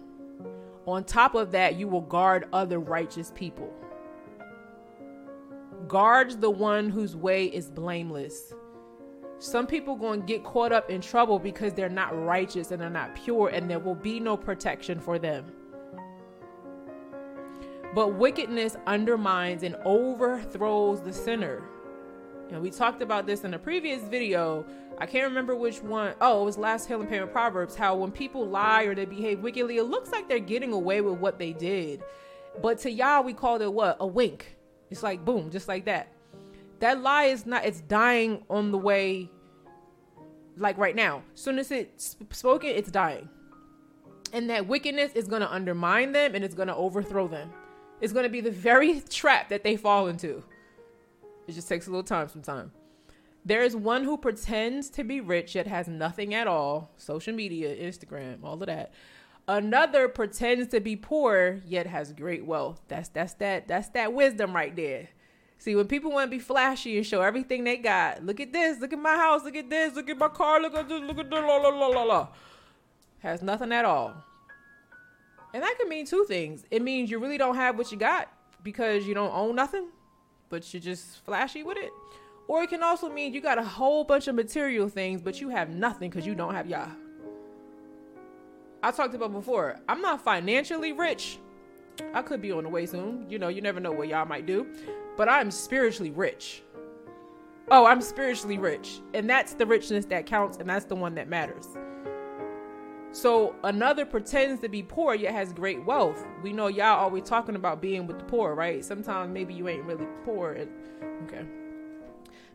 On 0.89 1.03
top 1.03 1.35
of 1.35 1.51
that, 1.51 1.75
you 1.75 1.87
will 1.87 2.01
guard 2.01 2.47
other 2.51 2.79
righteous 2.79 3.31
people. 3.35 3.71
Guards 5.87 6.35
the 6.37 6.49
one 6.49 6.89
whose 6.89 7.15
way 7.15 7.45
is 7.45 7.69
blameless. 7.69 8.53
Some 9.37 9.67
people 9.67 9.95
going 9.95 10.21
to 10.21 10.25
get 10.25 10.43
caught 10.43 10.71
up 10.71 10.89
in 10.89 10.99
trouble 10.99 11.37
because 11.37 11.73
they're 11.73 11.89
not 11.89 12.17
righteous 12.25 12.71
and 12.71 12.81
they're 12.81 12.89
not 12.89 13.15
pure, 13.15 13.49
and 13.49 13.69
there 13.69 13.77
will 13.77 13.93
be 13.93 14.19
no 14.19 14.35
protection 14.35 14.99
for 14.99 15.19
them. 15.19 15.51
but 17.93 18.15
wickedness 18.15 18.75
undermines 18.87 19.63
and 19.63 19.75
overthrows 19.85 21.01
the 21.01 21.13
sinner. 21.13 21.63
And 22.51 22.61
we 22.61 22.71
talked 22.71 23.01
about 23.01 23.25
this 23.25 23.43
in 23.43 23.53
a 23.53 23.59
previous 23.59 24.03
video. 24.03 24.65
I 25.00 25.06
can't 25.06 25.26
remember 25.26 25.56
which 25.56 25.82
one. 25.82 26.14
Oh, 26.20 26.41
it 26.41 26.45
was 26.45 26.58
last 26.58 26.88
Healing 26.88 27.08
Pain 27.08 27.22
With 27.22 27.32
Proverbs. 27.32 27.74
How 27.74 27.95
when 27.95 28.12
people 28.12 28.45
lie 28.45 28.84
or 28.84 28.93
they 28.93 29.06
behave 29.06 29.39
wickedly, 29.39 29.78
it 29.78 29.86
looks 29.86 30.12
like 30.12 30.28
they're 30.28 30.39
getting 30.39 30.74
away 30.74 31.00
with 31.00 31.20
what 31.20 31.39
they 31.39 31.54
did. 31.54 32.04
But 32.62 32.80
to 32.80 32.91
y'all, 32.91 33.24
we 33.24 33.34
called 33.34 33.62
it 33.62 33.72
what? 33.72 33.95
A 34.02 34.08
wink. 34.08 34.58
It's 34.89 35.02
like 35.02 35.24
boom, 35.24 35.52
just 35.52 35.70
like 35.70 35.86
that. 35.86 36.12
That 36.80 37.02
lie 37.02 37.26
is 37.26 37.45
not, 37.45 37.66
it's 37.66 37.82
dying 37.82 38.43
on 38.50 38.72
the 38.72 38.78
way, 38.78 39.30
like 40.58 40.78
right 40.78 40.95
now. 40.95 41.24
Soon 41.34 41.60
as 41.60 41.72
it's 41.72 42.18
spoken, 42.32 42.70
it's 42.70 42.91
dying. 42.91 43.30
And 44.34 44.50
that 44.50 44.68
wickedness 44.68 45.14
is 45.14 45.28
going 45.28 45.41
to 45.41 45.52
undermine 45.52 46.12
them 46.12 46.36
and 46.36 46.43
it's 46.43 46.56
going 46.56 46.68
to 46.68 46.76
overthrow 46.76 47.28
them. 47.28 47.52
It's 48.02 48.14
going 48.14 48.24
to 48.24 48.30
be 48.30 48.41
the 48.41 48.52
very 48.52 49.00
trap 49.10 49.50
that 49.50 49.64
they 49.64 49.78
fall 49.78 50.08
into. 50.08 50.43
It 51.47 51.54
just 51.54 51.70
takes 51.70 51.88
a 51.88 51.89
little 51.89 52.04
time 52.04 52.28
sometimes. 52.28 52.78
There 53.50 53.64
is 53.64 53.76
one 53.76 54.04
who 54.04 54.16
pretends 54.16 54.91
to 54.91 55.04
be 55.04 55.22
rich 55.22 55.56
yet 55.56 55.66
has 55.66 55.88
nothing 55.88 56.36
at 56.36 56.45
all. 56.45 56.91
Social 56.97 57.34
media, 57.34 57.76
Instagram, 57.76 58.43
all 58.43 58.62
of 58.62 58.68
that. 58.68 58.93
Another 59.47 60.08
pretends 60.08 60.68
to 60.68 60.80
be 60.80 60.95
poor 60.95 61.60
yet 61.66 61.88
has 61.88 62.14
great 62.14 62.45
wealth. 62.45 62.80
That's 62.89 63.10
that's 63.10 63.34
that 63.36 63.68
that's 63.68 63.89
that 63.89 64.14
wisdom 64.14 64.56
right 64.56 64.76
there. 64.76 65.10
See, 65.58 65.76
when 65.76 65.88
people 65.88 66.12
want 66.12 66.30
to 66.30 66.38
be 66.38 66.38
flashy 66.38 66.97
and 66.97 67.04
show 67.04 67.22
everything 67.24 67.64
they 67.64 67.78
got, 67.78 68.24
look 68.24 68.39
at 68.39 68.54
this, 68.54 68.80
look 68.80 68.93
at 68.93 69.00
my 69.00 69.16
house, 69.16 69.43
look 69.43 69.56
at 69.56 69.68
this, 69.68 69.95
look 69.95 70.12
at 70.12 70.20
my 70.20 70.28
car, 70.28 70.62
look 70.62 70.76
at 70.76 70.88
this, 70.88 71.02
look 71.02 71.18
at 71.18 71.32
this, 71.32 71.39
la 71.39 71.58
la 71.58 71.70
la 71.70 71.88
la 71.88 72.04
la. 72.04 72.28
Has 73.18 73.41
nothing 73.41 73.72
at 73.72 73.84
all. 73.84 74.14
And 75.56 75.64
that 75.64 75.76
can 75.80 75.89
mean 75.89 76.06
two 76.06 76.24
things. 76.26 76.66
It 76.70 76.84
means 76.84 77.10
you 77.10 77.18
really 77.18 77.39
don't 77.39 77.56
have 77.56 77.80
what 77.80 77.91
you 77.91 77.97
got 77.97 78.32
because 78.62 79.08
you 79.08 79.16
don't 79.16 79.34
own 79.34 79.56
nothing, 79.56 79.88
but 80.50 80.72
you're 80.72 80.84
just 80.84 81.26
flashy 81.26 81.64
with 81.64 81.80
it. 81.80 81.89
Or 82.50 82.64
it 82.64 82.72
can 82.72 82.82
also 82.82 83.10
mean 83.10 83.32
you 83.32 83.41
got 83.41 83.60
a 83.60 83.64
whole 83.64 84.04
bunch 84.04 84.28
of 84.28 84.34
material 84.34 84.89
things, 84.89 85.22
but 85.22 85.39
you 85.39 85.50
have 85.50 85.70
nothing 85.70 86.10
because 86.10 86.26
you 86.26 86.34
don't 86.34 86.56
have 86.56 86.66
Yah. 86.68 86.88
I 88.82 88.89
talked 88.89 89.14
about 89.14 89.32
before. 89.32 89.80
I'm 89.88 90.02
not 90.02 90.24
financially 90.24 90.91
rich. 90.91 91.38
I 92.12 92.24
could 92.24 92.41
be 92.41 92.52
on 92.52 92.64
the 92.64 92.70
way 92.70 92.88
soon. 92.88 93.30
You 93.30 93.38
know, 93.38 93.50
you 93.50 93.62
never 93.62 93.80
know 93.80 93.91
what 93.91 94.08
Yah 94.08 94.26
might 94.26 94.47
do. 94.47 94.66
But 95.16 95.30
I'm 95.30 95.52
spiritually 95.52 96.10
rich. 96.10 96.64
Oh, 97.70 97.86
I'm 97.86 98.02
spiritually 98.02 98.58
rich. 98.58 99.00
And 99.14 99.30
that's 99.30 99.54
the 99.54 99.68
richness 99.68 100.06
that 100.06 100.26
counts, 100.26 100.58
and 100.58 100.68
that's 100.68 100.86
the 100.86 100.95
one 100.95 101.14
that 101.16 101.30
matters. 101.30 101.68
So 103.12 103.56
another 103.64 104.08
pretends 104.08 104.60
to 104.62 104.70
be 104.70 104.82
poor 104.82 105.14
yet 105.14 105.34
has 105.34 105.54
great 105.54 105.86
wealth. 105.86 106.26
We 106.41 106.52
know 106.54 106.66
Yah 106.66 106.95
always 106.95 107.26
talking 107.26 107.56
about 107.56 107.80
being 107.80 108.08
with 108.08 108.18
the 108.18 108.26
poor, 108.26 108.56
right? 108.56 108.84
Sometimes 108.84 109.32
maybe 109.32 109.54
you 109.54 109.68
ain't 109.68 109.84
really 109.84 110.08
poor. 110.26 110.58
Okay. 111.26 111.45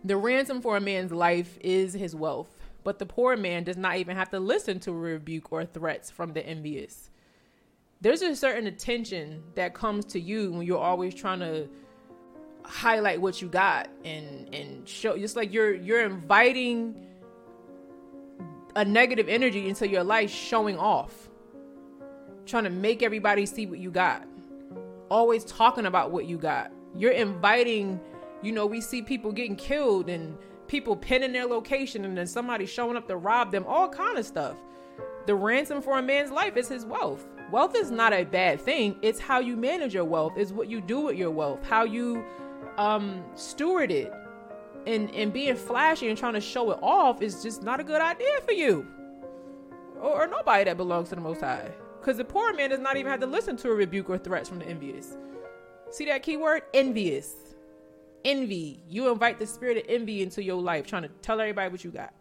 The 0.05 0.17
ransom 0.17 0.61
for 0.61 0.77
a 0.77 0.81
man's 0.81 1.13
life 1.13 1.59
is 1.63 1.95
his 1.95 2.15
wealth. 2.15 2.51
But 2.85 2.99
the 2.99 3.07
poor 3.07 3.37
man 3.37 3.65
does 3.65 3.79
not 3.79 3.97
even 3.97 4.17
have 4.17 4.31
to 4.31 4.39
listen 4.39 4.79
to 4.81 4.93
rebuke 4.93 5.51
or 5.51 5.65
threats 5.65 6.11
from 6.11 6.35
the 6.35 6.47
envious. 6.47 7.11
There's 8.03 8.21
a 8.21 8.37
certain 8.37 8.67
attention 8.67 9.43
that 9.55 9.73
comes 9.73 10.05
to 10.07 10.21
you 10.21 10.53
when 10.53 10.67
you're 10.67 10.79
always 10.79 11.15
trying 11.15 11.41
to 11.41 11.67
highlight 12.65 13.21
what 13.21 13.43
you 13.43 13.49
got 13.49 13.89
and 14.05 14.55
and 14.55 14.89
show 14.89 15.19
just 15.19 15.37
like 15.37 15.53
you're 15.53 15.75
you're 15.75 16.03
inviting 16.03 16.95
a 18.75 18.85
negative 18.85 19.29
energy 19.29 19.69
into 19.69 19.87
your 19.87 20.03
life 20.03 20.31
showing 20.31 20.79
off 20.79 21.29
trying 22.47 22.65
to 22.65 22.71
make 22.71 23.03
everybody 23.03 23.45
see 23.45 23.67
what 23.67 23.79
you 23.79 23.91
got 23.91 24.27
always 25.11 25.45
talking 25.45 25.85
about 25.85 26.11
what 26.11 26.25
you 26.25 26.39
got 26.39 26.73
you're 26.97 27.13
inviting 27.13 28.01
you 28.45 28.53
know 28.53 28.67
we 28.67 28.81
see 28.81 29.03
people 29.03 29.33
getting 29.33 29.57
killed 29.57 30.09
and 30.09 30.37
people 30.67 30.97
pinning 30.97 31.33
their 31.33 31.47
location 31.47 32.05
and 32.05 32.17
then 32.17 32.27
somebody 32.27 32.67
showing 32.67 32.97
up 32.97 33.09
to 33.09 33.17
rob 33.17 33.51
them, 33.51 33.65
all 33.67 33.89
kind 33.89 34.19
of 34.19 34.27
stuff. 34.27 34.57
The 35.27 35.35
ransom 35.35 35.81
for 35.81 35.99
a 35.99 36.03
man's 36.03 36.31
life 36.31 36.57
is 36.57 36.69
his 36.69 36.85
wealth. 36.85 37.27
Wealth 37.51 37.75
is 37.77 37.91
not 37.91 38.13
a 38.13 38.25
bad 38.25 38.61
thing. 38.61 38.97
It's 39.03 39.21
how 39.21 39.41
you 39.41 39.57
manage 39.57 39.95
your 39.95 40.05
wealth. 40.05 40.37
is 40.37 40.53
what 40.53 40.69
you 40.69 40.81
do 40.81 41.01
with 41.01 41.17
your 41.17 41.31
wealth, 41.31 41.65
how 41.65 41.85
you 41.85 42.25
um 42.77 43.25
steward 43.35 43.91
it. 43.91 44.13
And 44.87 45.11
and 45.15 45.33
being 45.33 45.57
flashy 45.57 46.09
and 46.09 46.19
trying 46.19 46.35
to 46.35 46.41
show 46.41 46.71
it 46.71 46.79
off 46.83 47.23
is 47.23 47.43
just 47.43 47.63
not 47.63 47.81
a 47.81 47.85
good 47.85 48.03
idea 48.03 48.41
for 48.45 48.53
you. 48.53 48.87
Or, 50.01 50.25
or 50.25 50.27
nobody 50.27 50.65
that 50.65 50.77
belongs 50.77 51.09
to 51.11 51.15
the 51.15 51.21
most 51.21 51.41
high. 51.41 51.71
Because 52.01 52.19
the 52.19 52.25
poor 52.25 52.53
man 52.53 52.69
does 52.69 52.81
not 52.81 52.99
even 52.99 53.11
have 53.11 53.21
to 53.21 53.27
listen 53.27 53.57
to 53.59 53.71
a 53.71 53.75
rebuke 53.75 54.11
or 54.11 54.19
threats 54.19 54.49
from 54.51 54.59
the 54.59 54.67
envious. 54.67 55.17
See 55.91 56.05
that 56.07 56.23
keyword? 56.23 56.63
Envious 56.75 57.44
envy. 58.25 58.83
You 58.89 59.11
invite 59.11 59.39
the 59.39 59.47
spirit 59.47 59.79
of 59.79 59.85
envy 59.89 60.23
into 60.23 60.43
your 60.43 60.61
life, 60.61 60.87
trying 60.87 61.03
to 61.03 61.09
tell 61.23 61.41
everybody 61.41 61.71
what 61.71 61.85
you 61.85 61.91
got. 61.91 62.13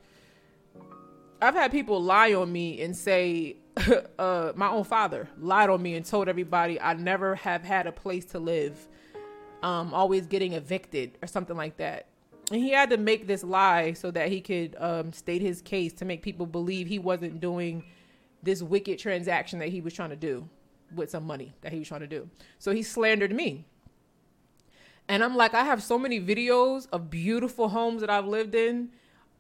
I've 1.42 1.56
had 1.56 1.72
people 1.72 2.02
lie 2.02 2.34
on 2.34 2.52
me 2.52 2.82
and 2.82 2.96
say, 2.96 3.58
uh, 4.20 4.54
my 4.56 4.70
own 4.70 4.84
father 4.84 5.28
lied 5.40 5.70
on 5.70 5.82
me 5.82 5.96
and 5.96 6.06
told 6.06 6.30
everybody 6.30 6.80
I 6.80 6.94
never 6.94 7.36
have 7.36 7.64
had 7.64 7.88
a 7.88 7.92
place 7.92 8.26
to 8.26 8.40
live, 8.40 8.88
um, 9.62 9.94
always 9.94 10.28
getting 10.28 10.54
evicted 10.54 11.18
or 11.22 11.28
something 11.28 11.58
like 11.58 11.78
that. 11.78 12.08
And 12.52 12.62
he 12.62 12.72
had 12.72 12.90
to 12.92 12.98
make 12.98 13.28
this 13.28 13.44
lie 13.44 13.94
so 13.94 14.12
that 14.12 14.30
he 14.30 14.42
could 14.42 14.76
um, 14.78 15.14
state 15.14 15.42
his 15.42 15.62
case 15.62 15.94
to 15.94 16.06
make 16.06 16.22
people 16.22 16.46
believe 16.46 16.88
he 16.88 17.00
wasn't 17.00 17.40
doing 17.40 17.84
this 18.42 18.62
wicked 18.62 19.00
transaction 19.00 19.60
that 19.60 19.70
he 19.70 19.82
was 19.82 19.94
trying 19.94 20.10
to 20.10 20.16
do 20.16 20.48
with 20.94 21.10
some 21.10 21.26
money 21.26 21.54
that 21.62 21.72
he 21.72 21.80
was 21.80 21.88
trying 21.88 22.02
to 22.02 22.08
do. 22.08 22.30
So 22.60 22.72
he 22.72 22.84
slandered 22.84 23.34
me. 23.34 23.66
And 25.08 25.24
I'm 25.24 25.36
like, 25.36 25.54
I 25.54 25.64
have 25.64 25.84
so 25.84 26.00
many 26.00 26.20
videos 26.20 26.88
of 26.92 27.10
beautiful 27.10 27.70
homes 27.70 28.02
that 28.02 28.10
I've 28.10 28.26
lived 28.26 28.56
in, 28.56 28.90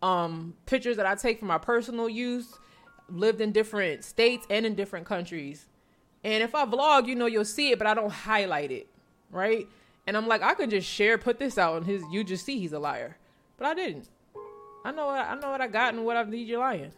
um, 0.01 0.55
pictures 0.65 0.97
that 0.97 1.05
I 1.05 1.15
take 1.15 1.39
for 1.39 1.45
my 1.45 1.57
personal 1.57 2.09
use, 2.09 2.59
lived 3.09 3.41
in 3.41 3.51
different 3.51 4.03
states 4.03 4.45
and 4.49 4.65
in 4.65 4.75
different 4.75 5.05
countries. 5.05 5.67
And 6.23 6.43
if 6.43 6.55
I 6.55 6.65
vlog, 6.65 7.07
you 7.07 7.15
know, 7.15 7.25
you'll 7.25 7.45
see 7.45 7.71
it, 7.71 7.77
but 7.77 7.87
I 7.87 7.93
don't 7.93 8.11
highlight 8.11 8.71
it, 8.71 8.87
right? 9.31 9.67
And 10.05 10.17
I'm 10.17 10.27
like, 10.27 10.41
I 10.41 10.53
could 10.53 10.69
just 10.69 10.87
share, 10.87 11.17
put 11.17 11.39
this 11.39 11.57
out, 11.57 11.77
and 11.77 11.85
his, 11.85 12.03
you 12.11 12.23
just 12.23 12.45
see 12.45 12.59
he's 12.59 12.73
a 12.73 12.79
liar, 12.79 13.17
but 13.57 13.65
I 13.67 13.73
didn't. 13.73 14.09
I 14.85 14.91
know, 14.91 15.05
what, 15.05 15.19
I 15.19 15.35
know 15.35 15.51
what 15.51 15.61
I 15.61 15.67
got 15.67 15.93
and 15.93 16.03
what 16.03 16.17
I 16.17 16.23
need. 16.23 16.47
You're 16.47 16.59
lying. 16.59 16.91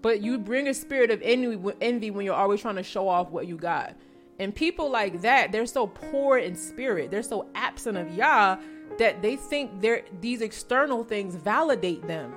But 0.00 0.22
you 0.22 0.38
bring 0.38 0.68
a 0.68 0.74
spirit 0.74 1.10
of 1.10 1.20
envy, 1.22 1.74
envy 1.80 2.10
when 2.10 2.24
you're 2.24 2.34
always 2.34 2.62
trying 2.62 2.76
to 2.76 2.82
show 2.82 3.08
off 3.08 3.30
what 3.30 3.46
you 3.46 3.56
got. 3.56 3.94
And 4.38 4.54
people 4.54 4.90
like 4.90 5.22
that, 5.22 5.50
they're 5.52 5.66
so 5.66 5.86
poor 5.86 6.38
in 6.38 6.54
spirit. 6.54 7.10
They're 7.10 7.22
so 7.22 7.48
absent 7.54 7.96
of 7.96 8.14
Yah 8.14 8.58
that 8.98 9.22
they 9.22 9.36
think 9.36 9.80
they're, 9.80 10.02
these 10.20 10.42
external 10.42 11.04
things 11.04 11.34
validate 11.34 12.06
them. 12.06 12.34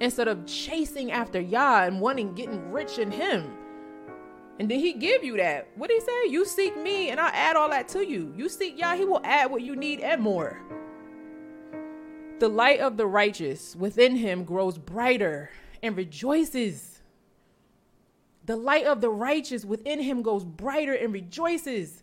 Instead 0.00 0.28
of 0.28 0.46
chasing 0.46 1.12
after 1.12 1.40
Yah 1.40 1.84
and 1.84 2.00
wanting 2.00 2.34
getting 2.34 2.72
rich 2.72 2.98
in 2.98 3.10
him. 3.10 3.50
And 4.58 4.70
then 4.70 4.78
he 4.78 4.92
give 4.92 5.24
you 5.24 5.36
that. 5.36 5.68
What 5.76 5.88
did 5.88 6.00
he 6.00 6.06
say? 6.06 6.30
You 6.30 6.44
seek 6.44 6.76
me 6.76 7.10
and 7.10 7.20
I'll 7.20 7.32
add 7.32 7.56
all 7.56 7.68
that 7.70 7.88
to 7.88 8.06
you. 8.06 8.32
You 8.36 8.48
seek 8.48 8.78
Yah, 8.78 8.96
he 8.96 9.04
will 9.04 9.20
add 9.24 9.50
what 9.50 9.62
you 9.62 9.76
need 9.76 10.00
and 10.00 10.22
more. 10.22 10.60
The 12.40 12.48
light 12.48 12.80
of 12.80 12.96
the 12.96 13.06
righteous 13.06 13.76
within 13.76 14.16
him 14.16 14.44
grows 14.44 14.78
brighter 14.78 15.50
and 15.82 15.96
rejoices 15.96 16.93
the 18.46 18.56
light 18.56 18.86
of 18.86 19.00
the 19.00 19.10
righteous 19.10 19.64
within 19.64 20.00
him 20.00 20.22
goes 20.22 20.44
brighter 20.44 20.94
and 20.94 21.12
rejoices. 21.12 22.02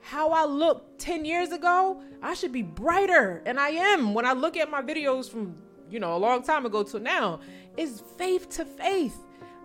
How 0.00 0.30
I 0.30 0.44
looked 0.44 0.98
10 1.00 1.24
years 1.24 1.52
ago, 1.52 2.02
I 2.22 2.34
should 2.34 2.52
be 2.52 2.62
brighter. 2.62 3.42
And 3.46 3.60
I 3.60 3.70
am. 3.70 4.14
When 4.14 4.26
I 4.26 4.32
look 4.32 4.56
at 4.56 4.70
my 4.70 4.82
videos 4.82 5.30
from, 5.30 5.54
you 5.90 6.00
know, 6.00 6.16
a 6.16 6.18
long 6.18 6.42
time 6.42 6.66
ago 6.66 6.82
to 6.82 6.98
now, 6.98 7.40
it's 7.76 8.02
faith 8.16 8.48
to 8.50 8.64
faith. 8.64 9.16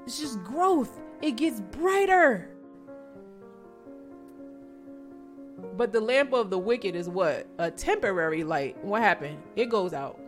It's 0.05 0.19
just 0.19 0.43
growth. 0.43 0.99
It 1.21 1.37
gets 1.37 1.61
brighter. 1.61 2.49
But 5.77 5.91
the 5.91 6.01
lamp 6.01 6.33
of 6.33 6.49
the 6.49 6.59
wicked 6.59 6.95
is 6.95 7.09
what? 7.09 7.47
A 7.57 7.71
temporary 7.71 8.43
light. 8.43 8.77
What 8.83 9.01
happened? 9.01 9.41
It 9.55 9.69
goes 9.69 9.93
out. 9.93 10.19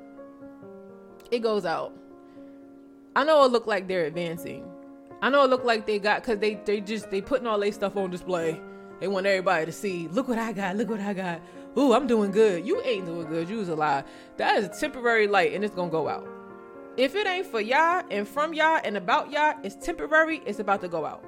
It 1.32 1.40
goes 1.40 1.66
out. 1.66 1.94
I 3.16 3.24
know 3.24 3.44
it 3.46 3.52
looked 3.52 3.68
like 3.68 3.88
they're 3.88 4.06
advancing, 4.06 4.66
I 5.22 5.30
know 5.30 5.44
it 5.44 5.50
looked 5.50 5.66
like 5.66 5.86
they 5.86 6.00
got 6.00 6.22
because 6.22 6.40
they 6.40 6.56
they 6.66 6.80
just 6.82 7.10
they 7.10 7.22
putting 7.22 7.48
all 7.48 7.60
their 7.60 7.72
stuff 7.72 7.98
on 7.98 8.12
display. 8.12 8.62
They 9.00 9.08
want 9.08 9.26
everybody 9.26 9.66
to 9.66 9.72
see. 9.72 10.08
Look 10.10 10.28
what 10.28 10.40
I 10.40 10.54
got. 10.54 10.76
Look 10.76 10.90
what 10.90 11.00
I 11.00 11.14
got. 11.14 11.42
Ooh, 11.78 11.94
I'm 11.94 12.08
doing 12.08 12.32
good. 12.32 12.66
You 12.66 12.82
ain't 12.84 13.06
doing 13.06 13.28
good. 13.28 13.50
You 13.50 13.58
was 13.58 13.70
a 13.70 13.76
lie. 13.76 14.04
That 14.38 14.58
is 14.58 14.80
temporary 14.80 15.28
light, 15.28 15.54
and 15.54 15.64
it's 15.64 15.76
gonna 15.76 15.92
go 15.92 16.08
out. 16.08 16.28
If 16.98 17.14
it 17.14 17.28
ain't 17.28 17.46
for 17.46 17.62
Yah 17.62 18.04
and 18.10 18.28
from 18.28 18.54
Yah 18.54 18.82
and 18.84 18.98
about 18.98 19.32
Yah, 19.32 19.54
it's 19.64 19.76
temporary. 19.76 20.42
It's 20.46 20.60
about 20.60 20.82
to 20.82 20.88
go 20.88 21.06
out. 21.06 21.24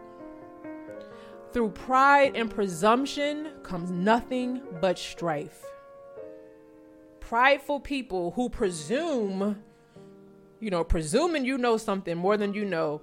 Through 1.51 1.69
pride 1.71 2.35
and 2.35 2.49
presumption 2.49 3.49
comes 3.63 3.91
nothing 3.91 4.61
but 4.81 4.97
strife. 4.97 5.63
Prideful 7.19 7.79
people 7.79 8.31
who 8.31 8.49
presume, 8.49 9.61
you 10.59 10.69
know, 10.71 10.83
presuming 10.83 11.45
you 11.45 11.57
know 11.57 11.77
something 11.77 12.17
more 12.17 12.37
than 12.37 12.53
you 12.55 12.65
know, 12.65 13.01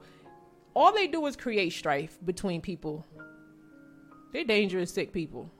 all 0.76 0.92
they 0.92 1.06
do 1.06 1.24
is 1.24 1.36
create 1.36 1.72
strife 1.72 2.18
between 2.26 2.60
people. 2.60 3.06
They're 4.30 4.44
dangerous, 4.44 4.92
sick 4.92 5.10
people. 5.10 5.50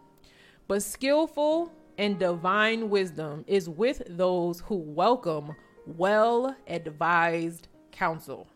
But 0.69 0.83
skillful 0.83 1.73
and 1.97 2.19
divine 2.19 2.91
wisdom 2.91 3.43
is 3.47 3.67
with 3.67 4.03
those 4.09 4.61
who 4.61 4.77
welcome 4.77 5.57
well 5.87 6.55
advised 6.67 7.69
counsel. 7.93 8.47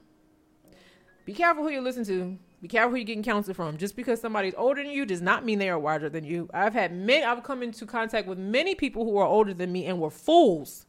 Be 1.24 1.32
careful 1.32 1.64
who 1.64 1.70
you 1.70 1.80
listen 1.80 2.04
to. 2.04 2.36
Be 2.60 2.68
careful 2.68 2.90
who 2.90 2.96
you're 2.96 3.04
getting 3.06 3.22
counsel 3.22 3.54
from. 3.54 3.78
Just 3.78 3.96
because 3.96 4.20
somebody's 4.20 4.54
older 4.58 4.82
than 4.82 4.92
you 4.92 5.06
does 5.06 5.22
not 5.22 5.46
mean 5.46 5.58
they 5.58 5.70
are 5.70 5.78
wiser 5.78 6.10
than 6.10 6.24
you. 6.24 6.50
I've 6.52 6.74
had 6.74 6.94
many, 6.94 7.24
I've 7.24 7.42
come 7.42 7.62
into 7.62 7.86
contact 7.86 8.28
with 8.28 8.36
many 8.36 8.74
people 8.74 9.06
who 9.06 9.16
are 9.16 9.26
older 9.26 9.54
than 9.54 9.72
me 9.72 9.86
and 9.86 9.98
were 9.98 10.10
fools. 10.10 10.84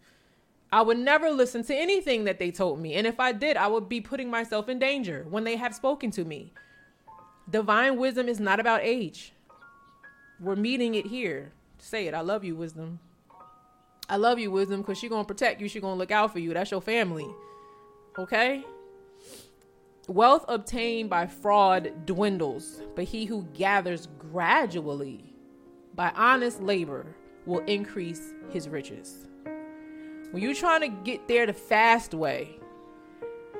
I 0.71 0.81
would 0.81 0.97
never 0.97 1.29
listen 1.29 1.63
to 1.65 1.75
anything 1.75 2.23
that 2.23 2.39
they 2.39 2.49
told 2.49 2.79
me. 2.79 2.95
And 2.95 3.05
if 3.05 3.19
I 3.19 3.33
did, 3.33 3.57
I 3.57 3.67
would 3.67 3.89
be 3.89 3.99
putting 3.99 4.29
myself 4.29 4.69
in 4.69 4.79
danger 4.79 5.25
when 5.29 5.43
they 5.43 5.57
have 5.57 5.75
spoken 5.75 6.11
to 6.11 6.23
me. 6.23 6.53
Divine 7.49 7.97
wisdom 7.97 8.29
is 8.29 8.39
not 8.39 8.59
about 8.59 8.81
age. 8.81 9.33
We're 10.39 10.55
meeting 10.55 10.95
it 10.95 11.07
here. 11.07 11.51
Say 11.77 12.07
it. 12.07 12.13
I 12.13 12.21
love 12.21 12.45
you, 12.45 12.55
wisdom. 12.55 12.99
I 14.07 14.15
love 14.15 14.39
you, 14.39 14.49
wisdom, 14.51 14.81
because 14.81 14.97
she's 14.97 15.09
going 15.09 15.23
to 15.23 15.27
protect 15.27 15.59
you. 15.59 15.67
She's 15.67 15.81
going 15.81 15.95
to 15.95 15.99
look 15.99 16.11
out 16.11 16.31
for 16.31 16.39
you. 16.39 16.53
That's 16.53 16.71
your 16.71 16.81
family. 16.81 17.27
Okay? 18.17 18.63
Wealth 20.07 20.45
obtained 20.47 21.09
by 21.09 21.27
fraud 21.27 22.05
dwindles, 22.05 22.81
but 22.95 23.05
he 23.05 23.25
who 23.25 23.43
gathers 23.53 24.07
gradually 24.31 25.33
by 25.95 26.11
honest 26.15 26.61
labor 26.61 27.05
will 27.45 27.59
increase 27.59 28.33
his 28.51 28.69
riches. 28.69 29.27
When 30.31 30.41
you're 30.41 30.55
trying 30.55 30.81
to 30.81 30.87
get 30.87 31.27
there 31.27 31.45
the 31.45 31.53
fast 31.53 32.13
way, 32.13 32.57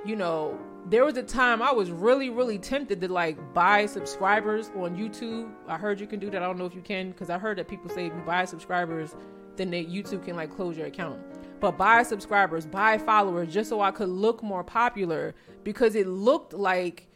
you 0.06 0.16
know, 0.16 0.58
there 0.90 1.04
was 1.04 1.18
a 1.18 1.24
time 1.24 1.62
I 1.62 1.72
was 1.74 1.92
really, 1.92 2.30
really 2.30 2.58
tempted 2.58 3.02
to 3.02 3.12
like 3.12 3.54
buy 3.54 3.86
subscribers 3.86 4.72
on 4.76 4.96
YouTube. 4.96 5.52
I 5.68 5.78
heard 5.78 6.00
you 6.00 6.08
can 6.08 6.20
do 6.20 6.30
that. 6.30 6.42
I 6.42 6.46
don't 6.46 6.58
know 6.58 6.66
if 6.66 6.74
you 6.74 6.82
can 6.82 7.12
because 7.12 7.30
I 7.30 7.38
heard 7.38 7.58
that 7.58 7.68
people 7.68 7.90
say 7.90 8.06
if 8.08 8.14
you 8.14 8.22
buy 8.22 8.46
subscribers, 8.46 9.16
then 9.58 9.70
they, 9.70 9.84
YouTube 9.84 10.24
can 10.24 10.38
like 10.38 10.50
close 10.56 10.78
your 10.78 10.88
account. 10.88 11.20
But 11.60 11.78
buy 11.78 12.04
subscribers, 12.04 12.66
buy 12.66 12.98
followers, 12.98 13.54
just 13.54 13.70
so 13.70 13.82
I 13.82 13.92
could 13.92 14.10
look 14.10 14.42
more 14.42 14.64
popular 14.64 15.36
because 15.64 15.96
it 15.96 16.08
looked 16.08 16.54
like 16.54 17.08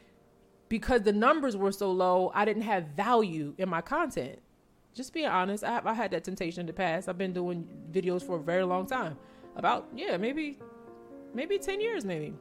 because 0.67 1.03
the 1.03 1.13
numbers 1.13 1.55
were 1.55 1.71
so 1.71 1.91
low, 1.91 2.31
I 2.35 2.43
didn't 2.43 2.63
have 2.63 2.87
value 2.89 3.53
in 3.57 3.69
my 3.69 3.81
content. 3.81 4.39
Just 4.93 5.13
being 5.13 5.27
honest, 5.27 5.63
I, 5.63 5.81
I 5.83 5.93
had 5.93 6.11
that 6.11 6.23
temptation 6.23 6.61
in 6.61 6.65
the 6.67 6.73
past. 6.73 7.09
I've 7.09 7.17
been 7.17 7.33
doing 7.33 7.67
videos 7.91 8.21
for 8.21 8.37
a 8.37 8.41
very 8.41 8.63
long 8.63 8.85
time, 8.85 9.17
about 9.55 9.87
yeah, 9.95 10.17
maybe, 10.17 10.57
maybe 11.33 11.57
ten 11.57 11.81
years, 11.81 12.05
maybe. 12.05 12.33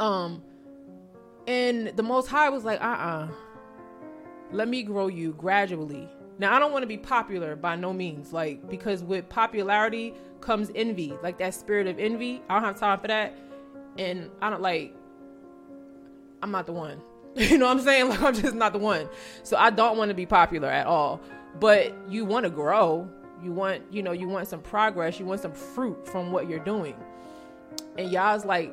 Um, 0.00 0.42
and 1.46 1.88
the 1.88 2.02
Most 2.02 2.28
High 2.28 2.48
was 2.48 2.64
like, 2.64 2.80
uh 2.80 2.84
uh 2.84 3.28
let 4.52 4.68
me 4.68 4.82
grow 4.82 5.08
you 5.08 5.32
gradually. 5.32 6.08
Now, 6.38 6.54
I 6.54 6.58
don't 6.58 6.72
want 6.72 6.82
to 6.82 6.86
be 6.88 6.96
popular 6.96 7.54
by 7.56 7.76
no 7.76 7.92
means, 7.92 8.32
like, 8.32 8.68
because 8.68 9.04
with 9.04 9.28
popularity 9.28 10.14
comes 10.40 10.70
envy, 10.74 11.14
like 11.22 11.38
that 11.38 11.54
spirit 11.54 11.86
of 11.86 11.98
envy. 11.98 12.42
I 12.48 12.54
don't 12.54 12.64
have 12.64 12.78
time 12.78 12.98
for 13.00 13.08
that. 13.08 13.34
And 13.98 14.30
I 14.42 14.50
don't 14.50 14.62
like, 14.62 14.94
I'm 16.42 16.50
not 16.50 16.66
the 16.66 16.72
one. 16.72 17.00
you 17.34 17.58
know 17.58 17.66
what 17.66 17.78
I'm 17.78 17.84
saying? 17.84 18.08
Like, 18.08 18.22
I'm 18.22 18.34
just 18.34 18.54
not 18.54 18.72
the 18.72 18.78
one. 18.78 19.08
So 19.42 19.56
I 19.56 19.70
don't 19.70 19.96
want 19.96 20.08
to 20.10 20.14
be 20.14 20.26
popular 20.26 20.68
at 20.68 20.86
all. 20.86 21.20
But 21.60 21.94
you 22.08 22.24
want 22.24 22.44
to 22.44 22.50
grow. 22.50 23.08
You 23.42 23.52
want, 23.52 23.82
you 23.90 24.02
know, 24.02 24.12
you 24.12 24.28
want 24.28 24.48
some 24.48 24.60
progress. 24.60 25.18
You 25.18 25.26
want 25.26 25.40
some 25.40 25.52
fruit 25.52 26.06
from 26.06 26.32
what 26.32 26.48
you're 26.48 26.58
doing. 26.58 26.94
And 27.98 28.10
Yah's 28.10 28.44
like, 28.44 28.72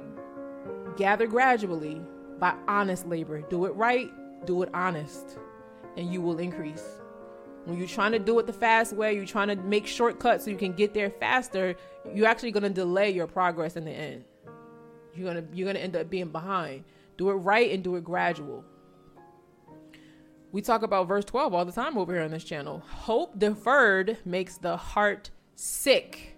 gather 0.98 1.28
gradually 1.28 2.02
by 2.40 2.56
honest 2.68 3.08
labor. 3.08 3.42
Do 3.42 3.66
it 3.66 3.76
right, 3.76 4.12
do 4.46 4.62
it 4.64 4.70
honest, 4.74 5.38
and 5.98 6.12
you 6.12 6.22
will 6.22 6.40
increase. 6.40 6.84
When 7.66 7.78
you're 7.78 7.88
trying 7.88 8.14
to 8.14 8.20
do 8.20 8.40
it 8.40 8.48
the 8.48 8.54
fast 8.54 8.94
way, 8.94 9.14
you're 9.14 9.26
trying 9.26 9.50
to 9.50 9.56
make 9.56 9.86
shortcuts 9.86 10.46
so 10.46 10.52
you 10.52 10.58
can 10.58 10.74
get 10.74 10.94
there 10.94 11.12
faster, 11.12 11.76
you're 12.14 12.28
actually 12.28 12.52
going 12.52 12.64
to 12.64 12.70
delay 12.70 13.12
your 13.12 13.28
progress 13.28 13.76
in 13.76 13.86
the 13.86 13.92
end. 13.92 14.24
You're 15.14 15.32
going 15.32 15.48
to 15.48 15.56
you're 15.56 15.66
going 15.66 15.76
to 15.76 15.84
end 15.84 15.96
up 15.96 16.10
being 16.10 16.30
behind. 16.30 16.84
Do 17.18 17.30
it 17.30 17.36
right 17.36 17.72
and 17.72 17.84
do 17.84 17.96
it 17.98 18.04
gradual. 18.04 18.66
We 20.52 20.62
talk 20.62 20.84
about 20.84 21.08
verse 21.08 21.26
12 21.26 21.54
all 21.54 21.66
the 21.66 21.72
time 21.72 21.98
over 21.98 22.14
here 22.14 22.24
on 22.24 22.32
this 22.32 22.44
channel. 22.44 22.84
Hope 22.88 23.40
deferred 23.40 24.18
makes 24.26 24.58
the 24.58 24.76
heart 24.76 25.30
sick 25.56 26.32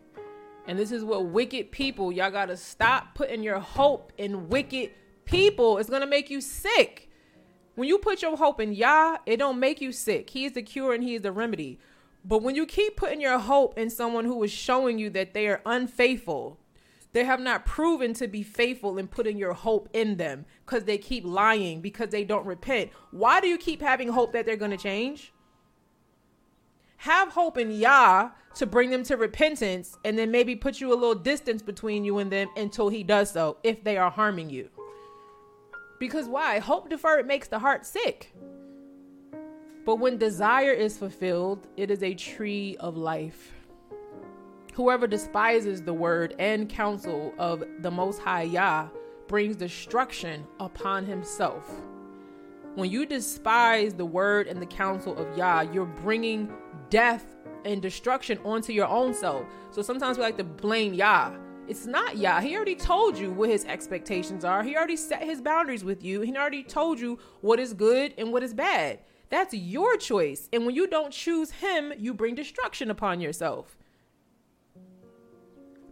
and 0.66 0.80
this 0.80 0.92
is 0.92 1.04
what 1.04 1.26
wicked 1.26 1.72
people, 1.72 2.12
y'all 2.12 2.32
got 2.32 2.46
to 2.46 2.58
stop 2.58 3.16
putting 3.16 3.44
your 3.44 3.60
hope 3.60 4.14
in 4.18 4.48
wicked 4.48 4.92
people. 5.26 5.78
It's 5.78 5.90
going 5.90 6.02
to 6.02 6.08
make 6.08 6.30
you 6.30 6.40
sick. 6.40 7.10
When 7.76 7.88
you 7.88 7.98
put 7.98 8.22
your 8.22 8.38
hope 8.38 8.60
in 8.62 8.74
Yah, 8.74 9.18
it 9.26 9.38
don't 9.38 9.60
make 9.60 9.82
you 9.82 9.92
sick. 9.92 10.30
He 10.30 10.46
is 10.46 10.54
the 10.54 10.62
cure 10.62 10.94
and 10.94 11.04
he 11.04 11.16
is 11.16 11.22
the 11.22 11.32
remedy. 11.32 11.80
But 12.24 12.44
when 12.44 12.56
you 12.56 12.66
keep 12.66 12.96
putting 12.96 13.20
your 13.20 13.40
hope 13.40 13.78
in 13.78 13.90
someone 13.90 14.24
who 14.26 14.42
is 14.44 14.52
showing 14.52 15.00
you 15.00 15.10
that 15.10 15.34
they 15.34 15.48
are 15.48 15.62
unfaithful, 15.66 16.60
they 17.14 17.24
have 17.24 17.40
not 17.40 17.66
proven 17.66 18.14
to 18.16 18.28
be 18.28 18.44
faithful 18.44 18.98
in 18.98 19.08
putting 19.08 19.38
your 19.38 19.54
hope 19.54 19.88
in 19.94 20.18
them 20.18 20.46
because 20.66 20.84
they 20.84 20.98
keep 20.98 21.24
lying, 21.24 21.80
because 21.80 22.10
they 22.10 22.24
don't 22.24 22.46
repent. 22.46 22.92
Why 23.12 23.40
do 23.40 23.48
you 23.48 23.58
keep 23.58 23.82
having 23.82 24.10
hope 24.10 24.34
that 24.34 24.46
they're 24.46 24.58
going 24.58 24.72
to 24.72 24.78
change? 24.78 25.32
Have 26.98 27.30
hope 27.30 27.58
in 27.58 27.72
Yah 27.72 28.32
to 28.56 28.66
bring 28.66 28.90
them 28.90 29.04
to 29.04 29.18
repentance 29.18 29.98
and 30.04 30.18
then 30.18 30.32
maybe 30.32 30.56
put 30.56 30.80
you 30.80 30.92
a 30.92 30.96
little 30.96 31.16
distance 31.16 31.62
between 31.62 32.04
you 32.04 32.18
and 32.18 32.32
them 32.32 32.48
until 32.56 32.90
he 32.90 33.04
does 33.04 33.32
so 33.32 33.58
if 33.64 33.84
they 33.84 33.98
are 33.98 34.10
harming 34.10 34.50
you. 34.50 34.70
Because 36.00 36.28
why? 36.28 36.60
Hope 36.60 36.90
deferred 36.90 37.28
makes 37.28 37.48
the 37.48 37.60
heart 37.60 37.86
sick. 37.86 38.34
But 39.86 39.98
when 39.98 40.18
desire 40.18 40.72
is 40.72 40.98
fulfilled, 40.98 41.68
it 41.78 41.92
is 41.92 42.02
a 42.02 42.14
tree 42.14 42.78
of 42.80 42.96
life. 42.98 43.54
Whoever 44.74 45.06
despises 45.06 45.84
the 45.84 45.94
word 45.94 46.34
and 46.40 46.68
counsel 46.68 47.32
of 47.38 47.64
the 47.82 47.92
Most 47.92 48.20
High 48.20 48.44
Yah 48.44 48.88
brings 49.28 49.56
destruction 49.56 50.48
upon 50.60 51.06
himself. 51.06 51.70
When 52.74 52.90
you 52.90 53.06
despise 53.06 53.94
the 53.94 54.06
word 54.06 54.48
and 54.48 54.60
the 54.60 54.66
counsel 54.66 55.16
of 55.16 55.38
Yah, 55.38 55.62
you're 55.72 55.86
bringing 55.86 56.52
death 56.90 57.36
and 57.66 57.84
destruction 57.84 58.40
onto 58.44 58.74
your 58.74 58.88
own 58.88 59.14
self. 59.14 59.46
So 59.70 59.84
sometimes 59.84 60.18
we 60.18 60.24
like 60.24 60.38
to 60.38 60.44
blame 60.44 60.96
Yah. 60.96 61.34
It's 61.68 61.86
not 61.86 62.18
Yah. 62.18 62.42
He 62.42 62.56
already 62.56 62.76
told 62.76 63.16
you 63.16 63.30
what 63.32 63.50
his 63.50 63.66
expectations 63.66 64.44
are. 64.44 64.64
He 64.64 64.76
already 64.76 64.98
set 64.98 65.22
his 65.22 65.40
boundaries 65.40 65.84
with 65.84 66.04
you. 66.04 66.22
He 66.22 66.36
already 66.36 66.64
told 66.64 67.00
you 67.00 67.20
what 67.42 67.60
is 67.60 67.76
good 67.76 68.16
and 68.18 68.34
what 68.34 68.42
is 68.42 68.56
bad. 68.56 69.02
That's 69.30 69.54
your 69.54 69.98
choice. 69.98 70.50
And 70.52 70.66
when 70.66 70.74
you 70.74 70.88
don't 70.88 71.14
choose 71.14 71.52
him, 71.52 71.94
you 71.96 72.16
bring 72.16 72.34
destruction 72.34 72.90
upon 72.90 73.22
yourself. 73.22 73.78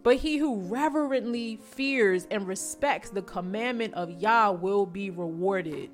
But 0.02 0.16
he 0.16 0.38
who 0.38 0.60
reverently 0.62 1.56
fears 1.56 2.26
and 2.30 2.46
respects 2.46 3.10
the 3.10 3.22
commandment 3.22 3.94
of 3.94 4.10
Yah 4.10 4.50
will 4.50 4.86
be 4.86 5.10
rewarded 5.10 5.90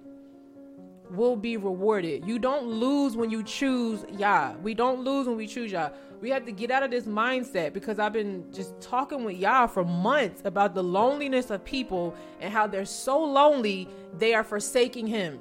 will 1.11 1.37
be 1.37 1.57
rewarded. 1.57 2.27
You 2.27 2.39
don't 2.39 2.67
lose 2.67 3.17
when 3.17 3.31
you 3.31 3.43
choose 3.43 4.05
Yah. 4.19 4.55
We 4.63 4.75
don't 4.75 5.05
lose 5.05 5.27
when 5.27 5.37
we 5.37 5.47
choose 5.47 5.73
Yah. 5.73 5.91
We 6.21 6.31
have 6.31 6.45
to 6.47 6.53
get 6.53 6.71
out 6.71 6.83
of 6.83 6.91
this 6.91 7.05
mindset 7.05 7.73
because 7.73 7.99
I've 7.99 8.13
been 8.13 8.45
just 8.53 8.79
talking 8.81 9.25
with 9.25 9.37
Yah 9.37 9.67
for 9.69 9.85
months 9.85 10.43
about 10.45 10.75
the 10.75 10.83
loneliness 10.83 11.51
of 11.51 11.65
people 11.65 12.15
and 12.41 12.53
how 12.53 12.67
they're 12.67 12.85
so 12.85 13.23
lonely 13.23 13.89
they 14.19 14.35
are 14.35 14.45
forsaking 14.45 15.07
Him. 15.07 15.41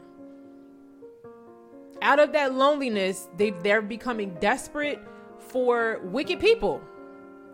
Out 2.01 2.19
of 2.19 2.31
that 2.33 2.53
loneliness, 2.53 3.27
they 3.37 3.49
they're 3.49 3.81
becoming 3.81 4.35
desperate 4.39 4.99
for 5.39 5.99
wicked 6.03 6.39
people, 6.39 6.81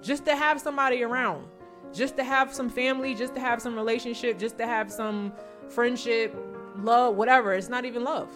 just 0.04 0.26
to 0.26 0.36
have 0.36 0.60
somebody 0.60 1.02
around, 1.02 1.48
just 1.94 2.18
to 2.18 2.24
have 2.24 2.54
some 2.54 2.70
family, 2.70 3.16
just 3.16 3.34
to 3.36 3.40
have 3.40 3.62
some 3.62 3.76
relationship, 3.76 4.38
just 4.38 4.58
to 4.58 4.68
have 4.68 4.92
some 4.92 5.34
friendship, 5.70 6.36
love, 6.78 7.16
whatever. 7.16 7.54
It's 7.54 7.70
not 7.70 7.86
even 7.86 8.04
love. 8.04 8.30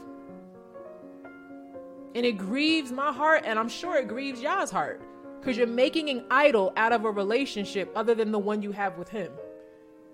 And 2.15 2.25
it 2.25 2.37
grieves 2.37 2.91
my 2.91 3.11
heart, 3.11 3.43
and 3.45 3.59
I'm 3.59 3.69
sure 3.69 3.97
it 3.97 4.07
grieves 4.07 4.41
Yah's 4.41 4.71
heart 4.71 5.01
because 5.39 5.57
you're 5.57 5.67
making 5.67 6.09
an 6.09 6.25
idol 6.31 6.73
out 6.77 6.93
of 6.93 7.05
a 7.05 7.11
relationship 7.11 7.91
other 7.95 8.15
than 8.15 8.31
the 8.31 8.39
one 8.39 8.61
you 8.61 8.71
have 8.71 8.97
with 8.97 9.09
Him. 9.09 9.31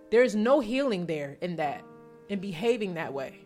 There's 0.09 0.35
no 0.35 0.59
healing 0.59 1.05
there 1.05 1.37
in 1.41 1.55
that, 1.57 1.83
in 2.29 2.39
behaving 2.39 2.95
that 2.95 3.13
way. 3.13 3.39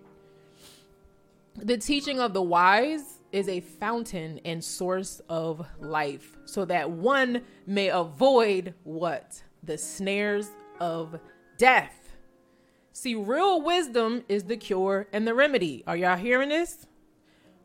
The 1.56 1.78
teaching 1.78 2.20
of 2.20 2.34
the 2.34 2.42
wise 2.42 3.17
is 3.32 3.48
a 3.48 3.60
fountain 3.60 4.40
and 4.46 4.64
source 4.64 5.22
of 5.30 5.66
life, 5.80 6.38
so 6.46 6.66
that 6.66 6.90
one 6.90 7.42
may 7.66 7.90
avoid 7.90 8.74
what? 8.84 9.42
The 9.64 9.78
snares 9.78 10.50
of 10.80 11.20
death. 11.58 12.16
See, 12.94 13.16
real 13.16 13.62
wisdom 13.62 14.24
is 14.28 14.46
the 14.46 14.58
cure 14.58 15.08
and 15.14 15.28
the 15.28 15.34
remedy. 15.34 15.84
Are 15.86 15.98
y'all 15.98 16.18
hearing 16.18 16.50
this? 16.50 16.88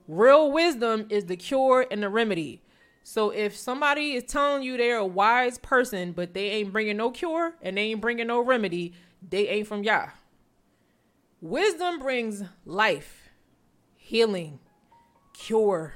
Real 0.07 0.53
wisdom 0.53 1.07
is 1.09 1.27
the 1.27 1.37
cure 1.37 1.87
and 1.91 2.03
the 2.03 2.09
remedy. 2.09 2.63
So 3.05 3.31
if 3.31 3.57
somebody 3.57 4.13
is 4.13 4.25
telling 4.25 4.63
you 4.63 4.77
they're 4.77 4.99
a 4.99 5.07
wise 5.07 5.59
person, 5.59 6.13
but 6.13 6.35
they 6.35 6.51
ain't 6.51 6.73
bringing 6.73 6.97
no 6.97 7.11
cure 7.11 7.55
and 7.63 7.77
they 7.77 7.83
ain't 7.83 8.01
bringing 8.01 8.27
no 8.27 8.41
remedy, 8.41 8.93
they 9.27 9.49
ain't 9.49 9.67
from 9.67 9.83
Yah. 9.83 10.11
Wisdom 11.41 11.99
brings 11.99 12.45
life, 12.65 13.31
healing, 13.97 14.61
cure, 15.43 15.95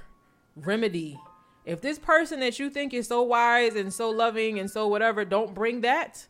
remedy. 0.56 1.20
If 1.64 1.80
this 1.80 1.98
person 1.98 2.40
that 2.40 2.58
you 2.58 2.68
think 2.68 2.92
is 2.92 3.06
so 3.06 3.22
wise 3.22 3.76
and 3.76 3.92
so 3.92 4.10
loving 4.10 4.58
and 4.58 4.70
so 4.70 4.88
whatever 4.88 5.24
don't 5.24 5.54
bring 5.54 5.82
that, 5.82 6.26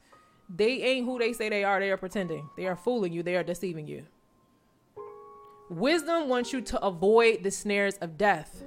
they 0.54 0.82
ain't 0.82 1.06
who 1.06 1.18
they 1.18 1.32
say 1.32 1.48
they 1.48 1.64
are. 1.64 1.80
They 1.80 1.90
are 1.90 1.96
pretending. 1.96 2.48
They 2.56 2.66
are 2.66 2.76
fooling 2.76 3.12
you. 3.12 3.22
They 3.22 3.36
are 3.36 3.42
deceiving 3.42 3.86
you. 3.86 4.04
Wisdom 5.70 6.28
wants 6.28 6.52
you 6.52 6.60
to 6.60 6.80
avoid 6.84 7.42
the 7.42 7.50
snares 7.50 7.96
of 7.96 8.16
death. 8.18 8.64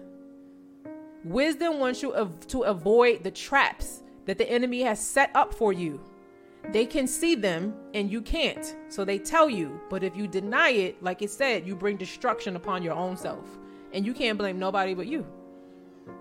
Wisdom 1.23 1.79
wants 1.79 2.01
you 2.01 2.15
av- 2.15 2.47
to 2.47 2.63
avoid 2.63 3.23
the 3.23 3.31
traps 3.31 4.03
that 4.25 4.37
the 4.37 4.49
enemy 4.49 4.81
has 4.81 4.99
set 4.99 5.31
up 5.35 5.53
for 5.53 5.71
you. 5.71 6.01
They 6.71 6.85
can 6.85 7.07
see 7.07 7.35
them 7.35 7.73
and 7.93 8.11
you 8.11 8.21
can't. 8.21 8.75
So 8.89 9.05
they 9.05 9.19
tell 9.19 9.49
you. 9.49 9.79
But 9.89 10.03
if 10.03 10.15
you 10.17 10.27
deny 10.27 10.69
it, 10.71 11.01
like 11.01 11.21
it 11.21 11.29
said, 11.29 11.67
you 11.67 11.75
bring 11.75 11.97
destruction 11.97 12.55
upon 12.55 12.83
your 12.83 12.93
own 12.93 13.15
self. 13.15 13.45
And 13.93 14.05
you 14.05 14.13
can't 14.13 14.37
blame 14.37 14.59
nobody 14.59 14.93
but 14.93 15.07
you. 15.07 15.25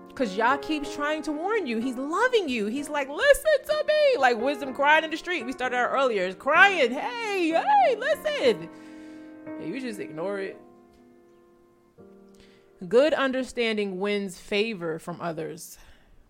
Because 0.07 0.35
Yah 0.35 0.57
keeps 0.57 0.93
trying 0.93 1.21
to 1.23 1.31
warn 1.31 1.65
you. 1.65 1.77
He's 1.79 1.95
loving 1.95 2.49
you. 2.49 2.65
He's 2.65 2.89
like, 2.89 3.07
listen 3.07 3.51
to 3.65 3.85
me. 3.87 4.19
Like 4.19 4.37
wisdom 4.37 4.73
crying 4.73 5.03
in 5.03 5.11
the 5.11 5.17
street. 5.17 5.45
We 5.45 5.51
started 5.51 5.77
out 5.77 5.91
earlier. 5.91 6.33
Crying. 6.33 6.91
Hey, 6.91 7.51
hey, 7.51 7.95
listen. 7.95 8.69
Hey, 9.59 9.67
you 9.67 9.79
just 9.79 9.99
ignore 9.99 10.39
it. 10.39 10.59
Good 12.87 13.13
understanding 13.13 13.99
wins 13.99 14.39
favor 14.39 14.99
from 14.99 15.19
others, 15.19 15.77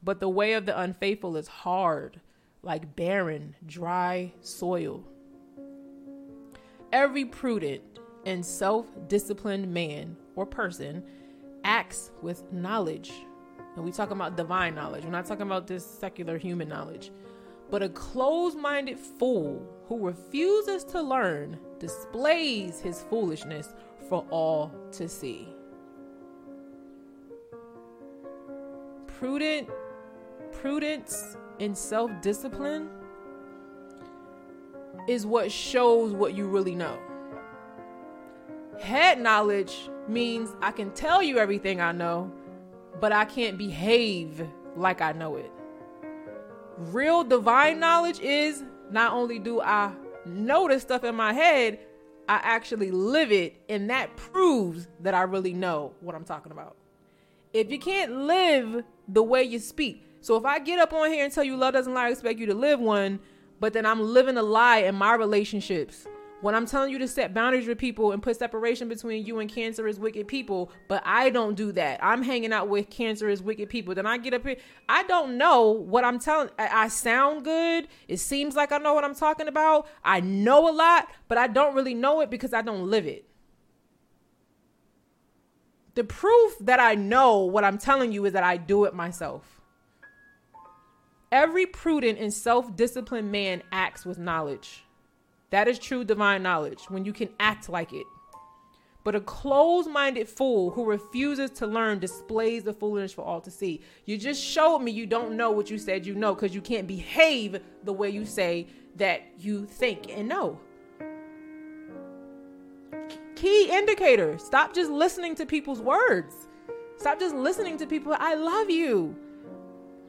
but 0.04 0.20
the 0.20 0.30
way 0.30 0.54
of 0.54 0.66
the 0.66 0.80
unfaithful 0.80 1.38
is 1.38 1.48
hard, 1.48 2.20
like 2.64 2.96
barren, 2.96 3.56
dry 3.68 4.34
soil. 4.42 5.04
Every 6.92 7.24
prudent 7.24 7.84
and 8.26 8.44
self 8.44 8.88
disciplined 9.08 9.72
man 9.72 10.18
or 10.36 10.48
person 10.48 11.04
acts 11.64 12.12
with 12.22 12.52
knowledge. 12.52 13.12
And 13.76 13.86
we 13.86 13.92
talk 13.92 14.12
about 14.12 14.36
divine 14.36 14.76
knowledge. 14.76 15.04
We're 15.04 15.12
not 15.12 15.26
talking 15.26 15.44
about 15.44 15.68
this 15.68 15.86
secular 15.86 16.38
human 16.38 16.68
knowledge. 16.68 17.12
But 17.70 17.84
a 17.84 17.90
closed 17.90 18.58
minded 18.58 19.00
fool 19.00 19.66
who 19.88 20.00
refuses 20.00 20.84
to 20.86 21.02
learn 21.02 21.60
displays 21.80 22.82
his 22.82 23.04
foolishness 23.04 23.74
for 24.10 24.26
all 24.32 24.72
to 24.94 25.08
see. 25.08 25.50
prudent 29.20 29.68
prudence 30.54 31.36
and 31.60 31.78
self-discipline 31.78 32.88
is 35.10 35.26
what 35.26 35.52
shows 35.52 36.14
what 36.14 36.34
you 36.34 36.48
really 36.48 36.74
know. 36.74 36.98
Head 38.80 39.20
knowledge 39.20 39.90
means 40.08 40.56
I 40.62 40.72
can 40.72 40.92
tell 40.92 41.22
you 41.22 41.38
everything 41.38 41.82
I 41.82 41.92
know, 41.92 42.32
but 43.00 43.12
I 43.12 43.26
can't 43.26 43.58
behave 43.58 44.48
like 44.76 45.02
I 45.02 45.12
know 45.12 45.36
it. 45.36 45.52
Real 46.78 47.24
divine 47.24 47.80
knowledge 47.80 48.20
is 48.20 48.64
not 48.90 49.14
only 49.14 49.38
do 49.38 49.62
I 49.62 49.92
know 50.26 50.68
this 50.68 50.82
stuff 50.82 51.04
in 51.04 51.16
my 51.16 51.34
head, 51.34 51.80
I 52.30 52.40
actually 52.44 52.92
live 52.92 53.32
it, 53.32 53.62
and 53.68 53.90
that 53.90 54.16
proves 54.16 54.88
that 55.02 55.14
I 55.14 55.22
really 55.24 55.54
know 55.54 55.94
what 56.00 56.16
I'm 56.16 56.24
talking 56.24 56.52
about. 56.52 56.76
If 57.52 57.72
you 57.72 57.80
can't 57.80 58.12
live 58.22 58.84
the 59.08 59.24
way 59.24 59.44
you 59.44 59.60
speak. 59.60 60.06
So 60.22 60.38
if 60.38 60.46
I 60.46 60.60
get 60.60 60.80
up 60.80 60.94
on 60.94 61.10
here 61.10 61.24
and 61.24 61.34
tell 61.34 61.44
you 61.44 61.58
love 61.58 61.74
doesn't 61.74 61.94
lie, 61.94 62.08
I 62.08 62.10
expect 62.12 62.40
you 62.40 62.46
to 62.46 62.54
live 62.54 62.80
one, 62.80 63.20
but 63.60 63.74
then 63.74 63.86
I'm 63.86 64.02
living 64.02 64.38
a 64.38 64.44
lie 64.44 64.80
in 64.80 64.96
my 64.96 65.16
relationships. 65.16 66.06
When 66.42 66.56
I'm 66.56 66.66
telling 66.66 66.90
you 66.90 67.00
to 67.00 67.08
set 67.08 67.34
boundaries 67.34 67.68
with 67.68 67.78
people 67.78 68.14
and 68.14 68.24
put 68.24 68.38
separation 68.38 68.88
between 68.88 69.26
you 69.26 69.40
and 69.40 69.50
cancerous, 69.50 69.98
wicked 69.98 70.28
people, 70.28 70.72
but 70.88 71.02
I 71.06 71.30
don't 71.30 71.56
do 71.56 71.74
that. 71.74 72.00
I'm 72.02 72.24
hanging 72.24 72.54
out 72.54 72.70
with 72.70 72.90
cancerous, 72.90 73.42
wicked 73.42 73.68
people. 73.68 73.94
Then 73.94 74.06
I 74.06 74.18
get 74.18 74.34
up 74.34 74.46
here. 74.46 74.56
I 74.88 75.04
don't 75.04 75.38
know 75.38 75.72
what 75.72 76.06
I'm 76.06 76.18
telling. 76.18 76.50
I, 76.58 76.86
I 76.86 76.88
sound 76.88 77.44
good. 77.44 77.90
It 78.08 78.18
seems 78.18 78.56
like 78.56 78.72
I 78.72 78.78
know 78.78 78.94
what 78.94 79.04
I'm 79.04 79.16
talking 79.16 79.50
about. 79.50 79.88
I 80.04 80.22
know 80.22 80.70
a 80.70 80.74
lot, 80.74 81.10
but 81.28 81.38
I 81.38 81.48
don't 81.48 81.76
really 81.76 81.94
know 81.94 82.22
it 82.22 82.30
because 82.30 82.54
I 82.54 82.62
don't 82.62 82.90
live 82.90 83.06
it. 83.06 83.26
The 85.96 86.06
proof 86.06 86.56
that 86.62 86.80
I 86.80 86.96
know 86.96 87.40
what 87.40 87.66
I'm 87.66 87.78
telling 87.78 88.14
you 88.14 88.24
is 88.26 88.32
that 88.32 88.44
I 88.44 88.56
do 88.56 88.86
it 88.86 88.94
myself. 88.94 89.60
Every 91.34 91.66
prudent 91.66 92.18
and 92.18 92.34
self 92.34 92.78
disciplined 92.78 93.30
man 93.30 93.62
acts 93.74 94.06
with 94.06 94.18
knowledge. 94.18 94.86
That 95.52 95.68
is 95.68 95.80
true 95.80 96.04
divine 96.04 96.44
knowledge 96.44 96.86
when 96.90 97.06
you 97.06 97.14
can 97.14 97.30
act 97.40 97.70
like 97.70 97.94
it. 97.94 98.06
But 99.04 99.16
a 99.16 99.22
closed 99.22 99.90
minded 99.90 100.28
fool 100.28 100.72
who 100.72 100.86
refuses 100.86 101.52
to 101.52 101.68
learn 101.68 102.00
displays 102.00 102.64
the 102.64 102.74
foolishness 102.74 103.14
for 103.14 103.24
all 103.24 103.42
to 103.42 103.50
see. 103.50 103.82
You 104.06 104.18
just 104.18 104.44
showed 104.44 104.80
me 104.80 104.92
you 104.92 105.06
don't 105.06 105.38
know 105.38 105.52
what 105.52 105.70
you 105.70 105.78
said 105.78 106.06
you 106.06 106.16
know 106.16 106.36
because 106.36 106.54
you 106.54 106.62
can't 106.62 106.88
behave 106.88 107.62
the 107.84 107.94
way 107.94 108.10
you 108.10 108.26
say 108.26 108.68
that 108.98 109.22
you 109.40 109.66
think 109.66 110.10
and 110.10 110.28
know 110.28 110.60
key 113.40 113.70
indicator. 113.72 114.38
Stop 114.38 114.74
just 114.74 114.92
listening 114.92 115.34
to 115.36 115.46
people's 115.46 115.80
words. 115.80 116.48
Stop 116.98 117.20
just 117.20 117.34
listening 117.34 117.78
to 117.78 117.88
people. 117.88 118.14
I 118.18 118.36
love 118.36 118.70
you. 118.70 119.16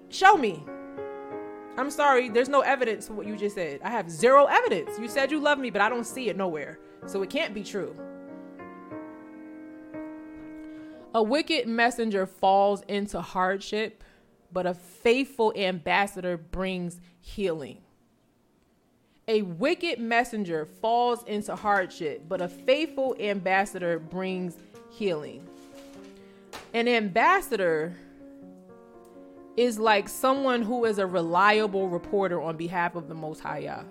Show 0.09 0.37
me. 0.37 0.65
I'm 1.81 1.91
sorry, 1.91 2.29
there's 2.29 2.51
no 2.51 2.61
evidence 2.61 3.07
for 3.07 3.15
what 3.15 3.27
you 3.27 3.39
just 3.39 3.55
said. 3.55 3.81
I 3.83 3.89
have 3.89 4.11
zero 4.11 4.45
evidence. 4.45 4.99
You 4.99 5.09
said 5.09 5.31
you 5.31 5.41
love 5.41 5.59
me, 5.59 5.71
but 5.71 5.81
I 5.81 5.89
don't 5.89 6.05
see 6.05 6.29
it 6.29 6.37
nowhere. 6.37 6.79
So 7.07 7.23
it 7.23 7.31
can't 7.31 7.55
be 7.55 7.65
true. 7.65 7.97
A 11.15 11.23
wicked 11.23 11.67
messenger 11.67 12.27
falls 12.27 12.83
into 12.83 13.23
hardship, 13.23 14.05
but 14.53 14.67
a 14.67 14.75
faithful 14.75 15.55
ambassador 15.57 16.37
brings 16.37 17.01
healing. 17.21 17.79
A 19.27 19.41
wicked 19.41 19.99
messenger 19.99 20.67
falls 20.67 21.25
into 21.25 21.57
hardship, 21.57 22.29
but 22.29 22.43
a 22.43 22.49
faithful 22.49 23.17
ambassador 23.19 23.99
brings 23.99 24.59
healing. 24.91 25.49
An 26.75 26.89
ambassador 26.89 27.97
is 29.61 29.79
like 29.79 30.09
someone 30.09 30.63
who 30.63 30.87
is 30.87 30.97
a 30.99 31.07
reliable 31.07 31.87
reporter 31.87 32.41
on 32.41 32.57
behalf 32.57 32.95
of 32.95 33.09
the 33.09 33.15
Most 33.15 33.41
High 33.41 33.59
Yah. 33.59 33.83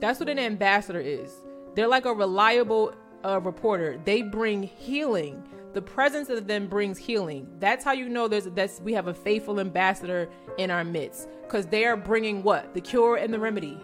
That's 0.00 0.18
what 0.18 0.28
an 0.28 0.40
ambassador 0.40 0.98
is. 0.98 1.30
They're 1.76 1.86
like 1.86 2.04
a 2.04 2.12
reliable 2.12 2.92
uh, 3.24 3.40
reporter. 3.40 4.00
They 4.04 4.22
bring 4.22 4.64
healing. 4.64 5.44
The 5.74 5.80
presence 5.80 6.28
of 6.28 6.48
them 6.48 6.66
brings 6.66 6.98
healing. 6.98 7.46
That's 7.60 7.84
how 7.84 7.92
you 7.92 8.08
know 8.08 8.26
there's 8.26 8.46
that's 8.46 8.80
we 8.80 8.94
have 8.94 9.06
a 9.06 9.14
faithful 9.14 9.60
ambassador 9.60 10.28
in 10.58 10.72
our 10.72 10.82
midst 10.82 11.28
because 11.42 11.66
they 11.66 11.84
are 11.84 11.96
bringing 11.96 12.42
what? 12.42 12.74
The 12.74 12.80
cure 12.80 13.14
and 13.14 13.32
the 13.32 13.38
remedy 13.38 13.78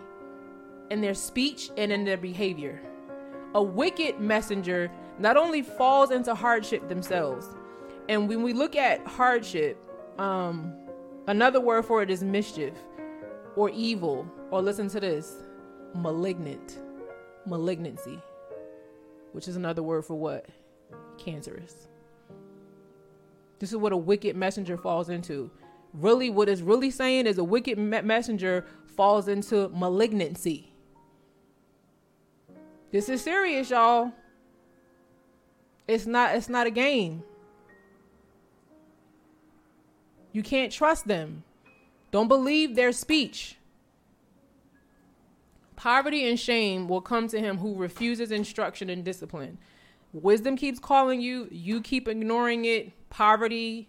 in 0.90 1.00
their 1.00 1.14
speech 1.14 1.70
and 1.76 1.92
in 1.92 2.04
their 2.04 2.16
behavior. 2.16 2.82
A 3.54 3.62
wicked 3.62 4.18
messenger 4.18 4.90
not 5.20 5.36
only 5.36 5.62
falls 5.62 6.10
into 6.10 6.34
hardship 6.34 6.88
themselves, 6.88 7.46
and 8.08 8.28
when 8.28 8.42
we 8.42 8.52
look 8.52 8.76
at 8.76 9.06
hardship, 9.06 9.78
um, 10.18 10.72
another 11.26 11.60
word 11.60 11.84
for 11.84 12.02
it 12.02 12.10
is 12.10 12.22
mischief 12.22 12.74
or 13.56 13.70
evil, 13.70 14.30
or 14.50 14.62
listen 14.62 14.88
to 14.88 15.00
this 15.00 15.36
malignant, 15.94 16.78
malignancy, 17.46 18.18
which 19.32 19.48
is 19.48 19.56
another 19.56 19.82
word 19.82 20.04
for 20.04 20.14
what? 20.14 20.46
Cancerous. 21.18 21.88
This 23.58 23.70
is 23.70 23.76
what 23.76 23.92
a 23.92 23.96
wicked 23.96 24.36
messenger 24.36 24.76
falls 24.76 25.08
into 25.08 25.50
really 25.92 26.30
what 26.30 26.48
it's 26.48 26.60
really 26.60 26.90
saying 26.90 27.26
is 27.26 27.38
a 27.38 27.44
wicked 27.44 27.78
me- 27.78 28.02
messenger 28.02 28.64
falls 28.96 29.28
into 29.28 29.68
malignancy. 29.70 30.72
This 32.90 33.08
is 33.08 33.22
serious, 33.22 33.70
y'all. 33.70 34.12
It's 35.86 36.06
not 36.06 36.34
it's 36.34 36.48
not 36.48 36.66
a 36.66 36.70
game. 36.70 37.22
You 40.32 40.42
can't 40.42 40.72
trust 40.72 41.06
them. 41.06 41.42
Don't 42.10 42.28
believe 42.28 42.74
their 42.74 42.92
speech. 42.92 43.56
Poverty 45.76 46.28
and 46.28 46.38
shame 46.38 46.88
will 46.88 47.00
come 47.00 47.28
to 47.28 47.38
him 47.38 47.58
who 47.58 47.74
refuses 47.74 48.32
instruction 48.32 48.90
and 48.90 49.04
discipline. 49.04 49.58
Wisdom 50.12 50.56
keeps 50.56 50.78
calling 50.78 51.20
you, 51.20 51.48
you 51.50 51.80
keep 51.80 52.08
ignoring 52.08 52.64
it. 52.64 52.92
Poverty 53.10 53.88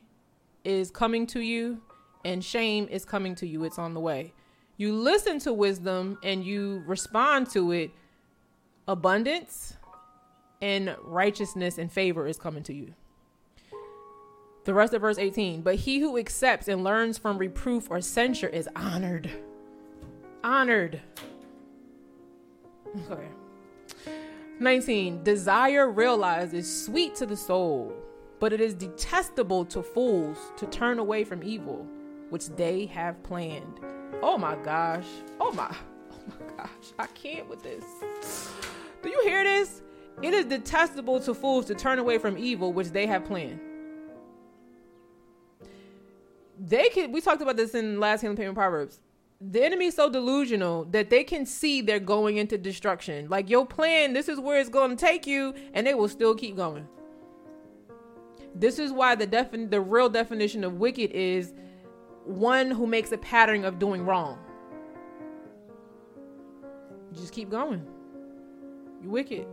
is 0.64 0.92
coming 0.92 1.26
to 1.28 1.40
you 1.40 1.82
and 2.26 2.44
shame 2.44 2.88
is 2.90 3.06
coming 3.06 3.36
to 3.36 3.48
you. 3.48 3.64
It's 3.64 3.80
on 3.80 3.94
the 3.94 4.00
way. 4.00 4.34
You 4.78 4.94
listen 4.94 5.40
to 5.40 5.54
wisdom 5.54 6.18
and 6.24 6.44
you 6.44 6.84
respond 6.86 7.50
to 7.52 7.72
it. 7.72 7.92
Abundance 8.88 9.78
and 10.62 10.96
righteousness 11.04 11.78
and 11.78 11.92
favor 11.92 12.28
is 12.28 12.38
coming 12.38 12.64
to 12.64 12.74
you. 12.74 12.94
The 14.70 14.76
rest 14.76 14.94
of 14.94 15.02
verse 15.02 15.18
18. 15.18 15.64
But 15.64 15.78
he 15.78 15.98
who 15.98 16.16
accepts 16.20 16.68
and 16.68 16.84
learns 16.84 17.18
from 17.18 17.40
reproof 17.40 17.90
or 17.90 18.02
censure 18.02 18.50
is 18.50 18.70
honored. 18.76 19.28
Honored. 20.44 21.02
Okay. 23.10 23.30
19. 24.60 25.24
Desire 25.24 25.90
realized 25.90 26.54
is 26.54 26.86
sweet 26.86 27.16
to 27.16 27.26
the 27.26 27.36
soul, 27.36 27.92
but 28.40 28.54
it 28.54 28.62
is 28.62 28.76
detestable 28.76 29.66
to 29.66 29.82
fools 29.82 30.38
to 30.58 30.68
turn 30.68 31.00
away 31.00 31.24
from 31.24 31.42
evil, 31.42 31.88
which 32.30 32.50
they 32.50 32.86
have 32.86 33.24
planned. 33.24 33.80
Oh 34.22 34.38
my 34.38 34.56
gosh. 34.58 35.08
Oh 35.42 35.52
my. 35.52 35.76
Oh 36.12 36.34
my 36.40 36.58
gosh. 36.58 36.94
I 37.00 37.08
can't 37.08 37.50
with 37.50 37.64
this. 37.64 38.52
Do 39.02 39.10
you 39.10 39.20
hear 39.24 39.44
this? 39.44 39.82
It 40.22 40.36
is 40.36 40.46
detestable 40.46 41.20
to 41.22 41.34
fools 41.34 41.66
to 41.66 41.74
turn 41.74 41.98
away 41.98 42.20
from 42.20 42.38
evil, 42.38 42.72
which 42.72 42.90
they 42.90 43.08
have 43.08 43.26
planned. 43.26 43.60
They 46.60 46.90
can. 46.90 47.12
We 47.12 47.22
talked 47.22 47.42
about 47.42 47.58
this 47.58 47.74
in 47.74 48.00
last 48.00 48.22
Healing 48.22 48.38
Pain 48.38 48.48
With 48.48 48.56
Proverbs 48.56 49.00
the 49.42 49.64
enemy 49.64 49.86
is 49.86 49.96
so 49.96 50.10
delusional 50.10 50.84
that 50.86 51.10
they 51.10 51.24
can 51.24 51.46
see 51.46 51.82
they're 51.82 52.00
going 52.00 52.38
into 52.38 52.58
destruction. 52.58 53.30
Like 53.30 53.50
your 53.50 53.66
plan, 53.66 54.14
this 54.14 54.28
is 54.28 54.40
where 54.40 54.60
it's 54.60 54.70
going 54.70 54.92
to 54.92 54.98
take 54.98 55.26
you, 55.26 55.54
and 55.74 55.88
they 55.88 55.94
will 55.94 56.10
still 56.10 56.36
keep 56.36 56.56
going. 56.58 56.88
This 58.54 58.80
is 58.80 58.92
why 58.92 59.16
the 59.16 59.28
defin- 59.28 59.70
the 59.70 59.80
real 59.80 60.10
definition 60.10 60.64
of 60.64 60.74
wicked 60.74 61.12
is 61.12 61.54
one 62.26 62.70
who 62.72 62.86
makes 62.86 63.12
a 63.12 63.18
pattern 63.18 63.64
of 63.64 63.80
doing 63.80 64.06
wrong. 64.06 64.38
Just 67.14 67.32
keep 67.32 67.50
going. 67.50 67.86
You 69.02 69.10
wicked. 69.10 69.48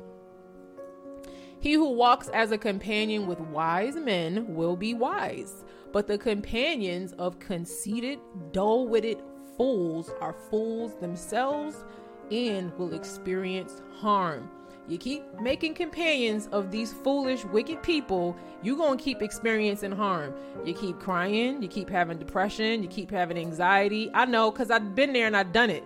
He 1.61 1.75
who 1.75 1.93
walks 1.93 2.29
as 2.29 2.51
a 2.51 2.59
companion 2.59 3.27
with 3.27 3.41
wise 3.41 3.95
men 3.95 4.55
will 4.55 4.77
be 4.77 4.95
wise, 4.95 5.65
but 5.97 6.07
the 6.07 6.19
companions 6.19 7.15
of 7.15 7.39
conceited, 7.39 8.19
dull 8.53 8.87
witted 8.87 9.23
fools 9.57 10.11
are 10.21 10.35
fools 10.51 10.95
themselves 10.97 11.87
and 12.31 12.71
will 12.79 12.93
experience 12.93 13.81
harm. 13.95 14.51
You 14.89 14.99
keep 14.99 15.23
making 15.41 15.73
companions 15.73 16.51
of 16.53 16.71
these 16.71 16.93
foolish, 16.93 17.47
wicked 17.47 17.83
people, 17.83 18.37
you're 18.63 18.77
going 18.77 18.99
to 18.99 19.03
keep 19.03 19.23
experiencing 19.23 19.91
harm. 19.91 20.35
You 20.67 20.75
keep 20.75 21.01
crying, 21.01 21.63
you 21.63 21.69
keep 21.69 21.89
having 21.89 22.19
depression, 22.19 22.83
you 22.83 22.91
keep 22.91 23.11
having 23.11 23.39
anxiety. 23.39 24.11
I 24.13 24.27
know 24.27 24.53
cuz 24.53 24.71
I've 24.71 24.95
been 24.95 25.15
there 25.15 25.27
and 25.27 25.35
I've 25.35 25.53
done 25.53 25.71
it. 25.71 25.85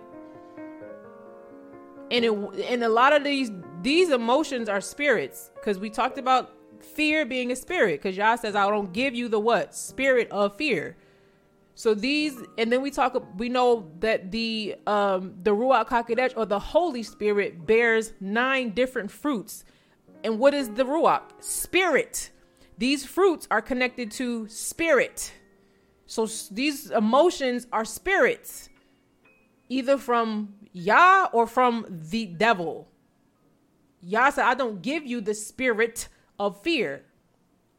And 2.11 2.25
it, 2.25 2.33
and 2.69 2.83
a 2.83 2.89
lot 2.89 3.13
of 3.13 3.23
these 3.23 3.49
these 3.81 4.09
emotions 4.09 4.67
are 4.67 4.81
spirits 4.81 5.51
cuz 5.63 5.79
we 5.79 5.89
talked 5.89 6.17
about 6.17 6.51
fear 6.83 7.25
being 7.25 7.51
a 7.51 7.55
spirit 7.55 8.01
cuz 8.01 8.17
Yah 8.17 8.35
says 8.35 8.55
I 8.55 8.69
don't 8.69 8.93
give 8.93 9.15
you 9.15 9.27
the 9.27 9.39
what? 9.39 9.75
Spirit 9.75 10.29
of 10.31 10.55
fear. 10.55 10.97
So 11.73 11.93
these, 11.95 12.35
and 12.57 12.71
then 12.71 12.81
we 12.81 12.91
talk. 12.91 13.15
We 13.37 13.49
know 13.49 13.91
that 13.99 14.31
the 14.31 14.75
um 14.85 15.33
the 15.41 15.51
ruach 15.51 15.87
hakodesh 15.87 16.33
or 16.35 16.45
the 16.45 16.59
Holy 16.59 17.01
Spirit 17.01 17.65
bears 17.65 18.13
nine 18.19 18.71
different 18.71 19.09
fruits. 19.09 19.63
And 20.23 20.37
what 20.37 20.53
is 20.53 20.69
the 20.69 20.83
ruach? 20.83 21.23
Spirit. 21.39 22.29
These 22.77 23.05
fruits 23.05 23.47
are 23.49 23.61
connected 23.61 24.11
to 24.11 24.47
spirit. 24.47 25.33
So 26.05 26.27
these 26.51 26.91
emotions 26.91 27.67
are 27.71 27.85
spirits, 27.85 28.69
either 29.69 29.97
from 29.97 30.55
Yah 30.73 31.29
or 31.31 31.47
from 31.47 31.85
the 31.89 32.25
devil. 32.25 32.89
Yah 34.01 34.29
said, 34.29 34.45
"I 34.45 34.55
don't 34.55 34.81
give 34.81 35.05
you 35.05 35.21
the 35.21 35.33
spirit 35.33 36.09
of 36.41 36.61
fear." 36.61 37.03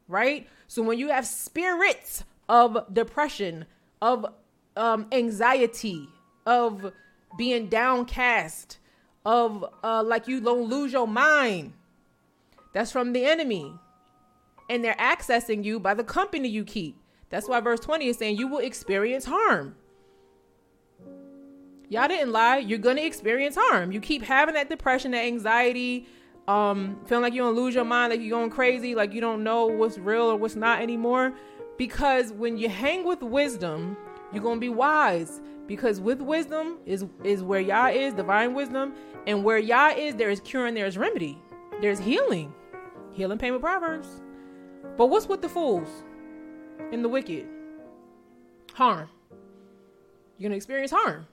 Right. 0.07 0.47
So 0.67 0.81
when 0.81 0.97
you 0.99 1.09
have 1.09 1.25
spirits 1.25 2.23
of 2.49 2.93
depression, 2.93 3.65
of 4.01 4.25
um, 4.75 5.07
anxiety, 5.11 6.07
of 6.45 6.91
being 7.37 7.67
downcast, 7.67 8.79
of 9.25 9.65
uh, 9.83 10.03
like 10.03 10.27
you 10.27 10.41
don't 10.41 10.69
lose 10.69 10.91
your 10.91 11.07
mind. 11.07 11.73
That's 12.73 12.91
from 12.91 13.13
the 13.13 13.25
enemy. 13.25 13.71
And 14.69 14.83
they're 14.83 14.95
accessing 14.95 15.63
you 15.63 15.79
by 15.79 15.93
the 15.93 16.03
company 16.03 16.47
you 16.47 16.63
keep. 16.63 16.97
That's 17.29 17.47
why 17.47 17.59
verse 17.59 17.79
20 17.79 18.07
is 18.07 18.17
saying 18.17 18.37
you 18.37 18.47
will 18.47 18.59
experience 18.59 19.25
harm. 19.25 19.75
Yah 21.89 22.07
didn't 22.07 22.31
lie. 22.31 22.57
You're 22.57 22.79
going 22.79 22.95
to 22.95 23.05
experience 23.05 23.55
harm. 23.59 23.91
You 23.91 23.99
keep 23.99 24.23
having 24.23 24.55
that 24.55 24.69
depression, 24.69 25.11
that 25.11 25.25
anxiety, 25.25 26.07
um, 26.47 26.99
feeling 27.05 27.23
like 27.23 27.33
you're 27.33 27.51
to 27.51 27.59
lose 27.59 27.75
your 27.75 27.85
mind, 27.85 28.11
like 28.11 28.21
you're 28.21 28.37
going 28.37 28.49
crazy, 28.49 28.95
like 28.95 29.13
you 29.13 29.21
don't 29.21 29.43
know 29.43 29.65
what's 29.67 29.97
real 29.97 30.23
or 30.23 30.35
what's 30.35 30.55
not 30.55 30.81
anymore. 30.81 31.33
Because 31.77 32.31
when 32.31 32.57
you 32.57 32.69
hang 32.69 33.03
with 33.03 33.21
wisdom, 33.21 33.97
you're 34.31 34.43
gonna 34.43 34.59
be 34.59 34.69
wise. 34.69 35.41
Because 35.67 36.01
with 36.01 36.21
wisdom 36.21 36.77
is 36.85 37.05
is 37.23 37.41
where 37.41 37.61
Yah 37.61 37.87
is, 37.87 38.13
divine 38.13 38.53
wisdom, 38.53 38.93
and 39.25 39.43
where 39.43 39.57
Yah 39.57 39.93
is, 39.95 40.15
there 40.15 40.29
is 40.29 40.41
cure 40.41 40.65
and 40.65 40.75
there 40.75 40.85
is 40.85 40.97
remedy. 40.97 41.37
There's 41.81 41.99
healing. 41.99 42.53
Healing 43.11 43.37
Pain 43.37 43.53
with 43.53 43.61
Proverbs. 43.61 44.21
But 44.97 45.07
what's 45.07 45.27
with 45.27 45.41
the 45.41 45.49
fools 45.49 45.87
and 46.91 47.03
the 47.03 47.09
wicked? 47.09 47.47
Harm. 48.73 49.09
You're 50.37 50.49
gonna 50.49 50.57
experience 50.57 50.91
harm. 50.91 51.27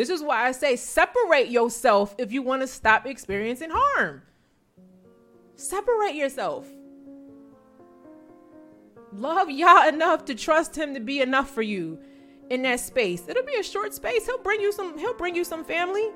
This 0.00 0.08
is 0.08 0.22
why 0.22 0.46
I 0.46 0.52
say 0.52 0.76
separate 0.76 1.50
yourself 1.50 2.14
if 2.16 2.32
you 2.32 2.40
want 2.40 2.62
to 2.62 2.66
stop 2.66 3.04
experiencing 3.04 3.68
harm. 3.70 4.22
Separate 5.56 6.14
yourself 6.14 6.66
love 9.12 9.50
Yah 9.50 9.88
enough 9.88 10.24
to 10.24 10.34
trust 10.34 10.74
him 10.74 10.94
to 10.94 11.00
be 11.00 11.20
enough 11.20 11.50
for 11.50 11.60
you 11.60 11.98
in 12.48 12.62
that 12.62 12.80
space. 12.80 13.28
It'll 13.28 13.44
be 13.44 13.56
a 13.56 13.62
short 13.62 13.92
space. 13.92 14.24
He'll 14.24 14.42
bring 14.42 14.62
you 14.62 14.72
some 14.72 14.96
he'll 14.96 15.18
bring 15.18 15.36
you 15.36 15.44
some 15.44 15.66
family 15.66 16.08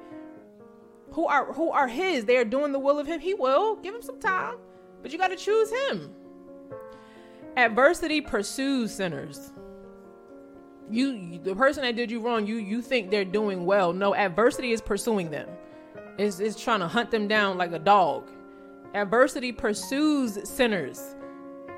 who 1.12 1.26
are 1.26 1.52
who 1.52 1.70
are 1.70 1.86
his. 1.86 2.24
They 2.24 2.38
are 2.38 2.44
doing 2.46 2.72
the 2.72 2.78
will 2.78 2.98
of 2.98 3.06
him. 3.06 3.20
He 3.20 3.34
will. 3.34 3.76
Give 3.76 3.94
him 3.94 4.00
some 4.00 4.18
time. 4.18 4.54
But 5.02 5.12
you 5.12 5.18
got 5.18 5.28
to 5.28 5.36
choose 5.36 5.70
him. 5.90 6.10
Adversity 7.58 8.22
pursues 8.22 8.94
sinners. 8.94 9.52
You 10.90 11.38
the 11.38 11.54
person 11.54 11.82
that 11.82 11.96
did 11.96 12.10
you 12.10 12.20
wrong, 12.20 12.46
you 12.46 12.56
you 12.56 12.82
think 12.82 13.10
they're 13.10 13.24
doing 13.24 13.64
well. 13.64 13.92
No, 13.92 14.14
adversity 14.14 14.72
is 14.72 14.80
pursuing 14.80 15.30
them. 15.30 15.48
It's, 16.18 16.40
it's 16.40 16.62
trying 16.62 16.80
to 16.80 16.88
hunt 16.88 17.10
them 17.10 17.26
down 17.26 17.58
like 17.58 17.72
a 17.72 17.78
dog. 17.78 18.30
Adversity 18.94 19.50
pursues 19.50 20.48
sinners 20.48 21.16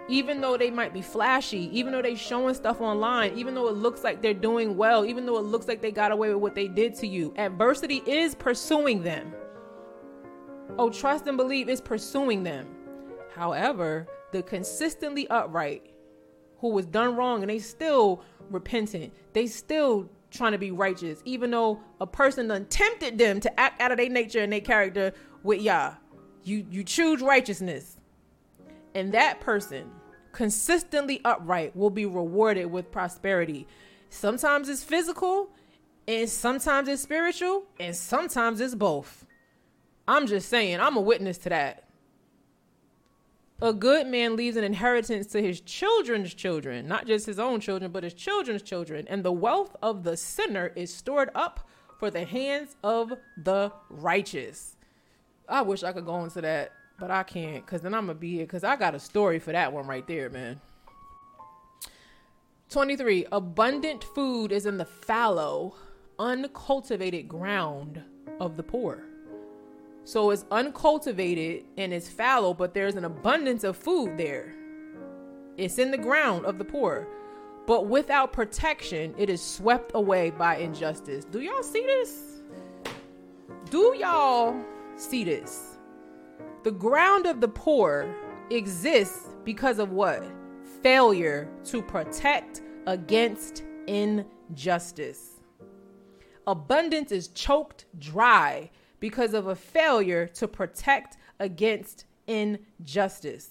even 0.09 0.40
though 0.40 0.57
they 0.57 0.70
might 0.70 0.92
be 0.92 1.02
flashy, 1.02 1.68
even 1.76 1.92
though 1.92 2.02
they 2.02 2.14
showing 2.14 2.54
stuff 2.54 2.80
online, 2.80 3.36
even 3.36 3.54
though 3.54 3.68
it 3.68 3.74
looks 3.74 4.04
like 4.04 4.22
they're 4.22 4.34
doing 4.34 4.76
well, 4.76 5.04
even 5.04 5.26
though 5.26 5.38
it 5.38 5.42
looks 5.44 5.66
like 5.66 5.82
they 5.82 5.90
got 5.90 6.12
away 6.12 6.32
with 6.32 6.42
what 6.42 6.54
they 6.54 6.68
did 6.68 6.94
to 6.96 7.07
you, 7.07 7.34
adversity 7.36 8.02
is 8.07 8.34
pursuing 8.34 9.02
them. 9.02 9.34
Oh, 10.78 10.90
trust 10.90 11.26
and 11.26 11.36
believe 11.36 11.68
is 11.68 11.80
pursuing 11.80 12.42
them. 12.42 12.68
However, 13.34 14.07
the 14.32 14.42
consistently 14.42 15.28
upright 15.28 15.90
who 16.59 16.70
was 16.70 16.86
done 16.86 17.16
wrong 17.16 17.42
and 17.42 17.50
they 17.50 17.59
still 17.59 18.22
repentant, 18.51 19.12
they 19.32 19.47
still 19.47 20.11
trying 20.30 20.53
to 20.53 20.59
be 20.59 20.70
righteous, 20.70 21.22
even 21.24 21.51
though 21.51 21.80
a 22.01 22.07
person 22.07 22.49
done 22.49 22.66
tempted 22.66 23.18
them 23.18 23.40
to 23.40 23.61
act 23.61 23.80
out 23.80 23.92
of 23.92 23.99
their 23.99 24.09
nature 24.09 24.40
and 24.40 24.53
their 24.53 24.61
character 24.61 25.12
with 25.42 25.61
Yah. 25.61 25.94
You 26.44 26.66
you 26.70 26.84
choose 26.84 27.22
righteousness 27.22 27.97
and 28.97 29.12
that 29.12 29.40
person 29.40 29.90
consistently 30.32 31.20
upright 31.22 31.76
will 31.76 31.90
be 31.90 32.07
rewarded 32.07 32.66
with 32.70 32.90
prosperity. 32.90 33.68
Sometimes 34.09 34.70
it's 34.70 34.82
physical, 34.82 35.51
and 36.09 36.28
sometimes 36.28 36.88
it's 36.88 37.03
spiritual, 37.03 37.64
and 37.78 37.94
sometimes 37.94 38.59
it's 38.59 38.74
both. 38.74 39.26
I'm 40.09 40.26
just 40.26 40.49
saying, 40.49 40.80
I'm 40.80 40.97
a 40.97 41.01
witness 41.01 41.36
to 41.38 41.51
that. 41.51 41.84
A 43.62 43.72
good 43.72 44.07
man 44.07 44.36
leaves 44.36 44.57
an 44.57 44.64
inheritance 44.64 45.26
to 45.28 45.40
his 45.40 45.61
children's 45.61 46.34
children, 46.34 46.86
not 46.86 47.07
just 47.07 47.26
his 47.26 47.38
own 47.38 47.61
children, 47.61 47.90
but 47.90 48.04
his 48.04 48.14
children's 48.14 48.62
children. 48.62 49.07
And 49.09 49.24
the 49.24 49.32
wealth 49.32 49.74
of 49.82 50.02
the 50.04 50.16
sinner 50.16 50.72
is 50.76 50.92
stored 50.92 51.30
up 51.34 51.66
for 51.98 52.11
the 52.11 52.24
hands 52.24 52.76
of 52.84 53.14
the 53.36 53.72
righteous. 53.88 54.76
I 55.48 55.62
wish 55.62 55.82
I 55.82 55.92
could 55.92 56.04
go 56.04 56.22
into 56.22 56.42
that 56.42 56.72
but 56.98 57.11
I 57.11 57.22
can't 57.22 57.64
because 57.64 57.82
then 57.82 57.94
I'm 57.94 58.07
gonna 58.07 58.18
be 58.18 58.32
here 58.32 58.46
because 58.46 58.64
I 58.64 58.76
got 58.76 58.94
a 58.94 58.98
story 58.98 59.38
for 59.38 59.52
that 59.52 59.72
one 59.72 59.86
right 59.86 60.07
there, 60.07 60.30
man. 60.30 60.61
23. 62.70 63.26
Abundant 63.30 64.02
food 64.02 64.50
is 64.50 64.66
in 64.66 64.76
the 64.76 64.84
fallow, 64.84 65.76
uncultivated 66.18 67.28
ground 67.28 68.02
of 68.40 68.57
the 68.57 68.62
poor. 68.62 69.04
So 70.07 70.30
it's 70.30 70.44
uncultivated 70.52 71.64
and 71.76 71.92
it's 71.92 72.09
fallow, 72.09 72.54
but 72.54 72.72
there's 72.72 72.94
an 72.94 73.04
abundance 73.04 73.64
of 73.64 73.76
food 73.76 74.16
there. 74.16 74.54
It's 75.57 75.78
in 75.78 75.90
the 75.90 75.98
ground 75.98 76.46
of 76.46 76.59
the 76.59 76.64
poor. 76.64 77.09
But 77.66 77.88
without 77.88 78.32
protection, 78.32 79.16
it 79.18 79.28
is 79.28 79.42
swept 79.42 79.90
away 79.96 80.30
by 80.30 80.59
injustice. 80.59 81.24
Do 81.24 81.40
y'all 81.40 81.64
see 81.64 81.84
this? 81.84 82.40
Do 83.68 83.96
y'all 83.98 84.57
see 84.94 85.24
this? 85.24 85.76
The 86.62 86.70
ground 86.70 87.26
of 87.26 87.40
the 87.40 87.48
poor 87.48 88.09
exists 88.50 89.34
because 89.42 89.80
of 89.80 89.90
what? 89.90 90.22
Failure 90.84 91.48
to 91.64 91.82
protect 91.82 92.62
against 92.86 93.64
injustice. 93.88 95.40
Abundance 96.46 97.11
is 97.11 97.26
choked 97.26 97.86
dry 97.98 98.70
because 99.07 99.34
of 99.34 99.46
a 99.46 99.54
failure 99.54 100.26
to 100.26 100.48
protect 100.48 101.16
against 101.38 102.07
injustice. 102.26 103.48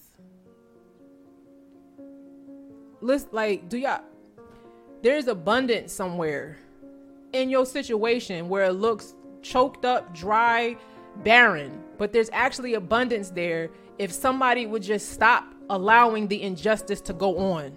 Listen, 3.00 3.30
like, 3.32 3.70
do 3.70 3.78
y'all, 3.78 4.02
there's 5.02 5.30
abundance 5.30 5.94
somewhere 5.94 6.58
in 7.32 7.50
your 7.50 7.66
situation 7.66 8.50
where 8.50 8.66
it 8.66 8.74
looks 8.74 9.16
choked 9.42 9.86
up, 9.86 10.14
dry, 10.14 10.76
barren, 11.24 11.82
but 11.98 12.12
there's 12.12 12.30
actually 12.34 12.74
abundance 12.74 13.30
there 13.30 13.70
if 13.98 14.12
somebody 14.12 14.66
would 14.66 14.84
just 14.84 15.14
stop 15.14 15.46
allowing 15.70 16.28
the 16.28 16.42
injustice 16.42 17.00
to 17.00 17.14
go 17.14 17.38
on. 17.38 17.72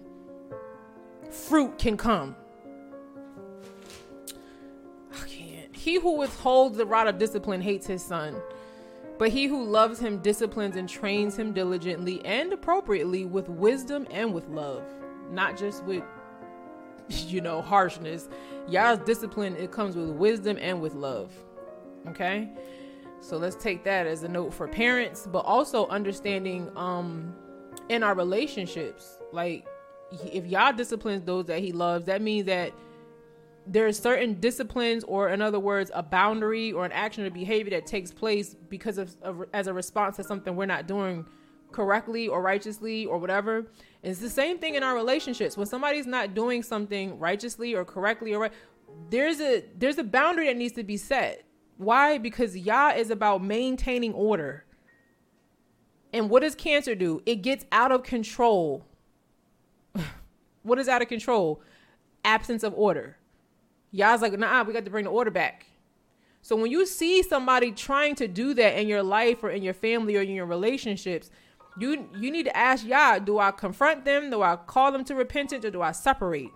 Fruit 1.31 1.79
can 1.79 1.97
come. 1.97 2.35
He 5.89 5.95
who 5.95 6.19
withholds 6.19 6.77
the 6.77 6.85
rod 6.85 7.07
of 7.07 7.17
discipline 7.17 7.63
hates 7.63 7.87
his 7.87 8.05
son. 8.05 8.37
But 9.17 9.31
he 9.31 9.47
who 9.47 9.65
loves 9.65 9.99
him 9.99 10.19
disciplines 10.19 10.77
and 10.77 10.87
trains 10.87 11.39
him 11.39 11.55
diligently 11.55 12.23
and 12.27 12.53
appropriately 12.53 13.25
with 13.25 13.49
wisdom 13.49 14.07
and 14.11 14.35
with 14.35 14.47
love, 14.49 14.85
not 15.31 15.57
just 15.57 15.83
with, 15.85 16.05
you 17.09 17.41
know, 17.41 17.63
harshness. 17.63 18.29
Yah's 18.69 18.99
discipline, 18.99 19.57
it 19.57 19.73
comes 19.73 19.97
with 19.97 20.11
wisdom 20.11 20.59
and 20.61 20.83
with 20.83 20.93
love. 20.93 21.33
Okay? 22.09 22.51
So 23.21 23.39
let's 23.39 23.57
take 23.57 23.83
that 23.85 24.07
as 24.07 24.23
a 24.25 24.29
note 24.29 24.53
for 24.53 24.69
parents, 24.69 25.27
but 25.27 25.47
also 25.47 25.87
understanding 25.87 26.71
um 26.77 27.35
in 27.89 28.03
our 28.03 28.15
relationships. 28.15 29.17
Like 29.33 29.67
if 30.13 30.45
Yah 30.45 30.73
disciplines 30.73 31.25
those 31.25 31.47
that 31.47 31.61
he 31.61 31.73
loves, 31.73 32.05
that 32.05 32.21
means 32.21 32.45
that 32.45 32.75
there's 33.73 33.99
certain 33.99 34.41
disciplines 34.41 35.05
or 35.05 35.29
in 35.29 35.43
other 35.43 35.61
words 35.61 35.91
a 35.95 36.03
boundary 36.03 36.73
or 36.73 36.85
an 36.85 36.93
action 36.93 37.25
or 37.25 37.31
behavior 37.31 37.71
that 37.71 37.87
takes 37.87 38.11
place 38.11 38.55
because 38.69 38.99
of, 38.99 39.17
of 39.23 39.45
as 39.53 39.67
a 39.67 39.73
response 39.73 40.17
to 40.17 40.25
something 40.25 40.57
we're 40.57 40.67
not 40.67 40.87
doing 40.87 41.27
correctly 41.71 42.29
or 42.29 42.41
righteously 42.41 43.05
or 43.07 43.19
whatever. 43.19 43.59
And 43.59 44.11
it's 44.13 44.21
the 44.21 44.31
same 44.31 44.59
thing 44.59 44.75
in 44.75 44.83
our 44.83 44.95
relationships. 44.95 45.57
When 45.57 45.67
somebody's 45.67 46.07
not 46.07 46.35
doing 46.35 46.63
something 46.63 47.19
righteously 47.19 47.75
or 47.75 47.85
correctly 47.85 48.33
or 48.33 48.41
right, 48.41 48.53
there's 49.11 49.41
a 49.41 49.65
there's 49.77 49.99
a 49.99 50.05
boundary 50.05 50.47
that 50.47 50.57
needs 50.57 50.75
to 50.75 50.83
be 50.83 50.97
set 50.97 51.45
why? 51.79 52.19
Because 52.19 52.57
Yah 52.57 52.91
is 52.91 53.11
about 53.11 53.43
maintaining 53.43 54.13
order. 54.13 54.65
And 56.13 56.29
what 56.29 56.43
does 56.43 56.55
cancer 56.55 56.95
do? 56.95 57.23
It 57.25 57.37
gets 57.37 57.65
out 57.71 57.93
of 57.93 58.03
control. 58.03 58.85
what 60.63 60.79
is 60.79 60.89
out 60.89 61.03
of 61.03 61.09
control? 61.09 61.63
Absence 62.25 62.65
of 62.65 62.75
order. 62.75 63.17
Yah's 63.91 64.23
like, 64.23 64.39
nah, 64.39 64.63
we 64.63 64.73
got 64.73 64.85
to 64.85 64.91
bring 64.91 65.05
the 65.05 65.11
order 65.11 65.31
back. 65.31 65.67
So 66.43 66.57
when 66.57 66.71
you 66.71 66.87
see 66.87 67.23
somebody 67.23 67.73
trying 67.73 68.15
to 68.17 68.29
do 68.29 68.55
that 68.55 68.79
in 68.79 68.89
your 68.89 69.03
life 69.03 69.43
or 69.43 69.51
in 69.51 69.63
your 69.63 69.75
family 69.75 70.17
or 70.17 70.23
in 70.23 70.31
your 70.31 70.47
relationships, 70.47 71.31
you 71.79 72.09
you 72.19 72.31
need 72.31 72.45
to 72.45 72.57
ask 72.57 72.87
Yah, 72.87 73.19
do 73.19 73.39
I 73.39 73.51
confront 73.51 74.05
them? 74.05 74.31
Do 74.31 74.43
I 74.43 74.57
call 74.57 74.93
them 74.93 75.05
to 75.05 75.15
repentance 75.15 75.65
or 75.65 75.71
do 75.71 75.83
I 75.83 75.93
separate? 75.93 76.51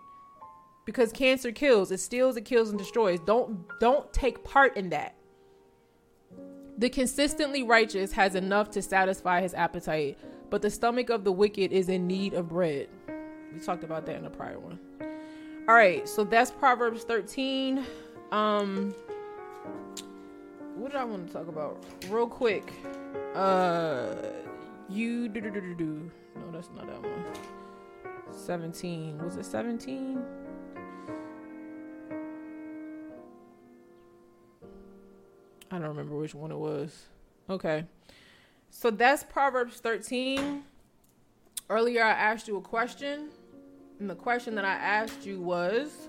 because 0.84 1.12
cancer 1.12 1.52
kills 1.52 1.90
it 1.90 2.00
steals 2.00 2.36
it 2.36 2.44
kills 2.44 2.70
and 2.70 2.78
destroys 2.78 3.20
don't 3.20 3.66
don't 3.80 4.12
take 4.12 4.42
part 4.44 4.76
in 4.76 4.88
that 4.90 5.14
the 6.78 6.88
consistently 6.88 7.62
righteous 7.62 8.12
has 8.12 8.34
enough 8.34 8.70
to 8.70 8.82
satisfy 8.82 9.40
his 9.40 9.54
appetite 9.54 10.18
but 10.50 10.62
the 10.62 10.70
stomach 10.70 11.10
of 11.10 11.24
the 11.24 11.32
wicked 11.32 11.72
is 11.72 11.88
in 11.88 12.06
need 12.06 12.34
of 12.34 12.48
bread 12.48 12.88
we 13.52 13.60
talked 13.60 13.84
about 13.84 14.06
that 14.06 14.16
in 14.16 14.24
a 14.24 14.30
prior 14.30 14.58
one 14.58 14.78
all 15.68 15.74
right 15.74 16.08
so 16.08 16.24
that's 16.24 16.50
proverbs 16.50 17.04
13 17.04 17.84
um 18.32 18.94
what 20.74 20.90
did 20.92 21.00
i 21.00 21.04
want 21.04 21.26
to 21.26 21.32
talk 21.32 21.48
about 21.48 21.84
real 22.08 22.26
quick 22.26 22.72
uh 23.34 24.14
you 24.88 25.28
do 25.28 25.40
do 25.40 25.50
do 25.50 25.60
do 25.60 25.74
do 25.74 26.10
no 26.36 26.50
that's 26.52 26.70
not 26.74 26.86
that 26.86 27.00
one 27.00 27.24
17 28.30 29.18
was 29.18 29.36
it 29.36 29.44
17 29.44 30.22
I 35.72 35.78
don't 35.78 35.88
remember 35.88 36.16
which 36.16 36.34
one 36.34 36.52
it 36.52 36.58
was. 36.58 37.06
Okay. 37.48 37.86
So 38.68 38.90
that's 38.90 39.24
Proverbs 39.24 39.78
13. 39.78 40.64
Earlier, 41.70 42.04
I 42.04 42.10
asked 42.10 42.46
you 42.46 42.58
a 42.58 42.60
question. 42.60 43.30
And 44.02 44.10
the 44.10 44.16
question 44.16 44.56
that 44.56 44.64
I 44.64 44.72
asked 44.72 45.24
you 45.24 45.40
was 45.40 46.08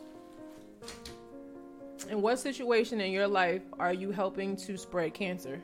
In 2.09 2.23
what 2.23 2.39
situation 2.39 2.99
in 2.99 3.11
your 3.11 3.27
life 3.27 3.61
are 3.77 3.93
you 3.93 4.09
helping 4.09 4.55
to 4.55 4.77
spread 4.77 5.13
cancer? 5.13 5.61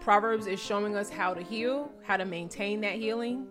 Proverbs 0.00 0.46
is 0.46 0.60
showing 0.60 0.96
us 0.96 1.08
how 1.08 1.32
to 1.32 1.42
heal, 1.42 1.90
how 2.02 2.18
to 2.18 2.26
maintain 2.26 2.82
that 2.82 2.96
healing. 2.96 3.46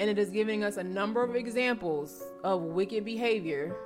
And 0.00 0.10
it 0.10 0.18
is 0.18 0.30
giving 0.30 0.64
us 0.64 0.78
a 0.78 0.82
number 0.82 1.22
of 1.22 1.36
examples 1.36 2.24
of 2.42 2.62
wicked 2.62 3.04
behavior, 3.04 3.76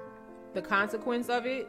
the 0.54 0.62
consequence 0.62 1.28
of 1.28 1.44
it, 1.44 1.68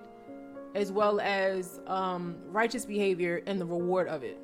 as 0.73 0.89
well 0.89 1.19
as 1.19 1.81
um, 1.85 2.37
righteous 2.47 2.85
behavior 2.85 3.43
and 3.45 3.59
the 3.59 3.65
reward 3.65 4.07
of 4.07 4.23
it. 4.23 4.39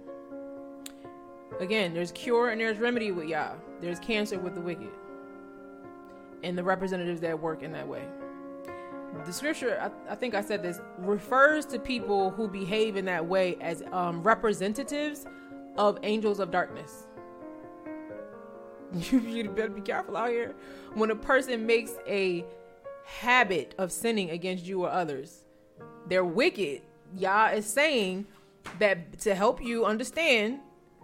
Again, 1.62 1.94
there's 1.94 2.12
cure 2.12 2.50
and 2.50 2.60
there's 2.60 2.80
remedy 2.80 3.14
with 3.14 3.30
Yah. 3.30 3.54
There's 3.80 4.00
cancer 4.00 4.38
with 4.38 4.56
the 4.56 4.62
wicked 4.62 4.90
and 6.44 6.58
the 6.58 6.64
representatives 6.64 7.22
that 7.22 7.40
work 7.40 7.64
in 7.64 7.72
that 7.74 7.88
way. 7.88 8.04
The 9.26 9.34
scripture, 9.34 9.78
I, 9.82 10.14
I 10.14 10.16
think 10.16 10.36
I 10.36 10.42
said 10.42 10.64
this, 10.64 10.80
refers 10.98 11.66
to 11.68 11.80
people 11.80 12.32
who 12.32 12.48
behave 12.48 12.96
in 12.96 13.06
that 13.06 13.26
way 13.26 13.58
as 13.60 13.84
um, 13.92 14.24
representatives 14.24 15.26
of 15.78 16.00
angels 16.04 16.40
of 16.40 16.52
darkness. 16.52 17.08
You 19.12 19.50
better 19.50 19.70
be 19.70 19.82
careful 19.82 20.18
out 20.18 20.32
here. 20.32 20.54
When 20.96 21.12
a 21.12 21.16
person 21.16 21.66
makes 21.66 21.94
a 22.06 22.44
habit 23.06 23.74
of 23.78 23.90
sinning 23.92 24.32
against 24.32 24.66
you 24.66 24.84
or 24.84 24.90
others, 24.90 25.46
they're 26.08 26.26
wicked. 26.26 26.82
Yah 27.16 27.52
is 27.52 27.66
saying 27.66 28.28
that 28.80 29.20
to 29.20 29.36
help 29.36 29.64
you 29.64 29.86
understand, 29.86 30.60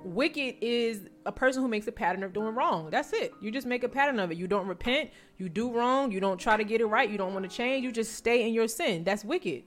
wicked 0.07 0.55
is 0.61 1.01
a 1.25 1.31
person 1.31 1.61
who 1.61 1.67
makes 1.67 1.87
a 1.87 1.91
pattern 1.91 2.23
of 2.23 2.33
doing 2.33 2.55
wrong. 2.55 2.89
That's 2.89 3.13
it. 3.13 3.33
You 3.41 3.51
just 3.51 3.67
make 3.67 3.83
a 3.83 3.89
pattern 3.89 4.19
of 4.19 4.31
it. 4.31 4.37
You 4.37 4.47
don't 4.47 4.67
repent. 4.67 5.11
You 5.37 5.49
do 5.49 5.71
wrong. 5.71 6.11
You 6.11 6.19
don't 6.19 6.39
try 6.39 6.57
to 6.57 6.63
get 6.63 6.81
it 6.81 6.85
right. 6.85 7.09
You 7.09 7.17
don't 7.17 7.33
want 7.33 7.49
to 7.49 7.55
change. 7.55 7.83
You 7.83 7.91
just 7.91 8.15
stay 8.15 8.47
in 8.47 8.53
your 8.53 8.67
sin. 8.67 9.03
That's 9.03 9.23
wicked. 9.23 9.63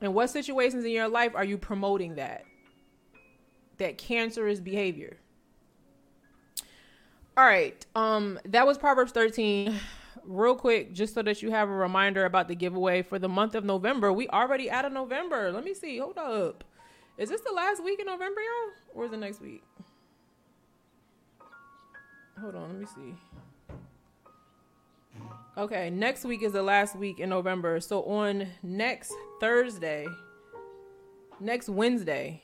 And 0.00 0.14
what 0.14 0.30
situations 0.30 0.84
in 0.84 0.90
your 0.90 1.08
life 1.08 1.32
are 1.34 1.44
you 1.44 1.56
promoting 1.56 2.16
that? 2.16 2.44
That 3.78 3.98
cancerous 3.98 4.60
behavior. 4.60 5.16
All 7.36 7.44
right. 7.44 7.84
Um, 7.94 8.38
that 8.46 8.66
was 8.66 8.76
Proverbs 8.76 9.12
13 9.12 9.74
real 10.24 10.54
quick, 10.56 10.92
just 10.92 11.14
so 11.14 11.22
that 11.22 11.42
you 11.42 11.50
have 11.50 11.68
a 11.68 11.72
reminder 11.72 12.24
about 12.24 12.48
the 12.48 12.54
giveaway 12.54 13.02
for 13.02 13.18
the 13.18 13.28
month 13.28 13.54
of 13.54 13.64
November. 13.64 14.12
We 14.12 14.28
already 14.28 14.70
out 14.70 14.84
of 14.84 14.92
November. 14.92 15.50
Let 15.52 15.64
me 15.64 15.72
see. 15.72 15.98
Hold 15.98 16.18
up. 16.18 16.64
Is 17.22 17.28
this 17.28 17.40
the 17.42 17.52
last 17.52 17.84
week 17.84 18.00
in 18.00 18.06
November, 18.06 18.40
y'all? 18.40 18.72
Or 18.96 19.04
is 19.04 19.12
it 19.12 19.18
next 19.18 19.40
week? 19.40 19.62
Hold 22.40 22.56
on, 22.56 22.68
let 22.68 22.80
me 22.80 22.86
see. 22.96 23.14
Okay, 25.56 25.88
next 25.88 26.24
week 26.24 26.42
is 26.42 26.50
the 26.50 26.64
last 26.64 26.96
week 26.96 27.20
in 27.20 27.28
November. 27.28 27.78
So 27.78 28.02
on 28.02 28.48
next 28.64 29.14
Thursday, 29.38 30.08
next 31.38 31.68
Wednesday, 31.68 32.42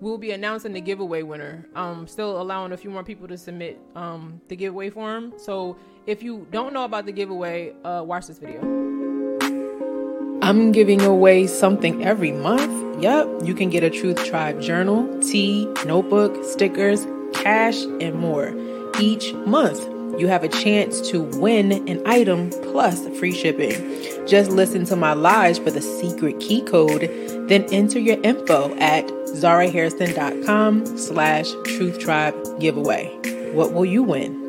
we'll 0.00 0.16
be 0.16 0.30
announcing 0.30 0.74
the 0.74 0.80
giveaway 0.80 1.22
winner. 1.22 1.66
Um, 1.74 2.06
still 2.06 2.40
allowing 2.40 2.70
a 2.70 2.76
few 2.76 2.90
more 2.90 3.02
people 3.02 3.26
to 3.26 3.36
submit 3.36 3.80
um, 3.96 4.40
the 4.46 4.54
giveaway 4.54 4.90
form. 4.90 5.32
So 5.38 5.76
if 6.06 6.22
you 6.22 6.46
don't 6.52 6.72
know 6.72 6.84
about 6.84 7.04
the 7.04 7.12
giveaway, 7.12 7.74
uh, 7.82 8.04
watch 8.06 8.28
this 8.28 8.38
video. 8.38 8.79
I'm 10.50 10.72
giving 10.72 11.00
away 11.02 11.46
something 11.46 12.04
every 12.04 12.32
month. 12.32 13.00
Yep, 13.00 13.42
you 13.44 13.54
can 13.54 13.70
get 13.70 13.84
a 13.84 13.88
Truth 13.88 14.24
Tribe 14.24 14.60
journal, 14.60 15.06
tea, 15.20 15.64
notebook, 15.86 16.44
stickers, 16.44 17.06
cash, 17.34 17.84
and 18.00 18.16
more. 18.16 18.52
Each 18.98 19.32
month, 19.32 19.78
you 20.18 20.26
have 20.26 20.42
a 20.42 20.48
chance 20.48 21.08
to 21.10 21.22
win 21.22 21.70
an 21.88 22.02
item 22.04 22.50
plus 22.50 23.06
free 23.16 23.30
shipping. 23.30 23.70
Just 24.26 24.50
listen 24.50 24.84
to 24.86 24.96
my 24.96 25.12
lives 25.12 25.60
for 25.60 25.70
the 25.70 25.80
secret 25.80 26.40
key 26.40 26.62
code, 26.62 27.02
then 27.48 27.62
enter 27.70 28.00
your 28.00 28.20
info 28.24 28.76
at 28.78 29.06
zarahairston.com 29.06 30.98
slash 30.98 31.52
truth 31.64 32.00
tribe 32.00 32.34
giveaway. 32.58 33.06
What 33.52 33.72
will 33.72 33.86
you 33.86 34.02
win? 34.02 34.39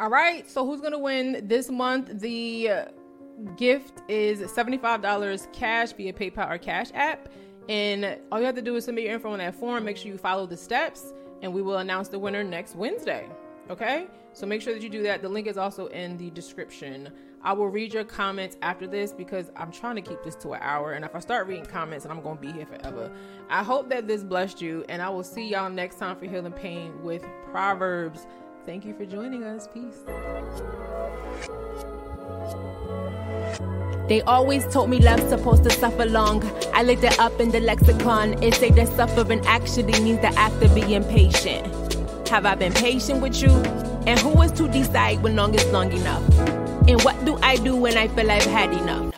All 0.00 0.08
right, 0.08 0.48
so 0.50 0.64
who's 0.64 0.80
gonna 0.80 0.98
win 0.98 1.42
this 1.46 1.68
month? 1.68 2.20
The 2.20 2.70
gift 3.58 4.00
is 4.08 4.40
$75 4.50 5.52
cash 5.52 5.92
via 5.92 6.14
PayPal 6.14 6.50
or 6.50 6.56
Cash 6.56 6.86
App. 6.94 7.28
And 7.68 8.18
all 8.32 8.40
you 8.40 8.46
have 8.46 8.54
to 8.54 8.62
do 8.62 8.76
is 8.76 8.86
submit 8.86 9.04
your 9.04 9.12
info 9.12 9.32
on 9.32 9.40
that 9.40 9.54
form. 9.54 9.84
Make 9.84 9.98
sure 9.98 10.10
you 10.10 10.16
follow 10.16 10.46
the 10.46 10.56
steps, 10.56 11.12
and 11.42 11.52
we 11.52 11.60
will 11.60 11.76
announce 11.76 12.08
the 12.08 12.18
winner 12.18 12.42
next 12.42 12.76
Wednesday. 12.76 13.28
Okay? 13.68 14.06
So 14.32 14.46
make 14.46 14.62
sure 14.62 14.72
that 14.72 14.82
you 14.82 14.88
do 14.88 15.02
that. 15.02 15.20
The 15.20 15.28
link 15.28 15.46
is 15.46 15.58
also 15.58 15.88
in 15.88 16.16
the 16.16 16.30
description. 16.30 17.10
I 17.42 17.52
will 17.52 17.68
read 17.68 17.92
your 17.92 18.04
comments 18.04 18.56
after 18.62 18.86
this 18.86 19.12
because 19.12 19.50
I'm 19.54 19.70
trying 19.70 19.96
to 19.96 20.02
keep 20.02 20.22
this 20.22 20.34
to 20.36 20.54
an 20.54 20.60
hour. 20.62 20.92
And 20.92 21.04
if 21.04 21.14
I 21.14 21.18
start 21.18 21.46
reading 21.46 21.66
comments, 21.66 22.06
I'm 22.06 22.22
going 22.22 22.38
to 22.38 22.40
be 22.40 22.52
here 22.52 22.64
forever. 22.64 23.12
I 23.50 23.62
hope 23.62 23.90
that 23.90 24.08
this 24.08 24.24
blessed 24.24 24.62
you. 24.62 24.82
And 24.88 25.02
I 25.02 25.10
will 25.10 25.24
see 25.24 25.46
y'all 25.46 25.68
next 25.68 25.98
time 25.98 26.16
for 26.16 26.24
Healing 26.24 26.52
Pain 26.52 27.02
with 27.02 27.22
Proverbs. 27.50 28.26
Thank 28.70 28.84
you 28.84 28.94
for 28.94 29.04
joining 29.04 29.42
us. 29.42 29.66
Peace. 29.66 30.04
They 34.06 34.22
always 34.28 34.64
told 34.68 34.90
me 34.90 35.00
love's 35.00 35.28
supposed 35.28 35.64
to 35.64 35.70
suffer 35.70 36.06
long. 36.06 36.44
I 36.72 36.84
looked 36.84 37.02
it 37.02 37.18
up 37.18 37.40
in 37.40 37.50
the 37.50 37.58
lexicon. 37.58 38.40
It 38.44 38.54
say 38.54 38.70
that 38.70 38.86
suffering 38.86 39.44
actually 39.44 40.00
means 40.00 40.20
the 40.20 40.32
act 40.38 40.62
of 40.62 40.72
being 40.72 41.02
patient. 41.02 41.66
Have 42.28 42.46
I 42.46 42.54
been 42.54 42.72
patient 42.72 43.20
with 43.20 43.42
you? 43.42 43.50
And 44.06 44.20
who 44.20 44.40
is 44.40 44.52
to 44.52 44.68
decide 44.68 45.20
when 45.20 45.34
long 45.34 45.52
is 45.52 45.66
long 45.72 45.90
enough? 45.90 46.22
And 46.86 47.02
what 47.02 47.24
do 47.24 47.38
I 47.42 47.56
do 47.56 47.74
when 47.74 47.96
I 47.96 48.06
feel 48.06 48.30
I've 48.30 48.44
had 48.44 48.72
enough? 48.72 49.09